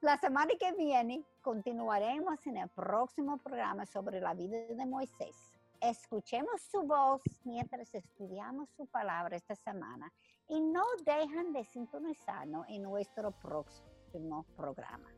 La 0.00 0.18
semana 0.18 0.52
que 0.58 0.72
viene 0.72 1.22
continuaremos 1.42 2.46
en 2.46 2.56
el 2.56 2.68
próximo 2.70 3.36
programa 3.36 3.84
sobre 3.84 4.20
la 4.20 4.32
vida 4.32 4.56
de 4.58 4.86
Moisés. 4.86 5.53
Escuchemos 5.84 6.62
su 6.62 6.80
voz 6.84 7.20
mientras 7.44 7.94
estudiamos 7.94 8.70
su 8.70 8.86
palabra 8.86 9.36
esta 9.36 9.54
semana 9.54 10.10
y 10.48 10.58
no 10.58 10.82
dejan 11.04 11.52
de 11.52 11.62
sintonizarnos 11.66 12.66
en 12.70 12.84
nuestro 12.84 13.32
próximo 13.32 14.46
programa. 14.56 15.10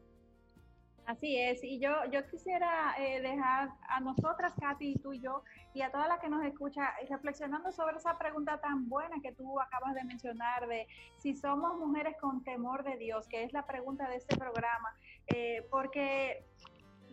Así 1.05 1.39
es, 1.39 1.62
y 1.62 1.79
yo, 1.79 1.93
yo 2.11 2.27
quisiera 2.27 2.97
eh, 2.99 3.21
dejar 3.21 3.69
a 3.89 4.01
nosotras, 4.01 4.55
Katy, 4.61 4.97
tú 4.97 5.12
y 5.12 5.21
yo, 5.21 5.45
y 5.73 5.83
a 5.83 5.93
toda 5.93 6.09
la 6.09 6.19
que 6.19 6.29
nos 6.29 6.45
escucha, 6.45 6.93
reflexionando 7.09 7.71
sobre 7.71 7.99
esa 7.99 8.19
pregunta 8.19 8.61
tan 8.61 8.89
buena 8.89 9.21
que 9.23 9.31
tú 9.31 9.61
acabas 9.61 9.95
de 9.95 10.03
mencionar, 10.03 10.67
de 10.67 10.89
si 11.19 11.37
somos 11.37 11.79
mujeres 11.79 12.17
con 12.21 12.43
temor 12.43 12.83
de 12.83 12.97
Dios, 12.97 13.29
que 13.29 13.45
es 13.45 13.53
la 13.53 13.64
pregunta 13.64 14.09
de 14.09 14.17
este 14.17 14.37
programa, 14.37 14.97
eh, 15.29 15.64
porque 15.71 16.45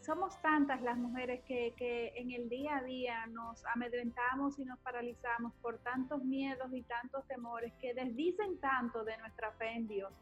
somos 0.04 0.40
tantas 0.42 0.82
las 0.82 0.98
mujeres 0.98 1.42
que, 1.46 1.74
que 1.78 2.14
en 2.16 2.32
el 2.32 2.50
día 2.50 2.78
a 2.78 2.84
día 2.84 3.26
nos 3.28 3.66
amedrentamos 3.74 4.60
y 4.60 4.66
nos 4.66 4.80
paralizamos 4.80 5.54
por 5.62 5.78
tantos 5.80 6.24
miedos 6.24 6.74
y 6.74 6.82
tantos 6.84 7.26
temores 7.28 7.74
que 7.82 7.94
desdicen 7.94 8.60
tanto 8.60 9.04
de 9.04 9.18
nuestra 9.18 9.52
fe 9.54 9.72
en 9.72 9.88
Dios 9.88 10.14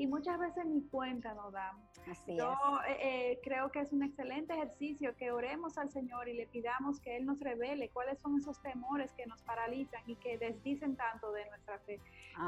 y 0.00 0.06
muchas 0.06 0.38
veces 0.38 0.64
ni 0.64 0.80
cuenta 0.84 1.34
nos 1.34 1.52
damos. 1.52 1.84
Así 2.10 2.34
Yo 2.34 2.54
eh, 2.88 3.32
eh, 3.32 3.40
creo 3.42 3.70
que 3.70 3.80
es 3.80 3.92
un 3.92 4.02
excelente 4.02 4.54
ejercicio 4.54 5.14
que 5.16 5.30
oremos 5.30 5.76
al 5.76 5.90
Señor 5.90 6.26
y 6.28 6.32
le 6.32 6.46
pidamos 6.46 7.00
que 7.00 7.18
Él 7.18 7.26
nos 7.26 7.38
revele 7.40 7.90
cuáles 7.90 8.18
son 8.18 8.38
esos 8.38 8.60
temores 8.62 9.12
que 9.12 9.26
nos 9.26 9.42
paralizan 9.42 10.00
y 10.06 10.16
que 10.16 10.38
desdicen 10.38 10.96
tanto 10.96 11.32
de 11.32 11.44
nuestra 11.50 11.78
fe. 11.80 12.00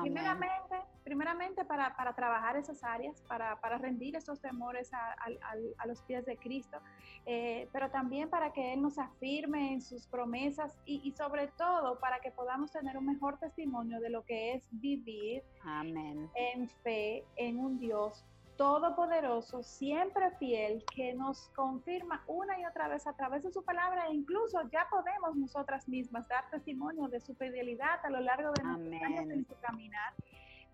Primeramente, 0.02 0.76
primeramente 1.04 1.64
para, 1.64 1.94
para, 1.96 2.14
trabajar 2.14 2.56
esas 2.56 2.82
áreas, 2.82 3.20
para, 3.22 3.60
para 3.60 3.78
rendir 3.78 4.16
esos 4.16 4.40
temores 4.40 4.92
a, 4.94 5.16
a, 5.78 5.86
los 5.86 6.02
pies 6.02 6.24
de 6.24 6.36
Cristo, 6.36 6.78
eh, 7.26 7.68
pero 7.72 7.90
también 7.90 8.30
para 8.30 8.52
que 8.52 8.72
Él 8.72 8.82
nos 8.82 8.98
afirme 8.98 9.72
en 9.72 9.80
sus 9.82 10.06
promesas 10.06 10.78
y, 10.86 11.00
y, 11.04 11.12
sobre 11.12 11.48
todo 11.48 11.98
para 11.98 12.20
que 12.20 12.30
podamos 12.30 12.70
tener 12.70 12.96
un 12.96 13.06
mejor 13.06 13.38
testimonio 13.38 14.00
de 14.00 14.10
lo 14.10 14.24
que 14.24 14.54
es 14.54 14.68
vivir 14.70 15.42
Amén. 15.64 16.30
en 16.34 16.68
fe, 16.68 17.24
en 17.36 17.58
un 17.58 17.78
Dios 17.78 18.24
todopoderoso, 18.56 19.62
siempre 19.62 20.30
fiel, 20.38 20.84
que 20.94 21.14
nos 21.14 21.48
confirma 21.54 22.22
una 22.26 22.58
y 22.60 22.66
otra 22.66 22.88
vez 22.88 23.06
a 23.06 23.12
través 23.14 23.42
de 23.42 23.50
su 23.50 23.62
palabra 23.64 24.06
e 24.08 24.14
incluso 24.14 24.60
ya 24.70 24.86
podemos 24.90 25.36
nosotras 25.36 25.88
mismas 25.88 26.28
dar 26.28 26.48
testimonio 26.50 27.08
de 27.08 27.20
su 27.20 27.34
fidelidad 27.34 28.04
a 28.04 28.10
lo 28.10 28.20
largo 28.20 28.52
de 28.52 28.62
nuestros 28.62 29.02
años 29.02 29.30
en 29.30 29.46
su 29.46 29.54
caminar. 29.60 30.12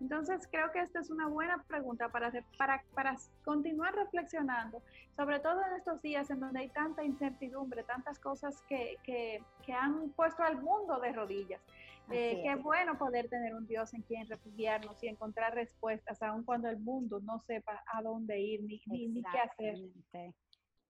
Entonces 0.01 0.47
creo 0.49 0.71
que 0.71 0.79
esta 0.79 0.99
es 0.99 1.09
una 1.09 1.27
buena 1.27 1.61
pregunta 1.67 2.07
para, 2.09 2.31
para, 2.57 2.81
para 2.93 3.17
continuar 3.43 3.93
reflexionando, 3.93 4.81
sobre 5.17 5.39
todo 5.39 5.61
en 5.65 5.73
estos 5.73 6.01
días 6.01 6.29
en 6.29 6.39
donde 6.39 6.59
hay 6.59 6.69
tanta 6.69 7.03
incertidumbre, 7.03 7.83
tantas 7.83 8.17
cosas 8.17 8.61
que, 8.69 8.97
que, 9.03 9.43
que 9.65 9.73
han 9.73 10.09
puesto 10.11 10.43
al 10.43 10.61
mundo 10.61 10.99
de 10.99 11.11
rodillas. 11.11 11.61
Eh, 12.11 12.41
qué 12.43 12.55
bueno 12.55 12.97
poder 12.97 13.29
tener 13.29 13.53
un 13.55 13.67
Dios 13.67 13.93
en 13.93 14.01
quien 14.03 14.27
refugiarnos 14.27 15.01
y 15.03 15.07
encontrar 15.07 15.53
respuestas, 15.53 16.21
aun 16.21 16.43
cuando 16.43 16.69
el 16.69 16.79
mundo 16.79 17.19
no 17.21 17.39
sepa 17.39 17.83
a 17.93 18.01
dónde 18.01 18.39
ir 18.39 18.63
ni, 18.63 18.81
ni, 18.87 19.21
qué 19.23 19.39
hacer. 19.39 19.75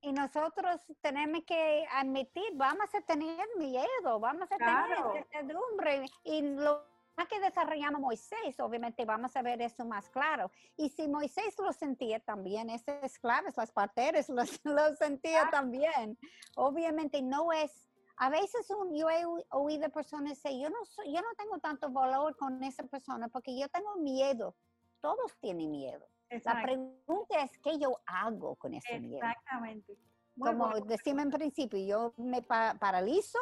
Y 0.02 0.14
nosotros 0.14 0.82
tenemos 1.02 1.44
que 1.46 1.86
admitir, 1.92 2.52
vamos 2.54 2.94
a 2.96 3.02
tener 3.02 3.46
miedo, 3.58 4.20
vamos 4.20 4.50
a 4.50 4.58
tener 4.58 4.98
incertidumbre. 5.18 6.06
Y 6.24 6.42
lo 6.42 6.86
que 7.28 7.40
desarrollamos 7.42 8.00
Moisés, 8.00 8.60
obviamente 8.60 9.04
vamos 9.04 9.36
a 9.36 9.42
ver 9.42 9.62
eso 9.62 9.84
más 9.84 10.10
claro. 10.10 10.52
Y 10.78 10.90
si 10.90 11.08
Moisés 11.08 11.56
lo 11.60 11.74
sentía 11.74 12.20
también, 12.22 12.70
esas 12.70 13.04
esclavas, 13.04 13.58
las 13.58 13.72
parteras, 13.72 14.30
lo, 14.30 14.44
lo 14.64 14.96
sentía 14.96 15.50
también. 15.50 16.18
Obviamente 16.56 17.22
no 17.22 17.52
es 17.52 17.89
a 18.20 18.30
veces 18.30 18.70
un, 18.70 18.94
yo 18.94 19.10
he 19.10 19.24
oído 19.52 19.90
personas 19.90 20.42
decir, 20.42 20.62
yo 20.62 20.70
no, 20.70 20.78
yo 21.06 21.22
no 21.22 21.34
tengo 21.38 21.58
tanto 21.60 21.90
valor 21.90 22.36
con 22.36 22.62
esa 22.64 22.84
persona 22.84 23.30
porque 23.30 23.58
yo 23.58 23.70
tengo 23.70 23.96
miedo. 23.96 24.56
Todos 25.00 25.38
tienen 25.40 25.72
miedo. 25.72 26.06
La 26.44 26.62
pregunta 26.62 27.42
es, 27.42 27.58
¿qué 27.60 27.80
yo 27.80 27.98
hago 28.06 28.56
con 28.58 28.74
ese 28.74 29.00
miedo? 29.00 29.26
Exactamente. 29.26 29.98
Como 30.38 30.70
decimos 30.82 31.24
en 31.24 31.32
principio, 31.32 31.80
yo 31.80 32.14
me 32.18 32.42
paralizo 32.42 33.40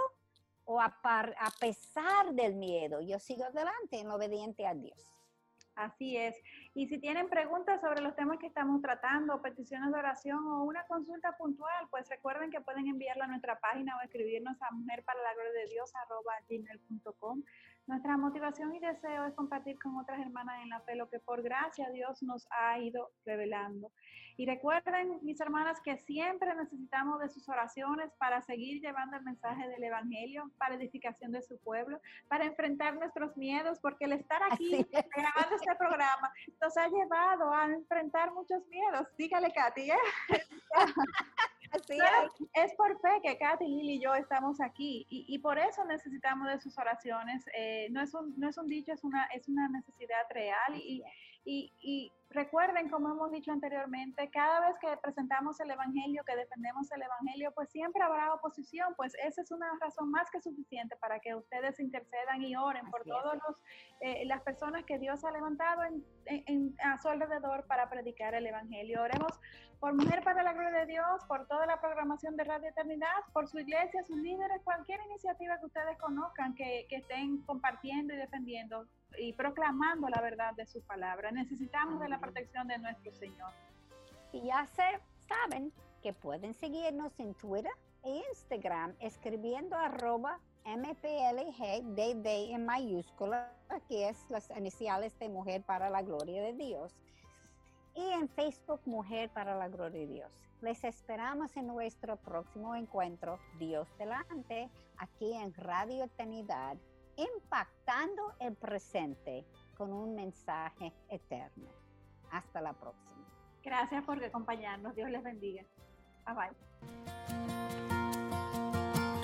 o 0.66 0.80
a, 0.80 0.96
a 1.04 1.52
pesar 1.60 2.34
del 2.34 2.56
miedo, 2.56 3.02
yo 3.02 3.18
sigo 3.20 3.46
adelante 3.46 4.00
en 4.00 4.12
obediente 4.12 4.68
a 4.68 4.76
Dios. 4.76 5.12
Así 5.74 6.18
es. 6.18 6.36
Y 6.78 6.86
si 6.86 7.00
tienen 7.00 7.28
preguntas 7.28 7.82
sobre 7.82 8.02
los 8.02 8.16
temas 8.16 8.38
que 8.38 8.46
estamos 8.46 8.84
tratando, 8.84 9.42
peticiones 9.42 9.92
de 9.92 9.98
oración 9.98 10.46
o 10.46 10.64
una 10.64 10.86
consulta 10.86 11.36
puntual, 11.36 11.88
pues 11.90 12.08
recuerden 12.08 12.52
que 12.52 12.62
pueden 12.62 12.86
enviarla 12.86 13.26
a 13.26 13.30
nuestra 13.30 13.60
página 13.60 13.98
o 13.98 14.02
escribirnos 14.02 14.62
a 14.62 14.70
mujerparalagloriadeDios.com. 14.70 17.42
Nuestra 17.88 18.18
motivación 18.18 18.76
y 18.76 18.80
deseo 18.80 19.26
es 19.26 19.34
compartir 19.34 19.80
con 19.80 19.98
otras 19.98 20.20
hermanas 20.20 20.62
en 20.62 20.70
la 20.70 20.82
fe 20.82 20.96
lo 20.96 21.10
que 21.10 21.20
por 21.20 21.42
gracia 21.42 21.90
Dios 21.92 22.22
nos 22.22 22.46
ha 22.52 22.78
ido 22.80 23.12
revelando. 23.26 23.92
Y 24.36 24.46
recuerden, 24.46 25.20
mis 25.24 25.40
hermanas, 25.40 25.80
que 25.82 25.98
siempre 25.98 26.54
necesitamos 26.54 27.20
de 27.20 27.30
sus 27.30 27.48
oraciones 27.50 28.12
para 28.20 28.42
seguir 28.42 28.82
llevando 28.82 29.16
el 29.18 29.24
mensaje 29.24 29.68
del 29.70 29.84
Evangelio, 29.84 30.52
para 30.60 30.76
edificación 30.76 31.32
de 31.32 31.42
su 31.42 31.58
pueblo, 31.60 32.00
para 32.28 32.46
enfrentar 32.46 32.94
nuestros 32.96 33.36
miedos, 33.38 33.80
porque 33.80 34.06
el 34.06 34.14
estar 34.14 34.42
aquí 34.52 34.70
grabando 35.16 35.56
este 35.56 35.76
programa 35.76 36.32
nos 36.62 36.78
ha 36.78 36.88
llevado 36.88 37.52
a 37.52 37.66
enfrentar 37.66 38.32
muchos 38.34 38.68
miedos. 38.68 39.08
Dígale, 39.18 39.52
Katy. 39.52 39.92
¿eh? 39.92 39.98
es. 41.72 42.74
por 42.76 43.00
fe 43.02 43.22
que 43.24 43.38
Katy, 43.38 43.68
Lili 43.68 43.94
y 43.96 44.00
yo 44.00 44.14
estamos 44.16 44.62
aquí 44.62 45.06
y, 45.10 45.38
por 45.40 45.58
eso 45.58 45.84
necesitamos 45.86 46.48
de 46.48 46.60
sus 46.60 46.78
oraciones. 46.78 47.46
Eh, 47.56 47.88
no, 47.92 48.02
es 48.02 48.14
un, 48.14 48.34
no 48.38 48.50
es 48.50 48.58
un 48.58 48.68
dicho, 48.68 48.92
es 48.92 49.04
una, 49.04 49.26
es 49.26 49.48
una 49.48 49.68
necesidad 49.70 50.26
real 50.30 50.76
y, 50.76 51.04
y, 51.48 52.12
recuerden, 52.30 52.90
como 52.90 53.10
hemos 53.10 53.32
dicho 53.32 53.54
anteriormente, 53.54 54.30
cada 54.30 54.60
vez 54.68 54.78
que 54.80 54.88
presentamos 55.02 55.58
el 55.62 55.72
Evangelio, 55.72 56.24
que 56.26 56.36
defendemos 56.36 56.92
el 56.92 57.02
Evangelio, 57.02 57.54
pues 57.56 57.70
siempre 57.70 58.04
habrá 58.04 58.34
oposición, 58.34 58.94
pues 58.98 59.14
esa 59.24 59.42
es 59.42 59.52
una 59.52 59.68
razón 59.80 60.12
más 60.12 60.30
que 60.30 60.42
suficiente 60.42 60.98
para 60.98 61.20
que 61.22 61.34
ustedes 61.36 61.80
intercedan 61.80 62.44
y 62.44 62.54
oren 62.58 62.92
por 62.92 63.06
todas 63.06 63.40
eh, 64.02 64.26
las 64.26 64.42
personas 64.42 64.84
que 64.84 65.00
Dios 65.00 65.24
ha 65.24 65.32
levantado 65.32 65.84
en, 66.26 66.76
a 66.84 66.98
su 66.98 67.08
alrededor 67.08 67.66
para 67.66 67.90
predicar 67.90 68.36
el 68.36 68.46
Evangelio. 68.46 69.04
Oremos 69.04 69.32
por 69.80 69.94
Mujer 69.94 70.24
para 70.24 70.44
la 70.44 70.54
Gloria 70.54 70.80
de 70.80 70.86
Dios, 70.88 71.24
por 71.28 71.48
toda 71.48 71.66
la 71.66 71.80
programación 71.80 72.36
de 72.36 72.44
Radio 72.44 72.70
Eternidad, 72.70 73.08
por 73.34 73.48
su 73.48 73.60
iglesia, 73.60 74.04
sus 74.04 74.18
líderes, 74.18 74.62
cualquier 74.64 75.00
iniciativa 75.06 75.60
que 75.60 75.66
ustedes 75.66 75.98
conozcan 76.00 76.56
que, 76.56 76.86
que 76.90 76.98
estén 76.98 77.42
compartiendo 77.44 78.14
y 78.14 78.18
defendiendo 78.18 78.88
y 79.18 79.34
proclamando 79.34 80.10
la 80.10 80.22
verdad 80.22 80.54
de 80.56 80.66
su 80.66 80.82
palabra. 80.82 81.32
Necesitamos 81.32 82.00
de 82.00 82.10
la 82.10 82.20
protección 82.20 82.68
de 82.68 82.78
nuestro 82.80 83.14
Señor. 83.14 83.52
Y 84.32 84.46
ya 84.48 84.66
se, 84.68 85.00
saben 85.28 85.72
que 86.02 86.14
pueden 86.14 86.54
seguirnos 86.54 87.20
en 87.20 87.34
Twitter 87.36 87.72
e 88.04 88.24
Instagram 88.30 88.96
escribiendo 89.00 89.76
arroba 89.76 90.40
MPLG 90.66 92.52
en 92.54 92.66
mayúscula, 92.66 93.54
que 93.88 94.10
es 94.10 94.30
las 94.30 94.50
iniciales 94.52 95.18
de 95.20 95.30
Mujer 95.30 95.64
para 95.64 95.90
la 95.90 96.02
Gloria 96.02 96.42
de 96.42 96.54
Dios. 96.54 96.94
Y 97.98 98.12
en 98.14 98.30
Facebook 98.30 98.80
Mujer 98.86 99.30
para 99.34 99.58
la 99.58 99.68
Gloria 99.68 100.00
de 100.00 100.08
Dios. 100.08 100.32
Les 100.62 100.84
esperamos 100.86 101.58
en 101.58 101.68
nuestro 101.68 102.16
próximo 102.16 102.76
encuentro, 102.76 103.40
Dios 103.60 103.88
delante, 103.98 104.70
aquí 104.98 105.34
en 105.34 105.54
Radio 105.54 106.06
Eternidad 106.06 106.78
impactando 107.18 108.34
el 108.40 108.56
presente 108.56 109.46
con 109.76 109.92
un 109.92 110.16
mensaje 110.16 110.94
eterno. 111.10 111.70
Hasta 112.32 112.62
la 112.62 112.74
próxima. 112.74 113.26
Gracias 113.64 114.04
por 114.06 114.24
acompañarnos. 114.24 114.96
Dios 114.96 115.10
les 115.10 115.24
bendiga. 115.24 115.64
Bye 116.26 116.36
bye. 116.36 116.52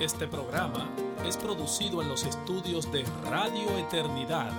Este 0.04 0.26
programa 0.26 0.88
es 1.24 1.36
producido 1.36 2.02
en 2.02 2.08
los 2.08 2.24
estudios 2.24 2.90
de 2.90 3.04
Radio 3.30 3.78
Eternidad. 3.78 4.52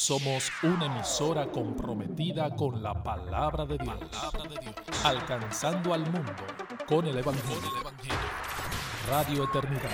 Somos 0.04 0.52
una 0.62 0.84
emisora 0.84 1.46
comprometida 1.46 2.54
con 2.54 2.82
la 2.82 3.02
palabra 3.02 3.64
de 3.64 3.78
Dios, 3.78 3.96
alcanzando 5.02 5.94
al 5.94 6.02
mundo 6.02 6.44
con 6.86 7.06
el 7.06 7.16
Evangelio. 7.16 7.70
Radio 9.08 9.44
Eternidad, 9.44 9.88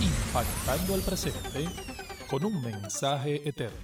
impactando 0.00 0.96
el 0.96 1.02
presente 1.02 1.68
con 2.32 2.44
un 2.44 2.62
mensaje 2.62 3.46
eterno. 3.46 3.76